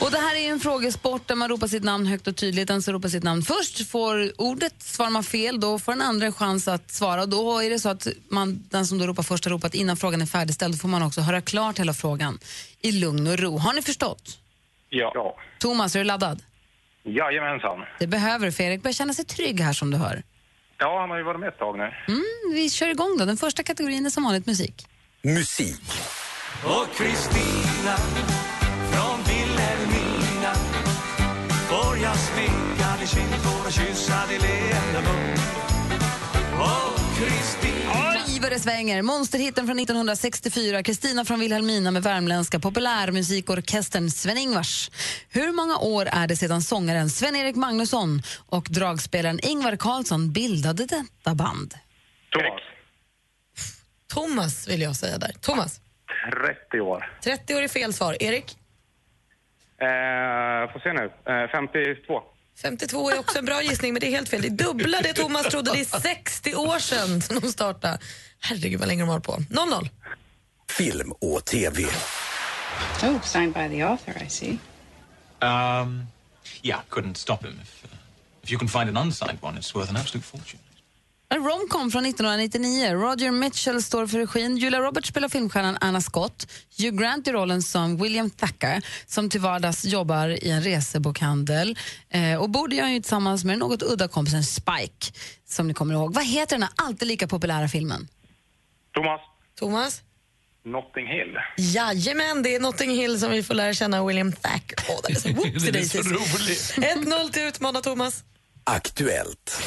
[0.08, 2.68] Och det här är en frågesport där man ropar sitt namn högt och tydligt.
[2.68, 4.74] Den som ropar sitt namn först får ordet.
[4.82, 7.22] Svarar man fel, då får den andra en chans att svara.
[7.22, 9.98] Och då är det så att man, den som då ropar först har ropat innan
[9.98, 10.74] frågan är färdigställd.
[10.74, 12.40] Då får man också höra klart hela frågan
[12.82, 13.58] i lugn och ro.
[13.58, 14.40] Har ni förstått?
[14.90, 15.36] Ja.
[15.60, 16.44] Thomas, är du laddad?
[17.04, 17.80] Jajamensan.
[18.00, 20.24] Det behöver du, för Erik börjar känna sig trygg här som du hör.
[20.78, 21.84] Ja, han har ju varit med ett tag nu.
[22.08, 22.24] Mm,
[22.54, 23.26] vi kör igång då.
[23.26, 24.88] Den första kategorin är som vanligt musik.
[25.22, 25.82] Musik.
[26.64, 27.98] Och Kristina
[28.92, 29.47] från Vilhelmina
[31.98, 35.38] får jag smeka din kindtår och kyssa din leende mun.
[37.18, 37.92] Kristina
[38.28, 39.02] Oj, vad det svänger!
[39.02, 44.92] Monsterhitten från 1964, Kristina från Vilhelmina med värmländska populärmusikorkestern Sven-Ingvars.
[45.30, 51.36] Hur många år är det sedan sångaren Sven-Erik Magnusson och dragspelaren Ingvar Carlsson bildade detta
[51.36, 51.74] band?
[52.32, 52.62] Thomas.
[54.14, 55.32] Thomas vill jag säga där.
[55.42, 55.82] Thomas.
[56.72, 57.18] 30 år.
[57.24, 58.18] 30 år är fel svar.
[58.20, 58.58] Erik?
[59.82, 61.06] Eh, får se nu.
[61.34, 62.22] Eh, 52.
[62.62, 64.42] 52 är också en bra gissning, men det är helt fel.
[64.42, 65.72] Det är dubbla det Thomas trodde.
[65.72, 68.00] Det är 60 år sedan som de startade.
[68.40, 69.32] Herregud vad länge de har på.
[69.32, 69.90] 0-0.
[70.70, 71.84] Film och TV.
[73.04, 74.60] Oh, signed by the author, I see.
[75.42, 76.08] Um,
[76.64, 77.60] yeah, couldn't stop him.
[77.62, 77.90] If, uh,
[78.44, 80.60] if you can find an unsigned one, it's worth an absolute fortune.
[81.30, 82.94] En romcom från 1999.
[82.94, 84.58] Roger Mitchell står för regin.
[84.58, 86.48] Julia Roberts spelar filmstjärnan Anna Scott.
[86.78, 91.78] Hugh Grant i rollen som William Thacker som till vardags jobbar i en resebokhandel.
[92.10, 95.12] Eh, och bor gör ju tillsammans med den något udda kompisen Spike,
[95.46, 96.14] som ni kommer ihåg.
[96.14, 98.08] Vad heter den här alltid lika populära filmen?
[98.94, 99.22] Thomas.
[99.60, 100.02] Thomas?
[100.66, 101.38] Notting Hill.
[101.58, 104.86] Jajamän, det är Notting Hill som vi får lära känna William Thacker.
[104.90, 105.28] Åh, det är så
[105.72, 106.74] Den är så daisies.
[106.78, 108.24] 1-0 till utmana Thomas.
[108.64, 109.62] Aktuellt.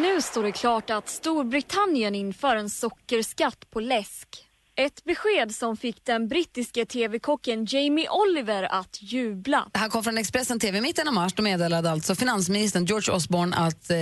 [0.00, 4.28] Nu står det klart att Storbritannien inför en sockerskatt på läsk.
[4.76, 9.68] Ett besked som fick den brittiske tv-kocken Jamie Oliver att jubla.
[9.72, 10.78] Det här kom från Expressen TV.
[10.78, 13.96] I mitten av mars då meddelade alltså finansministern George Osborne att eh,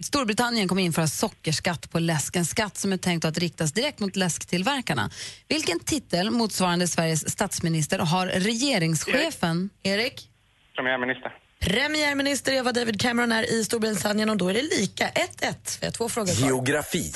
[0.00, 2.36] Storbritannien kommer införa sockerskatt på läsk.
[2.36, 5.10] En skatt som är tänkt att riktas direkt mot läsktillverkarna.
[5.48, 9.70] Vilken titel motsvarande Sveriges statsminister har regeringschefen?
[9.82, 10.30] Erik?
[10.74, 11.45] Premiärminister.
[11.58, 15.08] Premiärminister Eva David Cameron är i Storbritannien och då är det lika.
[15.08, 15.78] 1-1.
[15.80, 16.46] Vi har två frågor kvar.
[16.48, 17.12] Geografi.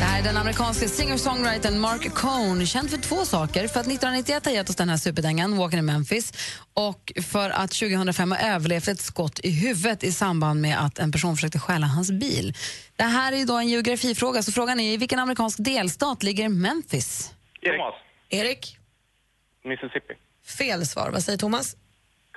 [0.00, 3.68] Det här är den amerikanske singer-songwritern Mark Cohn, känd för två saker.
[3.68, 6.32] För att 1991 har gett oss den här superdängan, Walking in Memphis,
[6.74, 11.12] och för att 2005 har överlevt ett skott i huvudet i samband med att en
[11.12, 12.54] person försökte stjäla hans bil.
[12.96, 17.34] Det här är då en geografifråga, så frågan är i vilken amerikansk delstat ligger Memphis?
[17.62, 17.94] Thomas.
[18.28, 18.76] Erik?
[19.64, 20.14] Mississippi.
[20.58, 21.10] Fel svar.
[21.10, 21.76] Vad säger Thomas?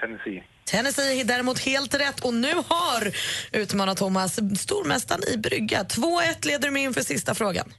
[0.04, 0.44] Tennessee.
[0.66, 3.12] Tennessee är däremot helt rätt och nu har
[3.52, 5.84] utmanat Thomas stormästaren i brygga.
[5.84, 7.74] 2-1 leder du med inför sista frågan.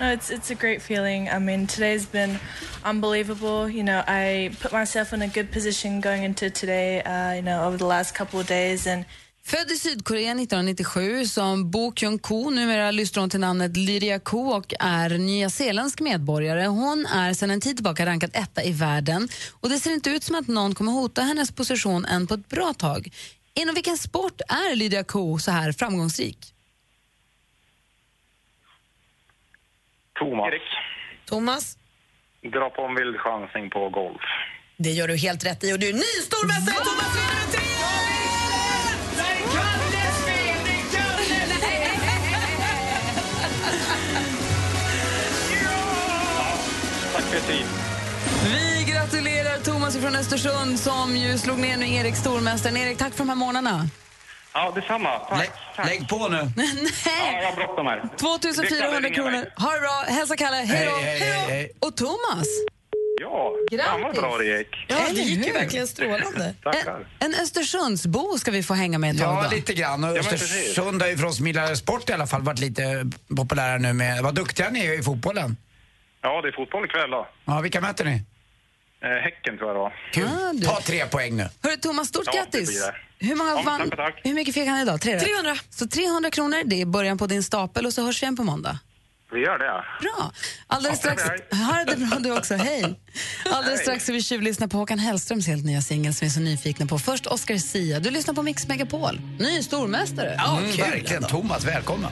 [0.00, 1.28] No, it's it's a great feeling.
[1.28, 2.38] I mean, today's been
[2.84, 3.68] unbelievable.
[3.68, 7.02] You know, I put myself in a good position going into today.
[7.02, 9.04] Uh, you know, over the last couple of days, and
[9.50, 14.74] Född i Sydkorea 1997 som Bo Kyung-ko, numera lyssnar hon till namnet Lydia Ko och
[14.80, 16.66] är nyzeeländsk medborgare.
[16.66, 19.28] Hon är sedan en tid tillbaka rankad etta i världen
[19.60, 22.48] och det ser inte ut som att någon kommer hota hennes position än på ett
[22.48, 23.08] bra tag.
[23.54, 26.38] Inom vilken sport är Lydia Ko så här framgångsrik?
[30.18, 30.52] Thomas.
[30.52, 30.62] Erik.
[31.24, 31.78] Thomas?
[32.42, 34.22] Dra på en vild chansning på golf.
[34.76, 36.84] Det gör du helt rätt i och du är ny stormästare!
[36.84, 37.77] Thomas vinner
[47.32, 47.66] med 3 Tack för tid.
[48.44, 52.76] Vi gratulerar Thomas från Östersund som ju slog ner nu Erik stormästaren.
[52.76, 53.88] Erik, tack för de här månaderna.
[54.54, 55.18] Ja, detsamma.
[55.18, 55.50] Tack.
[55.76, 55.86] Tack.
[55.86, 56.36] Lägg på nu.
[57.04, 58.08] Ja, jag har bråttom här.
[58.16, 59.44] 2400 Det kan kronor.
[59.56, 60.04] Ha det bra.
[60.08, 60.56] Hälsa Kalle.
[60.56, 60.96] Hej då.
[60.96, 61.70] Hej, hej, hej, hej.
[61.80, 62.46] Och Thomas.
[63.20, 63.52] Ja,
[63.84, 64.68] fan vad bra det gick.
[64.88, 66.54] Ja, det gick ju verkligen strålande.
[66.62, 67.06] Tackar.
[67.18, 69.56] En Östersundsbo ska vi få hänga med ett tag Ja, då.
[69.56, 70.04] lite grann.
[70.04, 73.78] Och Östersund har ju för oss som gillar sport i alla fall varit lite populära
[73.78, 74.22] nu med...
[74.22, 75.56] Vad duktiga ni är i fotbollen.
[76.28, 77.28] Ja, det är fotboll ikväll då.
[77.44, 78.22] Ja, vilka möter ni?
[79.02, 79.92] Eh, häcken tror jag det var.
[80.12, 80.62] Kul.
[80.66, 81.46] Ta tre poäng nu.
[81.62, 82.80] Hörru Thomas, stort Ja, det grattis!
[82.86, 83.26] det.
[83.26, 84.20] Hur, många Ja, vann, tack, tack.
[84.24, 85.00] hur mycket fick han idag?
[85.00, 85.24] Tre rätt?
[85.24, 85.54] 300.
[85.70, 88.42] Så 300 kronor, det är början på din stapel och så hörs vi igen på
[88.44, 88.78] måndag.
[89.32, 89.84] Vi gör det.
[90.00, 90.32] Bra!
[90.66, 91.22] Alldeles Ja, strax...
[91.52, 92.82] hej, Ha det bra du också, hej!
[93.52, 93.78] Alldeles Hej.
[93.78, 96.86] strax ska vi tjuvlyssna på Håkan Hellströms helt nya singel som vi är så nyfikna
[96.86, 96.98] på.
[96.98, 98.00] Först Oscar Sia.
[98.00, 99.20] Du lyssnar på Mix Megapol.
[99.38, 100.34] Ny stormästare.
[100.38, 101.22] Ja, Mm, verkligen.
[101.22, 102.10] Thomas, välkommen.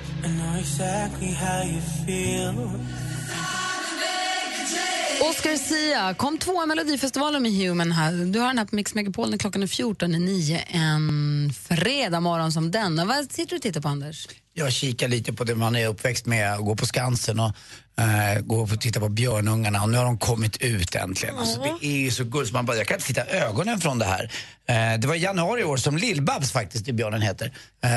[5.30, 8.12] Oscar Sia kom tvåa i Melodifestivalen med Human här.
[8.12, 12.20] Du har den här på Mix Megapol när klockan är 14 i 9 en fredag
[12.20, 13.04] morgon som denna.
[13.04, 14.28] Vad sitter du och tittar på Anders?
[14.58, 17.52] Jag kikar lite på det man är uppväxt med, att gå på Skansen och
[17.98, 21.38] eh, gå och titta på Björnungarna och nu har de kommit ut äntligen.
[21.38, 24.04] Alltså, det är ju så gulligt, man bara, jag kan inte titta ögonen från det
[24.04, 24.30] här.
[24.68, 27.52] Eh, det var i januari i år som Lill-Babs faktiskt, det björnen heter,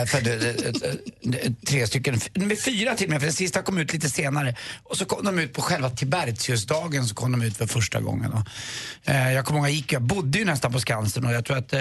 [0.05, 3.93] födde eh, eh, tre stycken, med fyra till och med, för den sista kom ut
[3.93, 4.55] lite senare.
[4.83, 8.33] Och så kom de ut på själva Tibertiusdagen så kom de ut för första gången.
[8.33, 8.47] Och,
[9.05, 11.73] jag kommer ihåg, jag gick, jag bodde ju nästan på Skansen och jag tror att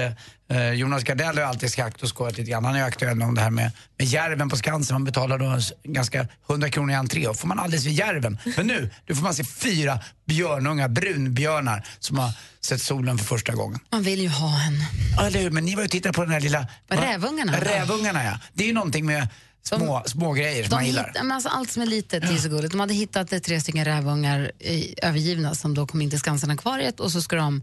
[0.74, 2.64] Jonas Gardell har alltid skakt och skojat lite grann.
[2.64, 4.94] Han är ju aktuell om det här med, med järven på Skansen.
[4.94, 8.38] Man betalar då ganska 100 kronor i entré och får man alldeles vid järven.
[8.56, 12.30] Men nu, nu får man se fyra björnungar, brunbjörnar, som har
[12.60, 13.80] sett solen för första gången.
[13.90, 14.82] Man vill ju ha en.
[15.16, 15.50] Ja, eller hur?
[15.50, 16.66] Men ni var ju och tittade på den här lilla...
[16.88, 17.60] Rävungarna.
[17.60, 18.38] Rävungarna, ja.
[18.52, 19.28] Det är ju någonting med
[19.62, 21.06] små, små grejer som De man gillar.
[21.06, 22.70] hittar, men alltså allt som är litet är så gulligt.
[22.72, 27.00] De hade hittat eh, tre stycken rävungar i, övergivna som då kom in till Skansen-akvariet
[27.00, 27.62] och så ska de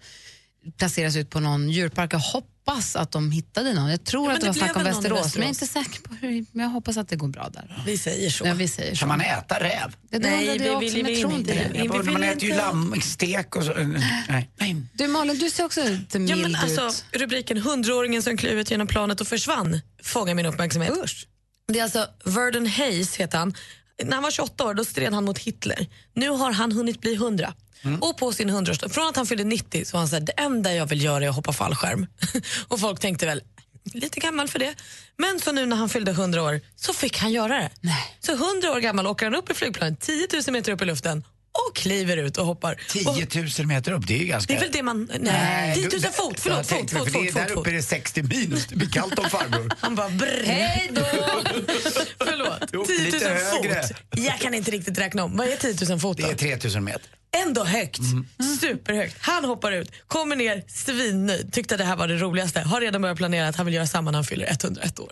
[0.78, 2.14] placeras ut på någon djurpark.
[2.14, 3.90] Jag hoppas att de hittade någon.
[3.90, 5.86] Jag tror Ja, att det det var snack om i Västerås, men jag är Västerås.
[5.86, 6.46] inte säker på hur.
[6.52, 7.84] Men jag hoppas att det går bra där.
[7.86, 8.46] Vi säger så.
[8.48, 9.00] Ja, vi säger så.
[9.00, 9.96] Kan man äta räv?
[10.10, 10.64] Det Nej, vi vi
[11.22, 11.90] tror vill inte det.
[11.90, 13.74] Bara, vill man äter ju lamstek och så.
[14.30, 14.76] Nej, nej.
[14.94, 17.06] Du Malin, du ser också lite mild Ja, men alltså, ut.
[17.22, 20.94] rubriken “Hundraåringen som klev ut genom planet och försvann” fångar min uppmärksamhet.
[21.68, 23.54] Det är alltså Verdon Hayes, heter han.
[24.04, 25.88] När han var 28 år då stred han mot Hitler.
[26.14, 27.54] Nu har han hunnit bli 100.
[28.02, 30.32] Och på sin 100 från att han fyllde 90 så var han så här, det
[30.32, 32.08] enda jag vill göra är att hoppa fallskärm.
[32.68, 33.42] och folk tänkte väl,
[33.94, 34.76] lite gammal för det.
[35.18, 37.70] Men så nu när han fyllde 100 år så fick han göra det.
[38.20, 41.24] Så 100 år gammal åker han upp i flygplanet 10 000 meter upp i luften
[41.70, 42.74] och kliver ut och hoppar.
[43.06, 44.54] Och 10 000 meter upp, det är ju ganska...
[44.54, 45.10] det är väl det man...
[45.20, 46.68] Nej, 10 000 du- fot, förlåt.
[46.68, 49.20] Fot, fot, för det, fot, Där fot, uppe är det 60 minus, det blir kallt
[49.20, 49.72] om farbror.
[49.80, 50.44] Han bara brr.
[50.46, 51.02] Hej då!
[52.26, 53.84] Förlåt, Jo, 10 000 lite högre.
[53.84, 53.98] fot.
[54.12, 55.38] Jag kan inte riktigt räkna om.
[55.38, 56.30] Vad är 10 000 fot Det då?
[56.30, 57.02] är 3000 meter.
[57.46, 58.00] Ändå högt.
[58.62, 59.16] Superhögt.
[59.20, 62.60] Han hoppar ut, kommer ner svinnöjd, tyckte att det här var det roligaste.
[62.62, 65.12] Har redan börjat planera att han vill göra samma när han fyller 101 år.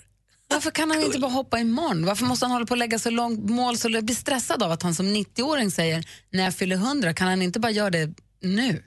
[0.53, 2.05] Varför kan han inte bara hoppa imorgon?
[2.05, 4.71] Varför måste han hålla på att lägga så långt mål så jag blir stressad av
[4.71, 8.13] att han som 90-åring säger när jag fyller 100, kan han inte bara göra det
[8.41, 8.83] nu?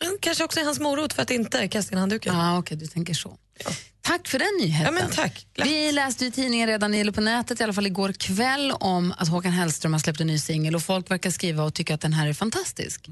[0.00, 2.34] Men Kanske också är hans morot för att inte kasta in handduken.
[2.34, 3.38] Ja, okej, du tänker så.
[4.02, 4.98] Tack för den nyheten.
[5.00, 5.46] Ja, tack.
[5.64, 9.14] Vi läste ju i tidningen redan, eller på nätet i alla fall igår kväll, om
[9.18, 12.00] att Håkan Hellström har släppt en ny singel och folk verkar skriva och tycka att
[12.00, 13.08] den här är fantastisk.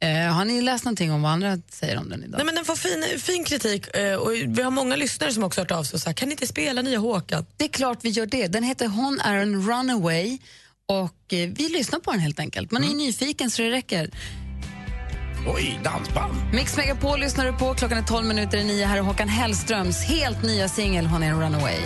[0.00, 2.38] Eh, har ni läst någonting om vad andra säger om den idag?
[2.38, 5.60] Nej, men den får fin, fin kritik eh, och vi har många lyssnare som också
[5.60, 7.46] hört av sig och sagt kan ni inte spela nya Håkan?
[7.56, 8.46] Det är klart vi gör det.
[8.46, 10.38] Den heter Hon är en runaway
[10.86, 12.70] och eh, vi lyssnar på den helt enkelt.
[12.70, 14.10] Man är ju nyfiken så det räcker.
[15.46, 16.34] Oj, dansband.
[16.52, 17.74] Mix Megapol lyssnar du på.
[17.74, 18.86] Klockan är 12 minuter i nio.
[18.86, 21.78] Här är Håkan Hellströms helt nya singel Hon är en runaway.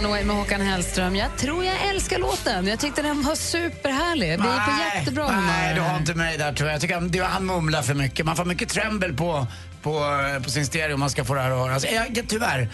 [0.00, 1.16] Runaway med Håkan Hellström.
[1.16, 2.66] Jag tror jag älskar låten.
[2.66, 4.26] Jag tyckte den var superhärlig.
[4.26, 5.42] Vi är på jättebra humör.
[5.42, 6.74] Nej, du har inte mig där tror jag.
[6.74, 8.26] Jag tycker han, han mumlar för mycket.
[8.26, 9.46] Man får mycket tremble på,
[9.82, 10.02] på,
[10.44, 11.84] på sin stereo om man ska få det här att höras.
[11.92, 12.68] Jag, tyvärr,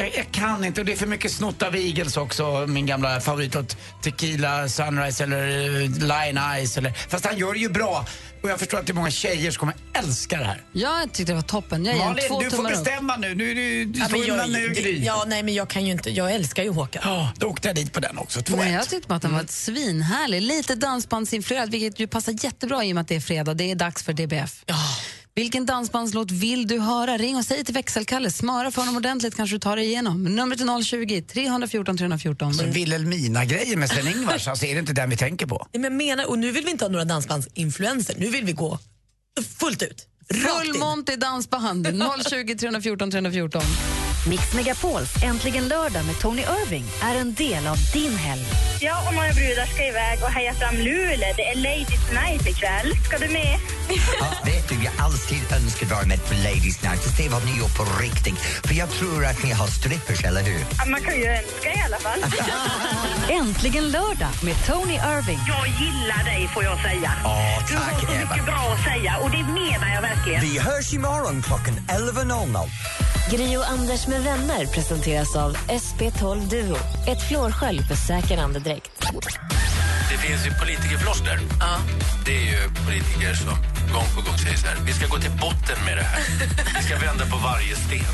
[0.00, 0.80] jag, jag kan inte.
[0.80, 3.56] Och det är för mycket snott av Eagles också, min gamla favorit.
[3.56, 6.76] åt Tequila Sunrise eller eh, Lion Eyes.
[6.76, 8.06] Eller, fast han gör det ju bra.
[8.42, 10.62] Och jag förstår att det är många tjejer som kommer älska det här.
[10.72, 11.84] Jag tyckte det var toppen.
[11.84, 12.84] Jag ger Malin, två du får tummar upp.
[12.84, 13.34] bestämma nu.
[13.34, 15.04] nu, nu du Ja, ju mellan jag, nu Gry.
[15.04, 16.10] ja, nej, men jag kan ju inte.
[16.10, 17.02] Jag älskar ju Håkan.
[17.04, 18.40] Ja, då åkte jag dit på den också.
[18.40, 18.56] 2-1.
[18.56, 20.42] Nej, jag tyckte att den var ett svinhärlig.
[20.42, 23.54] Lite dansbandsinfluerad, vilket ju passar jättebra i och med att det är fredag.
[23.54, 24.64] Det är dags för DBF.
[25.38, 27.16] Vilken dansbandslåt vill du höra?
[27.16, 28.30] Ring och säg till växelkalle.
[28.30, 30.24] Smöra för honom ordentligt kanske du tar dig igenom.
[30.24, 32.54] Numret är 020 314 314.
[32.54, 35.66] Så Wilhelmina-grejen med Sven-Ingvars, alltså, är det inte den vi tänker på?
[35.72, 38.14] Nej, men menar, och nu vill vi inte ha några dansbandsinfluenser.
[38.18, 38.78] Nu vill vi gå
[39.58, 40.06] fullt ut.
[40.34, 40.78] Full.
[40.78, 41.86] Monty dansband.
[42.30, 43.62] 020 314 314.
[44.28, 48.44] Mix Megapols Äntligen lördag med Tony Irving är en del av din helg.
[48.80, 51.32] Jag och några brudar ska iväg och heja fram Luleå.
[51.36, 52.92] Det är Ladies Night ikväll.
[53.04, 53.58] Ska du med?
[54.20, 57.58] Ja, vet du, jag alltid önskat vara med på Ladies Night och se vad ni
[57.58, 58.38] gör på riktigt.
[58.38, 60.60] För jag tror att ni har strippers, eller hur?
[60.78, 62.24] Ja, Man kan ju önska i alla fall.
[63.30, 65.38] Äntligen lördag med Tony Irving.
[65.48, 67.12] Jag gillar dig får jag säga.
[67.24, 68.20] Ja, Du har tack, så Eva.
[68.30, 70.40] mycket bra att säga och det menar jag verkligen.
[70.40, 72.68] Vi hörs imorgon klockan 11.00.
[73.30, 76.76] Gri och Anders med vänner presenteras av SP12 Duo.
[77.06, 78.90] Ett flårskölj för säker andedräkt.
[80.10, 81.38] Det finns ju politikerfloskler.
[82.24, 85.36] Det är ju politiker som gång på gång säger så här, vi ska gå till
[85.44, 86.20] botten med det här.
[86.76, 88.12] Vi ska vända på varje sten.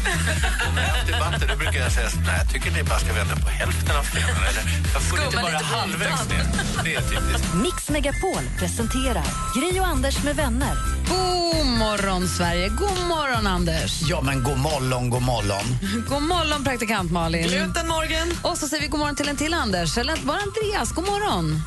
[0.67, 2.83] Och när jag har haft debatter då brukar jag säga så, nej, jag tycker ni
[2.83, 4.43] bara ska vända på hälften av stenen.
[4.51, 4.65] Eller,
[4.95, 6.45] jag får inte bara halvvägs ner.
[6.85, 7.55] Det är typiskt.
[7.55, 9.27] Mix Megapol presenterar
[9.57, 10.75] Gri och Anders med vänner.
[11.09, 12.69] God morgon, Sverige.
[12.69, 14.03] God morgon, Anders.
[14.11, 15.65] Ja, men god morgon, god morgon.
[16.09, 17.43] God morgon, praktikant Malin.
[17.49, 18.29] Gluten morgon.
[18.43, 19.99] Och så säger vi god morgon till en till Anders.
[19.99, 20.93] Eller bara Andreas.
[20.93, 21.61] God morgon.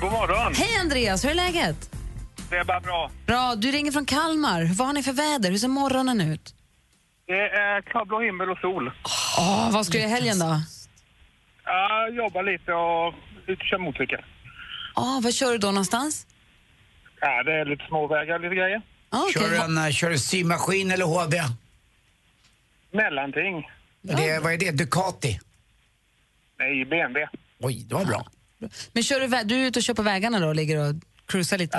[0.00, 0.54] God morgon.
[0.54, 1.24] Hej, Andreas.
[1.24, 1.90] Hur är läget?
[2.50, 3.10] Det är bara bra.
[3.26, 3.54] Bra.
[3.56, 4.70] Du ringer från Kalmar.
[4.74, 5.50] Vad har ni för väder?
[5.50, 6.54] Hur ser morgonen ut?
[7.26, 8.90] Det är klarblå himmel och sol.
[9.38, 10.60] Åh, vad ska du i helgen då?
[11.64, 13.14] Jag jobbar lite och
[13.46, 14.20] ut och kör motorcykel.
[14.94, 16.26] Ah, vad kör du då någonstans?
[17.20, 18.82] Ja, det är lite småvägar, lite grejer.
[19.10, 21.36] Ah, Kör du en, eh, kör du symaskin eller HV?
[22.92, 23.68] Mellanting.
[24.02, 24.70] Det, vad är det?
[24.70, 25.40] Ducati?
[26.58, 27.26] Nej, BMW.
[27.60, 28.26] Oj, det var bra.
[28.92, 30.94] Men kör du, vä- du är ute och kör på vägarna då och ligger och
[31.26, 31.78] cruisar lite?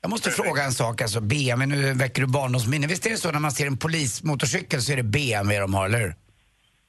[0.00, 2.86] Jag måste fråga en sak, alltså BMW, nu väcker du barndomsminne.
[2.86, 5.86] Visst är det så när man ser en polismotorcykel så är det BMW de har,
[5.86, 6.14] eller hur?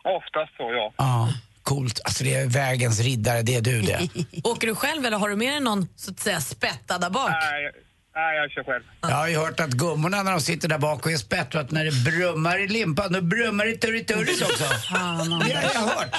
[0.04, 0.94] Oftast så, ja.
[0.98, 1.34] Ja,
[1.64, 2.02] coolt.
[2.06, 4.10] Alltså det är vägens riddare, det är du det.
[4.44, 7.30] Åker du själv eller har du med dig någon så att säga spättad där bak?
[7.30, 7.72] Nej,
[8.18, 8.84] nej, jag kör själv.
[9.02, 11.62] Jag har ju hört att gummorna när de sitter där bak och är spett och
[11.62, 14.64] att när det brummar i limpan, då brummar det i turriturris också.
[15.46, 16.16] det har jag hört.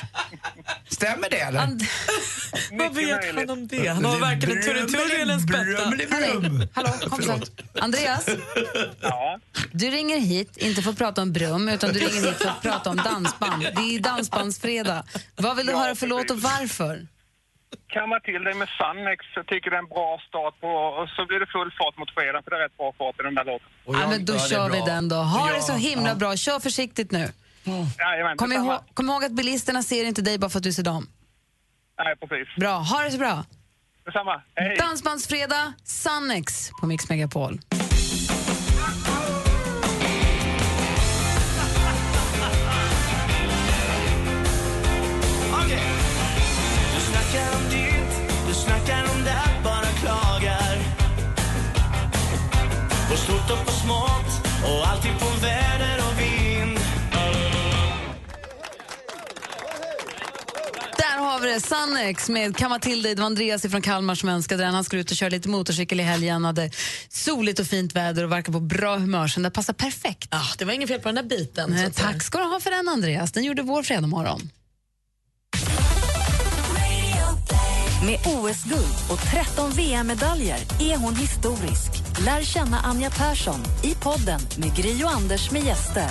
[0.89, 1.61] Stämmer det eller?
[2.79, 3.87] Vad vet han om det?
[3.89, 6.70] Han har varken en turriturri eller en spätta.
[6.73, 7.41] Hallå, kompisar.
[7.81, 8.27] Andreas?
[9.73, 12.62] Du ringer hit, inte för att prata om brum, utan du ringer hit för att
[12.62, 13.62] prata om dansband.
[13.62, 15.03] Det är dansbandsfredag.
[15.37, 17.07] Vad vill du Ja, höra för låt och varför?
[17.86, 19.24] Kamma till dig med Sannex.
[19.35, 20.69] Jag tycker det är en bra start på...
[20.69, 23.23] Och så blir det full fart mot fredag, för det är rätt bra fart i
[23.23, 23.69] den där låten.
[23.86, 25.16] Ja, men då kör vi den då.
[25.16, 26.36] Ha det så himla bra.
[26.36, 27.24] Kör försiktigt nu.
[27.99, 30.82] Jajamän, Kom ihåg, kom ihåg att bilisterna ser inte dig bara för att du ser
[30.82, 31.07] dem.
[31.99, 32.57] Nej, precis.
[32.57, 33.45] Bra, ha det så bra.
[34.05, 34.43] Detsamma.
[34.55, 34.77] Hej.
[34.77, 37.59] Dansbandsfredag, Sannex på Mix Megapol.
[53.29, 56.79] Stort och på smått och alltid på väder och vind.
[60.97, 63.15] Där har vi det, Sannex med till dig.
[63.15, 64.75] Det var Andreas från Kalmar som önskade den.
[64.75, 66.71] Han skulle ut och köra lite motorcykel i helgen, hade
[67.09, 69.29] soligt och fint väder och verkar på bra humör.
[69.29, 70.29] Så det passar perfekt.
[70.31, 71.71] Ah, det var inget fel på den där biten.
[71.71, 73.33] Nej, tack ska du ha för den, Andreas.
[73.33, 74.51] Den gjorde vår fredag morgon.
[78.07, 81.91] Med OS-guld och 13 VM-medaljer är hon historisk.
[82.25, 86.11] Lär känna Anja Persson i podden med Gry och Anders med gäster.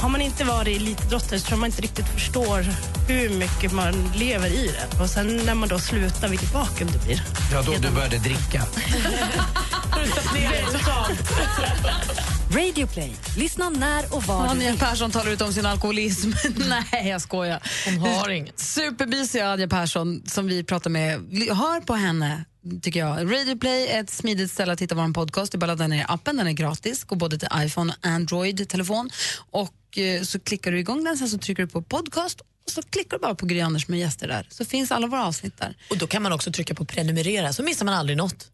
[0.00, 2.66] Har man inte varit elitidrottare så tror man inte riktigt förstår
[3.08, 5.02] hur mycket man lever i det.
[5.02, 7.22] Och sen när man då slutar, vilket vakuum det blir.
[7.52, 8.62] Ja, då du började dricka.
[12.52, 13.16] Play.
[13.36, 14.80] Lyssna när och var du Anja vill.
[14.80, 16.30] Persson talar ut om sin alkoholism.
[16.68, 17.62] Nej, jag skojar.
[17.84, 18.58] Hon har inget.
[18.58, 21.12] Supermysiga Anja Persson som vi pratar med.
[21.50, 22.44] Hör på henne,
[22.82, 23.32] tycker jag.
[23.32, 25.52] Radio Play är ett smidigt ställe att hitta vår podcast.
[25.52, 27.04] Det är bara att ladda ner appen, den är gratis.
[27.04, 29.10] Går både till iPhone och Android-telefon.
[29.50, 32.82] Och eh, så klickar du igång den, sen så trycker du på podcast och så
[32.82, 34.46] klickar du bara på Gry Anders med gäster där.
[34.50, 35.76] Så finns alla våra avsnitt där.
[35.90, 38.46] Och då kan man också trycka på prenumerera så missar man aldrig något.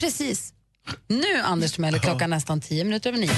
[0.00, 0.52] Precis.
[1.08, 3.30] Nu, Anders Timell, är klockan nästan tio minuter över nio.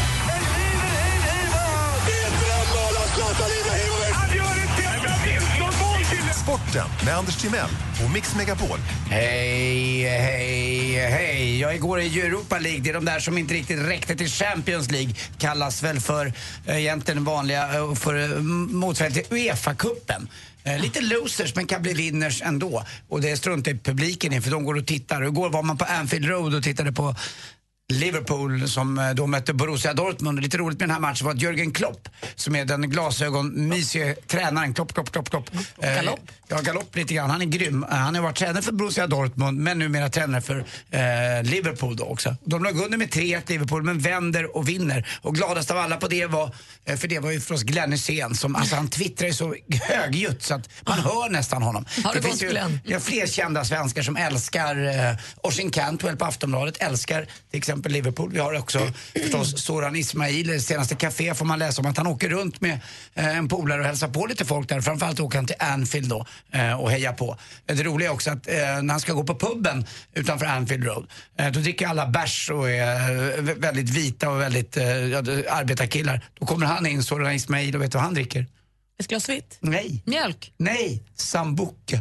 [6.43, 7.69] Sporten med Anders Timell
[8.05, 8.79] och Mix Megapol.
[9.11, 11.61] Hej, hej, hej.
[11.61, 14.91] Ja, igår i Europa League, det är de där som inte riktigt räckte till Champions
[14.91, 16.33] League, kallas väl för
[16.67, 20.29] eh, egentligen vanliga, eh, för eh, motsvarighet till Uefa-cupen.
[20.65, 22.85] Eh, lite losers men kan bli winners ändå.
[23.09, 25.23] Och det struntar publiken i för de går och tittar.
[25.23, 27.15] Och Igår var man på Anfield Road och tittade på
[27.93, 30.41] Liverpool som eh, då mötte Borussia Dortmund.
[30.41, 34.75] Lite roligt med den här matchen var att Jürgen Klopp, som är den glasögonmysiga tränaren,
[34.75, 35.51] Klopp, Klopp, Klopp, Klopp.
[35.79, 36.21] Eh, Galopp.
[36.49, 37.31] Ja, galopp lite grann.
[37.31, 37.85] Han är grym.
[37.85, 40.59] Eh, Han har varit tränare för Borussia Dortmund men numera tränare för
[40.91, 42.37] eh, Liverpool då också.
[42.45, 45.07] De låg under med 3-1 Liverpool men vänder och vinner.
[45.23, 46.55] Och gladast av alla på det var,
[46.85, 50.43] eh, för det var ju förstås Glenn Hysén som, alltså han twittrar ju så högljutt
[50.43, 51.85] så att man hör nästan honom.
[52.05, 56.25] Har det gått, finns ju ja, fler kända svenskar som älskar eh, Oisin Cantwell på
[56.25, 58.33] Aftonbladet, älskar till exempel Liverpool.
[58.33, 58.93] Vi har också
[59.23, 62.81] förstås Soran Ismail, senaste café får man läsa om att han åker runt med
[63.15, 64.81] eh, en polare och hälsar på lite folk där.
[64.81, 67.39] Framförallt åker han till Anfield då eh, och hejar på.
[67.67, 71.07] Det roliga är också att eh, när han ska gå på puben utanför Anfield Road,
[71.53, 75.19] då dricker alla bärs och är vä- väldigt vita och väldigt ja,
[75.51, 76.25] arbetarkillar.
[76.41, 78.47] Då kommer han in, Soran Ismail, och vet du vad han dricker?
[79.01, 79.57] Ett glas vitt?
[79.61, 80.03] Nej.
[80.07, 80.53] Mjölk?
[80.57, 81.99] Nej, sambuca.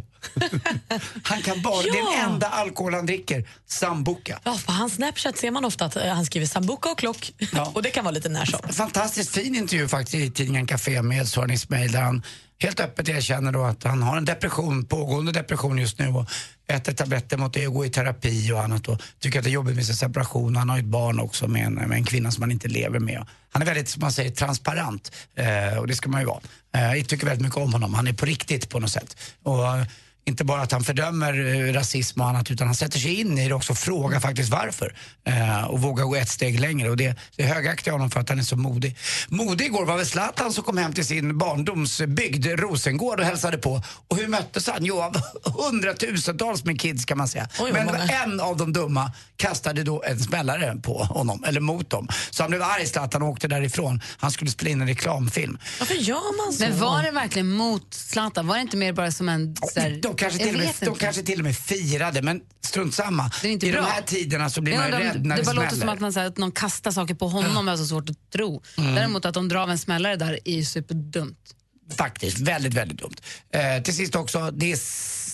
[1.24, 2.12] Han kan bara, det är Ja.
[2.22, 4.40] den enda alkohol han dricker, sambuca.
[4.44, 7.32] Ja, på hans Snapchat ser man ofta att eh, han skriver sambuca och klock.
[7.74, 8.76] och det kan vara lite närsamt.
[8.76, 12.24] Fantastiskt fin intervju faktiskt i tidningen Café med Soran Ismail där han
[12.60, 16.30] helt öppet erkänner då att han har en depression, pågående depression just nu och
[16.68, 19.54] äter tabletter mot det och går i terapi och annat och tycker att det är
[19.54, 20.56] jobbigt med sin separation.
[20.56, 23.26] Han har ett barn också med en, med en kvinna som han inte lever med.
[23.52, 26.40] Han är väldigt, som man säger, transparent eh, och det ska man ju vara.
[26.76, 27.94] Eh, jag tycker väldigt mycket om honom.
[27.94, 29.18] Han är på riktigt på något sätt.
[29.44, 29.86] Och, eh,
[30.26, 33.48] inte bara att han fördömer eh, rasism och annat utan han sätter sig in i
[33.48, 34.96] det också och frågar faktiskt varför.
[35.24, 36.90] Eh, och vågar gå ett steg längre.
[36.90, 38.98] Och det, det högaktar jag honom för att han är så modig.
[39.30, 43.82] Modig igår var väl Zlatan som kom hem till sin barndomsbygd Rosengård och hälsade på.
[44.08, 44.86] Och hur möttes han?
[44.86, 47.48] Jo, av hundratusentals med kids kan man säga.
[47.60, 48.04] Oj, Men många.
[48.04, 52.08] en av de dumma kastade då en smällare på honom, eller mot dem.
[52.30, 54.02] Så han blev arg Zlatan och åkte därifrån.
[54.18, 55.58] Han skulle spela in en reklamfilm.
[55.80, 56.64] Varför gör man så?
[56.64, 58.48] Men var det verkligen mot Zlatan?
[58.48, 59.56] Var det inte mer bara som en...
[59.74, 62.94] Så här, De kanske, till och med, de kanske till och med firade, men strunt
[62.94, 63.32] samma.
[63.42, 63.82] Det är inte I bra.
[63.82, 66.14] de här tiderna så blir man rädd när det det, bara låter som att, man,
[66.14, 68.64] så här, att någon kastar saker på honom, är så svårt att tro.
[68.78, 68.96] Mm.
[68.96, 71.56] Däremot att de drar av en smällare där är ju superdumt.
[71.96, 73.16] Faktiskt, väldigt, väldigt dumt.
[73.54, 74.76] Eh, till sist också, det är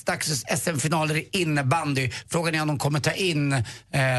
[0.07, 2.11] dags SM-finaler i innebandy.
[2.27, 3.61] Frågan är om de kommer ta in eh,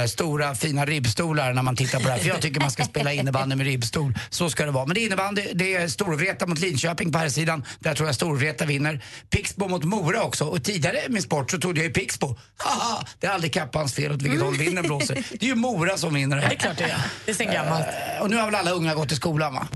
[0.08, 2.18] stora fina ribbstolar när man tittar på det här.
[2.18, 4.14] För jag tycker man ska spela innebandy med ribbstol.
[4.30, 4.86] Så ska det vara.
[4.86, 7.64] Men det är innebandy, det är Storvreta mot Linköping på här sidan.
[7.78, 9.04] Där tror jag Storvreta vinner.
[9.30, 10.44] Pixbo mot Mora också.
[10.44, 12.38] Och tidigare i min sport så trodde jag ju Pixbo.
[12.56, 15.24] Haha, det är aldrig Kappans fel åt vilket håll vinden blåser.
[15.30, 17.02] Det är ju Mora som vinner det är klart det är.
[17.24, 17.86] Det är sen gammalt.
[17.86, 19.68] Eh, och nu har väl alla unga gått i skolan va?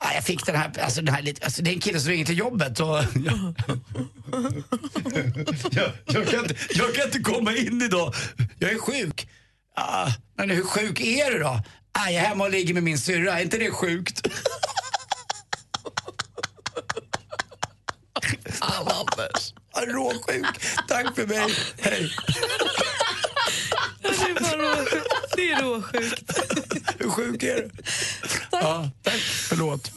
[0.00, 2.10] Ah, jag fick den här, alltså den här lite, alltså det är en kille som
[2.10, 2.86] ringer till jobbet och...
[2.86, 3.54] jag,
[5.70, 8.14] jag, jag, kan inte, jag kan inte komma in idag,
[8.58, 9.28] jag är sjuk.
[9.76, 11.60] Ah, men hur sjuk är du då?
[11.92, 14.28] Ah, jag är hemma och ligger med min syrra, är inte det sjukt?
[18.50, 20.46] Fan Anders, ah, råsjuk.
[20.88, 22.10] Tack för mig, hej.
[24.02, 25.06] Det är råsjukt.
[25.36, 26.38] Det är råsjukt.
[26.98, 27.70] Hur sjuk är du?
[28.50, 28.90] Ja,
[29.58, 29.90] låt.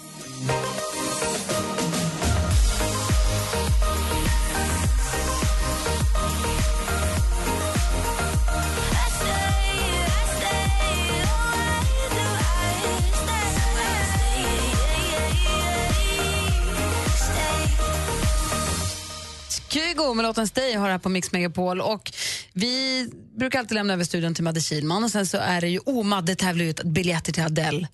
[19.69, 21.81] Kygo med låten Stay har här på Mix Megapol.
[21.81, 22.11] Och
[22.53, 23.07] vi
[23.37, 26.03] brukar alltid lämna över studion till Madde Kihlman och sen så är det ju, oh
[26.03, 27.87] Madde tävlar ut biljetter till Adele.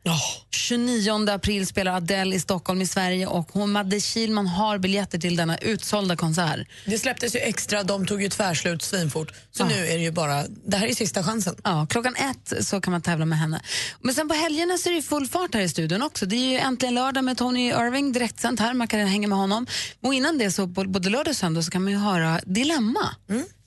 [0.51, 5.35] 29 april spelar Adele i Stockholm i Sverige och hon, Madde Kihlman har biljetter till
[5.35, 6.67] denna utsålda konsert.
[6.85, 9.33] Det släpptes ju extra, de tog ju tvärslut svinfort.
[9.51, 11.55] Så nu är det ju bara, det här är sista chansen.
[11.63, 13.61] Ja, klockan ett så kan man tävla med henne.
[14.01, 16.25] Men sen på helgerna så är det ju full fart här i studion också.
[16.25, 19.67] Det är ju äntligen lördag med Tony Irving direktsänt här, man kan hänga med honom.
[20.03, 23.15] Och innan det så både lördag och söndag så kan man ju höra Dilemma.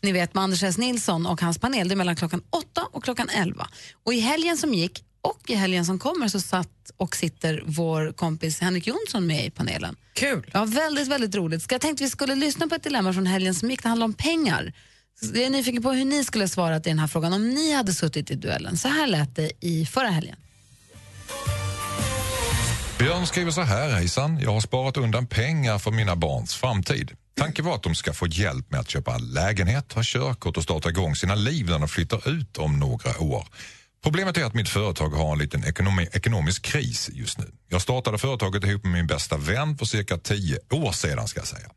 [0.03, 0.79] Ni vet med Anders S.
[0.79, 3.69] Nilsson och hans panel, det är mellan klockan 8 och klockan 11.
[4.05, 8.13] Och i helgen som gick och i helgen som kommer så satt och sitter vår
[8.13, 9.97] kompis Henrik Jonsson med i panelen.
[10.13, 10.51] Kul!
[10.53, 11.63] Ja, väldigt, väldigt roligt.
[11.63, 14.05] Så jag tänkte vi skulle lyssna på ett dilemma från helgen som gick, det handlar
[14.05, 14.73] om pengar.
[15.21, 17.93] Jag är nyfiken på hur ni skulle svarat i den här frågan om ni hade
[17.93, 18.77] suttit i duellen.
[18.77, 20.37] Så här lät det i förra helgen.
[22.99, 24.41] Björn skriver så här, hejsan.
[24.41, 27.11] Jag har sparat undan pengar för mina barns framtid.
[27.41, 30.89] Tanken var att de ska få hjälp med att köpa lägenhet, ha körkort och starta
[30.89, 33.49] igång sina liv när de flyttar ut om några år.
[34.03, 37.51] Problemet är att mitt företag har en liten ekonomi, ekonomisk kris just nu.
[37.69, 41.47] Jag startade företaget ihop med min bästa vän för cirka tio år sedan ska jag
[41.47, 41.69] säga.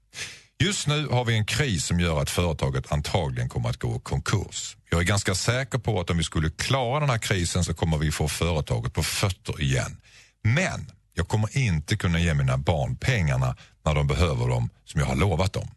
[0.64, 4.00] Just nu har vi en kris som gör att företaget antagligen kommer att gå i
[4.00, 4.78] konkurs.
[4.90, 7.98] Jag är ganska säker på att om vi skulle klara den här krisen så kommer
[7.98, 9.98] vi få företaget på fötter igen.
[10.44, 15.08] Men jag kommer inte kunna ge mina barn pengarna när de behöver dem som jag
[15.08, 15.68] har lovat dem.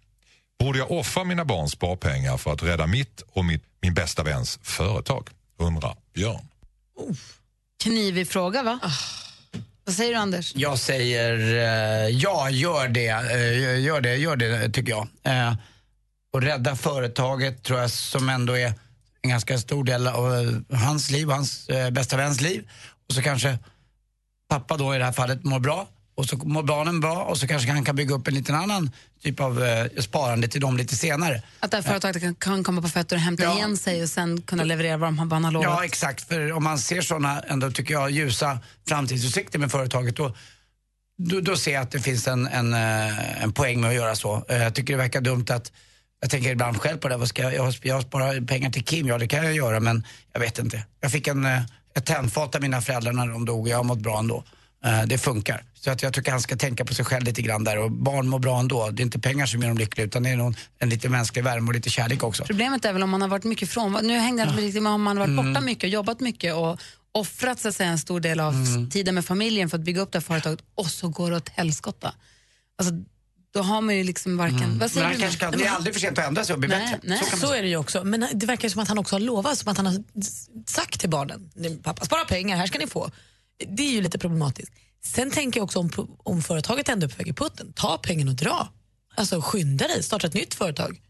[0.58, 4.58] Borde jag offra mina barns sparpengar för att rädda mitt och mitt, min bästa väns
[4.62, 5.28] företag?
[5.58, 6.48] undrar Björn.
[7.82, 8.78] Knivig fråga, va?
[8.82, 8.90] Ah.
[9.84, 10.52] Vad säger du, Anders?
[10.56, 13.08] Jag säger eh, ja, gör det.
[13.08, 15.08] Eh, gör det, gör det tycker jag.
[15.22, 15.54] Eh,
[16.32, 18.74] och rädda företaget tror jag som ändå är
[19.22, 22.68] en ganska stor del av eh, hans liv, hans eh, bästa väns liv.
[23.08, 23.58] Och så kanske
[24.48, 27.46] pappa då i det här fallet mår bra och så mår barnen bra och så
[27.46, 28.90] kanske han kan bygga upp en liten annan
[29.22, 31.42] typ av eh, sparande till dem lite senare.
[31.60, 33.56] Att det här företaget kan, kan komma på fötter och hämta Ja.
[33.56, 35.70] igen sig och sen kunna leverera vad de har- vad han har lovat.
[35.70, 36.28] Ja, exakt.
[36.28, 38.58] För om man ser såna ändå, tycker jag, ljusa
[38.88, 40.34] framtidsutsikter med företaget då,
[41.18, 44.16] då, då ser jag att det finns en, en, eh, en poäng med att göra
[44.16, 44.44] så.
[44.48, 45.72] Eh, Jag tycker det verkar dumt att
[46.20, 47.16] jag tänker ibland själv på det.
[47.16, 50.06] Vad ska jag, jag, jag sparar pengar till Kim, ja det kan jag göra men
[50.32, 50.84] jag vet inte.
[51.00, 51.60] Jag fick en, eh,
[51.96, 54.44] ett tändfat av mina föräldrar när de dog och jag har mått bra ändå.
[54.84, 55.64] Eh, Det funkar.
[55.74, 58.28] Så att jag tycker han ska tänka på sig själv lite grann där och barn
[58.28, 58.90] mår bra ändå.
[58.90, 61.44] Det är inte pengar som gör dem lyckliga utan det är nog en lite mänsklig
[61.44, 62.44] värme och lite kärlek också.
[62.44, 63.92] Problemet är väl om man har varit mycket från.
[64.02, 65.64] Nu hängde riktigt med om man har varit borta Mm.
[65.64, 66.80] mycket jobbat mycket och
[67.12, 68.90] offrat så att säga, en stor del av Mm.
[68.90, 71.48] tiden med familjen för att bygga upp det här företaget och så går det åt
[71.48, 72.14] helskotta.
[72.78, 72.94] Alltså,
[73.56, 74.78] då har man ju liksom varken...
[74.78, 75.10] Vad säger Mm.
[75.10, 75.20] Men han du?
[75.20, 77.00] kanske kan, det är aldrig för sent att ändra sig och bli Nej, bättre.
[77.08, 77.20] nej.
[77.30, 78.04] Så Så är det ju också.
[78.04, 80.02] Men det verkar som att han också har lovat, som att han har
[80.66, 83.10] sagt till barnen, "Ni, pappa spara pengar, här ska ni få.
[83.68, 84.72] Det är ju lite problematiskt.
[85.04, 85.90] Sen tänker jag också om,
[86.24, 88.68] om företaget ändå är på väg i putten, ta pengen och dra.
[89.14, 91.00] Alltså skynda dig, starta ett nytt företag.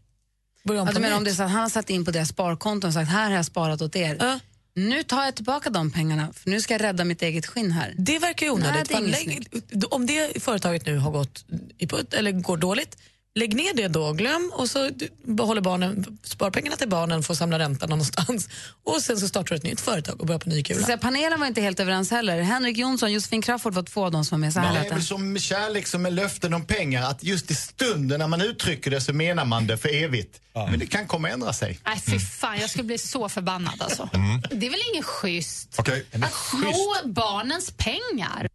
[0.63, 1.17] Börja om menar nytt.
[1.17, 3.29] om det är så att han har satt in på deras sparkonton och sagt här
[3.29, 4.39] har jag sparat åt er.
[4.77, 7.95] Nu tar jag tillbaka de pengarna för nu ska jag rädda mitt eget skinn här.
[7.97, 8.91] Det verkar ju onödigt.
[8.91, 9.39] Nej,
[9.69, 11.45] det om det företaget nu har gått
[11.77, 12.97] i putt eller går dåligt,
[13.37, 14.89] lägg ner det då, glöm och så
[15.23, 18.49] behåller barnen, sparpengarna till barnen, får samla räntan någonstans
[18.83, 20.85] och sen så startar du ett nytt företag och börjar på ny Så kula.
[20.85, 22.41] säga, panelen var inte helt överens heller.
[22.41, 24.53] Henrik Jonsson, Josefin Crafoord var två av dem som var med.
[24.53, 27.23] Så här Men det är väl som med kärlek som med löften om pengar, att
[27.23, 30.41] just i stunden när man uttrycker det så menar man det för evigt.
[30.53, 31.79] Men det kan komma att ändra sig.
[31.85, 34.09] Nej, fy fan, jag skulle bli så förbannad alltså.
[34.51, 35.75] Det är väl inget schysst?
[35.77, 36.05] Okej.
[36.13, 38.49] Att sno barnens pengar.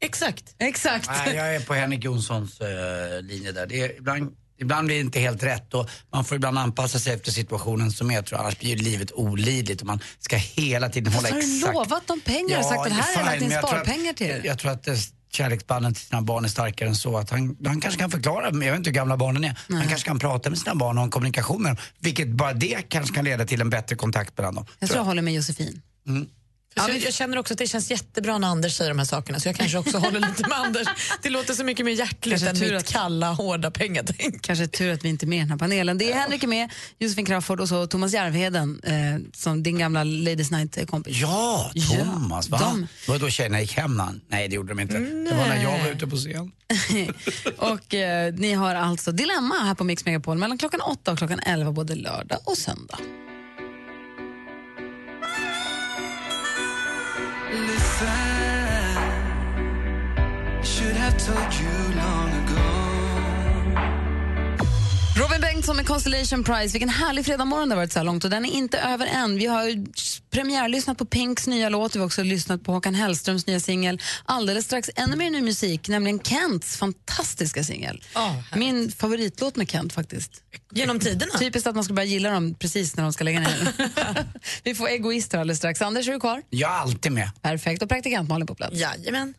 [0.00, 0.54] Exakt.
[0.58, 1.10] Exakt.
[1.26, 3.66] Nej, jag är på Henrik Jonssons eh, linje där.
[3.66, 7.14] Det är, ibland, ibland blir det inte helt rätt och man får ibland anpassa sig
[7.14, 8.22] efter situationen som är.
[8.22, 8.44] Tror jag.
[8.44, 11.74] Annars blir ju livet olidligt och man ska hela tiden hålla Fast har du exakt...
[11.74, 14.40] lovat dem pengar och sagt att här har jag lagt in jag sparpengar att, till?
[14.44, 14.94] Jag tror att eh,
[15.32, 17.16] kärleksbanden till sina barn är starkare än så.
[17.16, 19.58] Att han, han kanske kan förklara, jag vet inte hur gamla barnen är.
[19.68, 21.76] Han kanske kan prata med sina barn och ha en kommunikation med dem.
[21.98, 24.66] Vilket bara det kanske kan leda till en bättre kontakt mellan dem.
[24.78, 25.82] Jag tror jag håller med Josefin.
[26.78, 29.40] För jag, jag känner också att det känns jättebra när Anders säger de här sakerna
[29.40, 30.86] så jag kanske också håller lite med Anders.
[31.22, 34.42] Det låter så mycket mer hjärtligt Kanske än tur mitt att- kalla, hårda pengatänk.
[34.42, 35.98] Kanske tur att vi inte är med i den här panelen.
[35.98, 38.94] Det är Henrik är med, Josefin Crafoord och så Thomas Järvheden, eh,
[39.34, 41.16] som din gamla Ladies Night-kompis.
[41.16, 42.48] Ja, Thomas.
[42.48, 42.58] va?
[42.58, 43.94] de- Var då tjejerna gick hem?
[43.96, 44.98] när Nej, det gjorde de inte.
[44.98, 46.52] Det var när jag var ute på scen.
[47.56, 51.40] och eh, ni har alltså Dilemma här på Mix Megapol mellan klockan 8 och klockan
[51.40, 52.98] 11 både lördag och söndag.
[65.16, 66.72] Robin Bengtsson med Constellation Prize.
[66.72, 69.36] Vilken härlig fredagmorgon det har varit så här långt och den är inte över än.
[69.36, 69.86] Vi har
[70.30, 74.00] premiärlyssnat på Pinks nya låt, vi har också lyssnat på Håkan Hellströms nya singel.
[74.24, 78.02] Alldeles strax ännu mer ny musik, nämligen Kents fantastiska singel.
[78.56, 80.32] Min favoritlåt med Kent faktiskt.
[80.72, 81.38] Genom tiderna?
[81.38, 83.68] Typiskt att man ska börja gilla dem precis när de ska lägga ner.
[84.62, 85.82] vi får egoister alldeles strax.
[85.82, 86.42] Anders, är du kvar?
[86.50, 87.30] Jag är alltid med.
[87.42, 87.82] Perfekt.
[87.82, 88.76] Och praktikant Malin på plats.
[88.76, 89.34] Jajamän.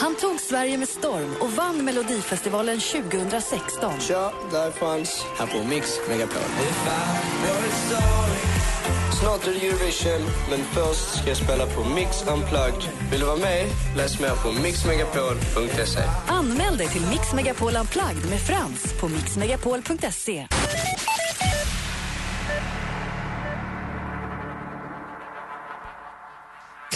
[0.00, 4.00] Han tog Sverige med storm och vann Melodifestivalen 2016.
[4.00, 6.42] Tja, där fanns här på Mix Megapol.
[9.20, 12.90] Snart är det Eurovision, men först ska jag spela på Mix Unplugged.
[13.10, 13.66] Vill du vara med?
[13.96, 16.00] Läs mer på mixmegapol.se.
[16.26, 20.46] Anmäl dig till Mix Megapol Unplugged med Frans på mixmegapol.se.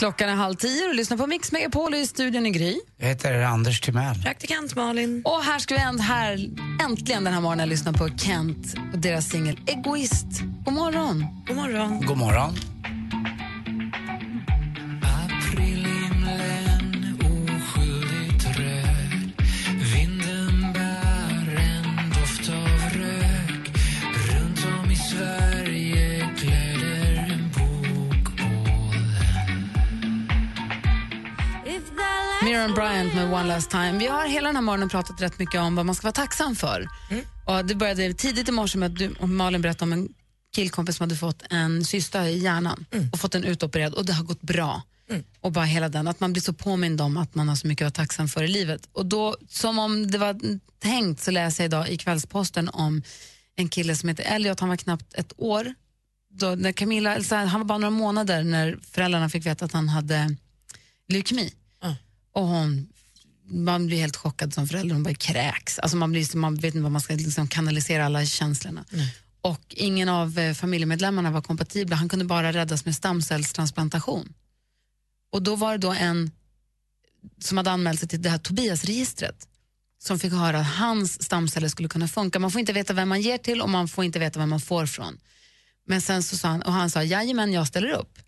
[0.01, 2.81] Klockan är halv tio och lyssnar på Mix Megapol i studion i Gry.
[2.97, 4.23] Jag heter Anders Timell.
[4.23, 5.23] Praktikant Malin.
[5.25, 6.51] Och här ska vi änd här,
[6.85, 10.41] äntligen den här morgonen lyssna på Kent och deras singel Egoist.
[10.65, 11.27] God morgon.
[11.47, 12.07] God morgon.
[12.07, 12.70] God morgon.
[32.61, 33.99] Miriam Bryant med One Last Time.
[33.99, 36.57] Vi har hela den här morgonen pratat rätt mycket om vad man ska vara tacksam
[36.57, 36.89] för.
[37.47, 40.09] Och det började tidigt i morse med att du och Malin berättade om en
[40.55, 44.25] killkompis som hade fått en cysta i hjärnan och fått den utopererad och det har
[44.25, 44.83] gått bra.
[45.41, 47.87] Och bara hela den, att man blir så påmind om att man har så mycket
[47.87, 48.89] att vara tacksam för i livet.
[48.93, 50.41] Och då, som om det var
[50.79, 53.03] tänkt, så läser jag idag i Kvällsposten om
[53.57, 54.61] en kille som heter Elliot.
[54.61, 55.75] Han var knappt ett år
[56.31, 59.65] då, när Camilla, eller så här, han var bara några månader när föräldrarna fick veta
[59.65, 60.37] att han hade
[61.09, 61.53] leukemi.
[62.33, 62.89] Och hon,
[63.49, 65.79] man blir helt chockad som förälder, hon bara kräks.
[65.79, 68.85] Alltså man, blir, man vet inte vad man ska liksom kanalisera alla känslorna.
[69.43, 74.35] Och ingen av eh, familjemedlemmarna var kompatibla, han kunde bara räddas med stamcellstransplantation.
[75.33, 76.31] Och då var det då en
[77.39, 79.49] som hade anmält sig till det här Tobias-registret
[79.99, 82.39] som fick höra att hans stamceller skulle kunna funka.
[82.39, 84.61] Man får inte veta vem man ger till och man får inte veta vem man
[84.61, 85.19] får från.
[85.87, 88.19] Men sen så sa han, och han sa, jajamän jag ställer upp.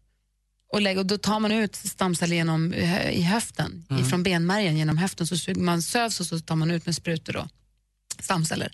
[0.72, 4.02] Och, lägger, och då tar man ut stamceller genom, eh, i höften, Mm.
[4.02, 7.32] ifrån benmärgen genom höften, så suger man sövs och så tar man ut med sprutor
[7.32, 7.48] då,
[8.20, 8.72] stamceller.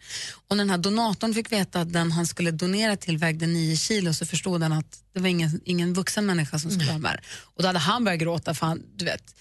[0.48, 3.76] Och när den här donatorn fick veta att den han skulle donera till vägde 9
[3.76, 7.20] kilo så förstod han att det var ingen, ingen vuxen människa som skulle ha med.
[7.42, 9.34] Och då hade han börjat gråta för han, du vet.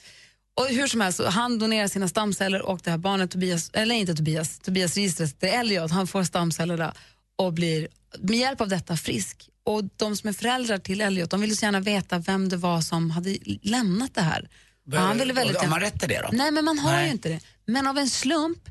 [0.59, 4.15] Och hur som helst, han donerar sina stamceller och det här barnet, Tobias, eller inte
[4.15, 6.93] Tobias, Tobias registret, det är Elliot, han får stamcellerna
[7.35, 7.88] och blir
[8.19, 9.49] med hjälp av detta frisk.
[9.68, 12.81] Och de som är föräldrar till Elliot, de ville så gärna veta vem det var
[12.81, 14.49] som hade lämnat det här.
[14.88, 16.30] Och han ville väldigt Har man rätt till det då?
[16.31, 17.06] Nej, men man har Nej.
[17.06, 17.39] ju inte det.
[17.65, 18.69] Men av en slump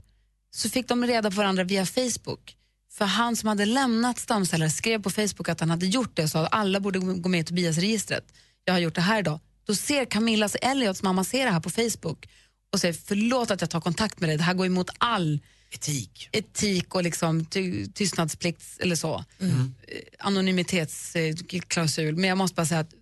[0.50, 2.56] så fick de reda på varandra via Facebook.
[2.92, 6.30] För han som hade lämnat stamceller skrev på Facebook att han hade gjort det och
[6.30, 8.24] sa att alla borde gå med i Tobias-registret.
[8.64, 9.40] Jag har gjort det här idag.
[9.66, 12.28] Då ser Camillas Elliots mamma ser det här på Facebook
[12.72, 15.40] och säger förlåt att jag tar kontakt med dig, det här går emot all
[15.76, 19.24] etik, etik och liksom ty tystnadsplikt eller så.
[19.40, 19.74] Mm.
[19.88, 22.16] Eh, Anonymitetsklausul.
[22.16, 22.94] Men jag måste bara säga att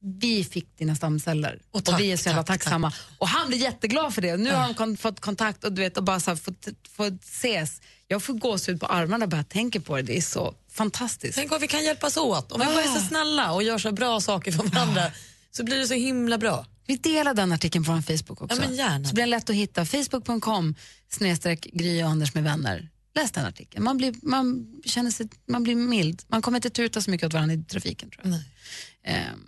[0.00, 2.92] vi fick dina stamceller och, tack, vi är så jävla tack, tacksamma.
[3.18, 4.36] Och han blir jätteglad för det.
[4.36, 7.24] Nu har de kon fått kontakt och, du vet, och bara så här, fått, fått
[7.24, 7.80] ses.
[8.08, 10.02] Jag får gåshud på armarna bara jag tänker på det.
[10.02, 11.34] Det är så fantastiskt.
[11.34, 12.52] Tänk om vi kan hjälpas åt.
[12.52, 15.12] Om vi bara är så snälla och gör så bra saker för varandra
[15.50, 16.66] så blir det så himla bra.
[16.88, 18.62] Vi delar den artikeln på vår Facebook också.
[18.62, 19.08] Ja, gärna.
[19.08, 19.84] Så blir den lätt att hitta.
[19.84, 20.74] Facebook.com
[21.10, 22.88] snedstreck Gry och Anders med vänner.
[23.14, 23.84] Läs den artikeln.
[23.84, 26.22] Man blir, man känner sig, man blir mild.
[26.28, 28.10] Man kommer inte tuta så mycket åt varandra i trafiken.
[28.10, 28.34] Tror jag.
[29.14, 29.40] Ehm,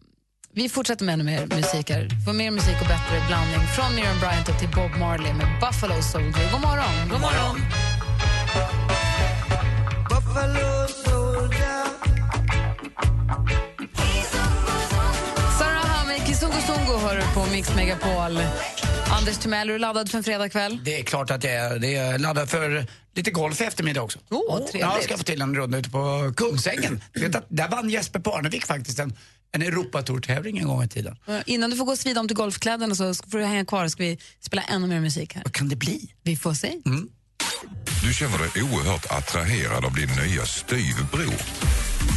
[0.53, 2.25] vi fortsätter med ännu mer musik här.
[2.27, 3.67] Får mer musik och bättre blandning.
[3.77, 6.53] Från Miriam Bryant till Bob Marley med Buffalo Soldier.
[6.53, 7.09] God morgon!
[7.11, 7.57] God morgon!
[7.57, 7.80] Buffalo
[17.51, 18.39] Mix Megapol.
[19.11, 20.81] Anders Timell, är du laddad för en fredagkväll?
[20.85, 21.79] Det är klart att jag är.
[21.79, 22.87] Det är laddad för
[23.17, 24.19] lite golf i eftermiddag också.
[24.31, 24.75] Oh, trevligt.
[24.81, 27.01] Ja, jag ska få till en runda ute på Kungsängen.
[27.15, 29.17] Vet att där vann Jesper Parnevik faktiskt en,
[29.53, 31.17] en Europatour-tävling en gång i tiden.
[31.47, 33.85] Innan du får gå och svida om till golfkläderna så ska- får du hänga kvar
[33.85, 35.43] och ska vi spela ännu mer musik här.
[35.45, 36.15] Vad kan det bli?
[36.23, 36.73] Vi får se.
[38.05, 41.35] Du känner dig oerhört attraherad av din nya styvbror.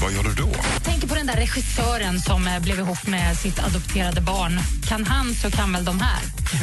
[0.01, 0.49] Vad gör du då?
[0.83, 4.59] Tänker på den där regissören som eh, blev ihop med sitt adopterade barn.
[4.87, 6.19] Kan han så kan väl de här.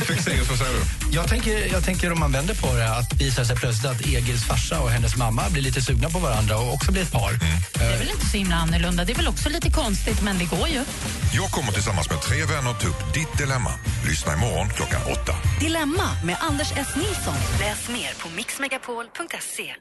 [0.07, 1.17] Fexeus, vad säger du?
[1.17, 4.45] Jag tänker, jag tänker om man vänder på det, att visar sig plötsligt att Egils
[4.45, 7.33] farsa och hennes mamma blir lite sugna på varandra och också blir ett par.
[7.73, 9.05] Det är väl inte så himla annorlunda.
[9.05, 10.85] Det är väl också lite konstigt, men det går ju.
[11.33, 13.73] Jag kommer tillsammans med tre vänner ta upp ditt dilemma.
[14.09, 15.35] Lyssna imorgon klockan åtta.
[15.61, 16.89] Dilemma med Anders S.
[16.97, 17.35] Nilsson.
[17.61, 19.75] Läs mer på mixmegapol.se.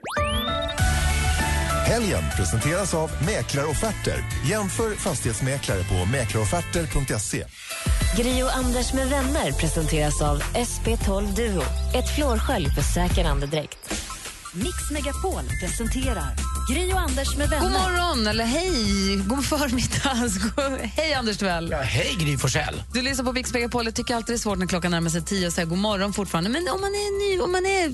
[1.90, 4.24] Helgen presenteras av Mäklarofferter.
[4.50, 7.46] Jämför fastighetsmäklare på mäklarofferter.se.
[8.18, 11.62] Gri och Anders med vänner presenteras av SP12 Duo.
[11.96, 13.78] Ett flårskölj för säker andedräkt.
[14.54, 16.36] Mix Megapol presenterar
[16.72, 17.64] Gry och Anders med vänner.
[17.64, 20.30] God morgon, eller hej, god förmiddag.
[20.56, 21.70] God- Hej Anders Timell.
[21.72, 22.84] Ja, hej Gry Forssell.
[22.94, 23.86] Du lyssnar på Mix Megapol.
[23.86, 26.14] Jag tycker alltid det är svårt när klockan närmar sig tio och säga god morgon
[26.14, 26.50] fortfarande.
[26.50, 27.94] Men om man är, ny, om man är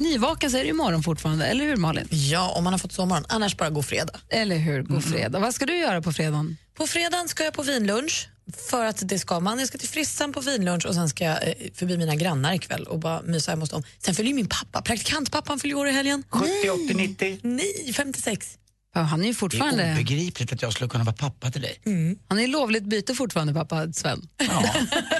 [0.00, 1.46] nyvaken så är det ju morgon fortfarande.
[1.46, 2.08] Eller hur Malin?
[2.10, 3.24] Ja, om man har fått sovmorgon.
[3.28, 4.12] Annars bara god fredag.
[4.28, 5.38] Eller hur, god fredag.
[5.38, 6.56] Vad ska du göra på fredagen?
[6.74, 8.28] På fredagen ska jag på vinlunch.
[8.70, 9.58] För att det ska man.
[9.58, 12.84] Jag ska till frissan på vinlunch och sen ska jag eh, förbi mina grannar ikväll
[12.84, 13.82] och bara mysa hemma hos dem.
[13.98, 16.24] Sen följer ju min pappa, praktikantpappan fyller år i helgen.
[16.30, 17.38] 70, 80, 90?
[17.42, 18.58] Nej, 56.
[18.94, 19.92] Ja, han är ju Det är fortfarande...
[19.92, 21.80] obegripligt att jag skulle kunna vara pappa till dig.
[22.28, 24.28] Han är lovligt byte fortfarande, pappa Sven.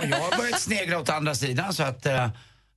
[0.00, 2.28] Och jag har börjat snegla åt andra sidan så att, eh,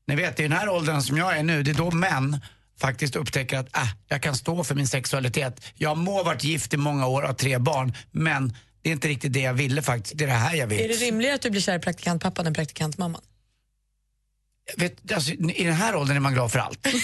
[0.07, 2.39] ni vet i den här åldern som jag är nu, det är då män
[2.79, 5.61] faktiskt upptäcker att äh, jag kan stå för min sexualitet.
[5.75, 8.93] Jag må ha varit gift i många år och ha tre barn, men det är
[8.93, 10.17] inte riktigt det jag ville faktiskt.
[10.17, 10.79] Det är det här jag vill.
[10.79, 13.21] Är det rimligare att du blir kär i praktikantpappan än praktikantmamman?
[14.75, 16.87] vet, alltså, I den här åldern är man glad för allt.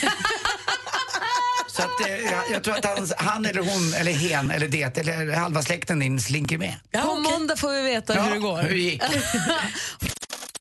[1.68, 4.98] Så att, eh, jag, jag tror att han, han eller hon eller hen eller det
[4.98, 6.76] eller halva släkten din slinker med.
[6.92, 8.62] på måndag får vi veta hur det går.
[8.62, 9.02] hur det gick.